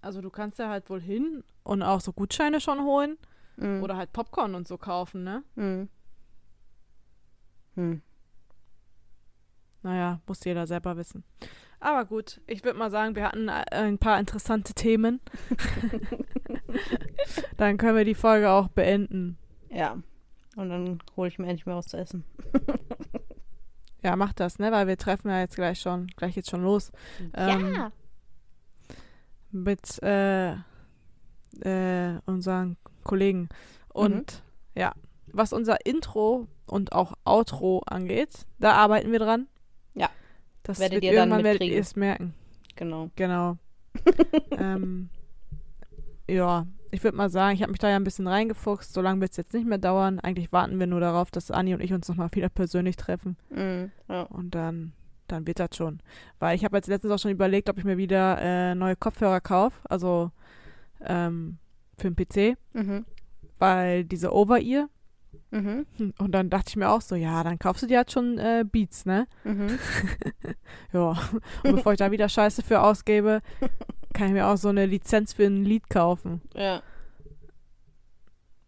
also 0.00 0.22
du 0.22 0.30
kannst 0.30 0.58
ja 0.58 0.70
halt 0.70 0.88
wohl 0.88 1.02
hin 1.02 1.44
und 1.62 1.82
auch 1.82 2.00
so 2.00 2.12
Gutscheine 2.12 2.60
schon 2.60 2.82
holen 2.84 3.18
Mhm. 3.58 3.82
oder 3.82 3.96
halt 3.96 4.12
Popcorn 4.14 4.54
und 4.54 4.66
so 4.66 4.78
kaufen, 4.78 5.24
ne? 5.24 5.42
Mhm. 5.56 5.88
Hm. 7.74 8.02
Naja, 9.88 10.20
muss 10.26 10.44
jeder 10.44 10.66
selber 10.66 10.98
wissen. 10.98 11.24
Aber 11.80 12.04
gut, 12.04 12.42
ich 12.46 12.62
würde 12.62 12.78
mal 12.78 12.90
sagen, 12.90 13.16
wir 13.16 13.24
hatten 13.24 13.48
äh, 13.48 13.64
ein 13.70 13.96
paar 13.96 14.20
interessante 14.20 14.74
Themen. 14.74 15.18
Dann 17.56 17.78
können 17.78 17.96
wir 17.96 18.04
die 18.04 18.14
Folge 18.14 18.50
auch 18.50 18.68
beenden. 18.68 19.38
Ja. 19.70 19.96
Und 20.56 20.68
dann 20.68 20.98
hole 21.16 21.28
ich 21.28 21.38
mir 21.38 21.46
endlich 21.46 21.64
mal 21.64 21.76
was 21.76 21.86
zu 21.86 21.96
essen. 21.96 22.24
Ja, 24.00 24.14
mach 24.14 24.32
das, 24.32 24.60
ne? 24.60 24.70
Weil 24.70 24.86
wir 24.86 24.96
treffen 24.96 25.28
ja 25.28 25.40
jetzt 25.40 25.56
gleich 25.56 25.80
schon, 25.80 26.06
gleich 26.14 26.36
geht's 26.36 26.48
schon 26.48 26.62
los. 26.62 26.92
Ähm, 27.34 27.74
ja. 27.74 27.90
mit 29.50 30.00
äh, 30.04 30.52
äh, 31.62 32.20
unseren 32.24 32.76
Kollegen. 33.02 33.48
Und 33.88 34.44
ja, 34.76 34.92
was 35.32 35.52
unser 35.52 35.84
Intro 35.84 36.46
und 36.68 36.92
auch 36.92 37.14
Outro 37.24 37.82
angeht, 37.86 38.46
da 38.60 38.74
arbeiten 38.74 39.10
wir 39.10 39.18
dran. 39.18 39.48
Das 40.68 40.78
Werdet 40.80 41.02
ihr 41.02 41.14
dann 41.14 41.30
werdet 41.30 41.44
mitkriegen. 41.44 41.74
ihr 41.74 41.80
es 41.80 41.96
merken. 41.96 42.34
Genau. 42.76 43.10
Genau. 43.16 43.56
ähm, 44.58 45.08
ja, 46.28 46.66
ich 46.90 47.02
würde 47.02 47.16
mal 47.16 47.30
sagen, 47.30 47.54
ich 47.54 47.62
habe 47.62 47.72
mich 47.72 47.78
da 47.78 47.88
ja 47.88 47.96
ein 47.96 48.04
bisschen 48.04 48.28
reingefuchst. 48.28 48.92
So 48.92 49.00
lange 49.00 49.22
wird 49.22 49.30
es 49.30 49.38
jetzt 49.38 49.54
nicht 49.54 49.66
mehr 49.66 49.78
dauern. 49.78 50.20
Eigentlich 50.20 50.52
warten 50.52 50.78
wir 50.78 50.86
nur 50.86 51.00
darauf, 51.00 51.30
dass 51.30 51.50
Anni 51.50 51.72
und 51.72 51.80
ich 51.80 51.94
uns 51.94 52.06
nochmal 52.06 52.28
wieder 52.32 52.50
persönlich 52.50 52.96
treffen. 52.96 53.38
Mhm. 53.48 53.90
Ja. 54.10 54.24
Und 54.24 54.54
dann, 54.54 54.92
dann 55.26 55.46
wird 55.46 55.58
das 55.58 55.70
schon. 55.74 56.00
Weil 56.38 56.54
ich 56.54 56.66
habe 56.66 56.76
jetzt 56.76 56.88
letztens 56.88 57.14
auch 57.14 57.18
schon 57.18 57.30
überlegt, 57.30 57.70
ob 57.70 57.78
ich 57.78 57.84
mir 57.84 57.96
wieder 57.96 58.38
äh, 58.38 58.74
neue 58.74 58.94
Kopfhörer 58.94 59.40
kaufe. 59.40 59.80
Also 59.88 60.30
ähm, 61.02 61.56
für 61.96 62.10
den 62.10 62.14
PC. 62.14 62.58
Mhm. 62.74 63.06
Weil 63.58 64.04
diese 64.04 64.34
Over-Ear. 64.34 64.90
Mhm. 65.50 65.86
Hm, 65.96 66.14
Und 66.18 66.32
dann 66.32 66.50
dachte 66.50 66.70
ich 66.70 66.76
mir 66.76 66.90
auch 66.90 67.00
so, 67.00 67.14
ja, 67.14 67.42
dann 67.42 67.58
kaufst 67.58 67.82
du 67.82 67.86
dir 67.86 67.98
halt 67.98 68.12
schon 68.12 68.38
äh, 68.38 68.64
Beats, 68.70 69.06
ne? 69.06 69.26
Mhm. 69.44 69.78
Ja. 70.92 71.16
Und 71.64 71.76
bevor 71.76 71.92
ich 71.92 71.98
da 71.98 72.10
wieder 72.10 72.28
Scheiße 72.28 72.62
für 72.62 72.80
ausgebe, 72.80 73.42
kann 74.14 74.28
ich 74.28 74.32
mir 74.32 74.46
auch 74.46 74.56
so 74.56 74.68
eine 74.68 74.86
Lizenz 74.86 75.34
für 75.34 75.44
ein 75.44 75.64
Lied 75.64 75.90
kaufen. 75.90 76.40
Ja. 76.54 76.82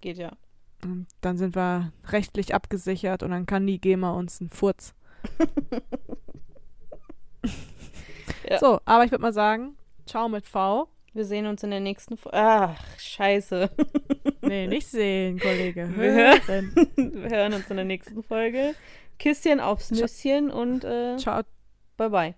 Geht 0.01 0.19
ja. 0.19 0.33
Und 0.83 1.07
dann 1.21 1.37
sind 1.37 1.55
wir 1.55 1.93
rechtlich 2.09 2.55
abgesichert 2.55 3.23
und 3.23 3.31
dann 3.31 3.47
kann 3.47 3.67
die 3.67 3.81
GEMA 3.81 4.13
uns 4.13 4.41
einen 4.41 4.51
Furz. 4.51 4.95
Ja. 8.49 8.59
So, 8.59 8.81
aber 8.85 9.05
ich 9.05 9.11
würde 9.11 9.23
mal 9.23 9.33
sagen, 9.33 9.77
ciao 10.07 10.29
mit 10.29 10.45
V. 10.47 10.89
Wir 11.13 11.25
sehen 11.25 11.47
uns 11.47 11.63
in 11.63 11.71
der 11.71 11.81
nächsten 11.81 12.17
Folge. 12.17 12.39
Ach, 12.39 12.99
scheiße. 12.99 13.71
Nee, 14.51 14.67
nicht 14.67 14.89
sehen, 14.89 15.39
Kollege. 15.39 15.89
Wir 15.97 16.13
Hören. 16.13 16.73
Wir 16.97 17.31
hören 17.31 17.53
uns 17.53 17.71
in 17.71 17.77
der 17.77 17.85
nächsten 17.85 18.21
Folge. 18.25 18.75
Kisschen 19.17 19.61
aufs 19.61 19.93
Nüsschen 19.93 20.51
und 20.51 20.83
äh, 20.83 21.17
Ciao. 21.19 21.43
bye 21.97 22.11
bye. 22.11 22.35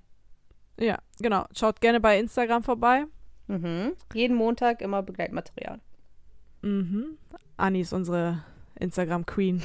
Ja, 0.79 0.99
genau. 1.23 1.47
Schaut 1.57 1.81
gerne 1.81 2.01
bei 2.01 2.19
Instagram 2.19 2.65
vorbei. 2.65 3.05
Mhm. 3.47 3.93
Jeden 4.13 4.37
Montag 4.37 4.83
immer 4.83 5.03
Begleitmaterial. 5.03 5.81
Mhm. 6.61 7.17
Anni 7.57 7.81
ist 7.81 7.95
unsere 7.95 8.45
Instagram-Queen. 8.79 9.63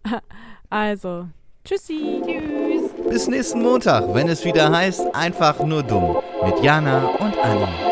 also, 0.68 1.28
tschüssi. 1.64 2.22
Tschüss. 2.26 3.08
Bis 3.08 3.28
nächsten 3.28 3.62
Montag, 3.62 4.12
wenn 4.14 4.28
es 4.28 4.44
wieder 4.44 4.68
heißt, 4.68 5.14
einfach 5.14 5.62
nur 5.62 5.84
dumm. 5.84 6.16
Mit 6.44 6.60
Jana 6.60 7.06
und 7.06 7.38
Anni. 7.38 7.89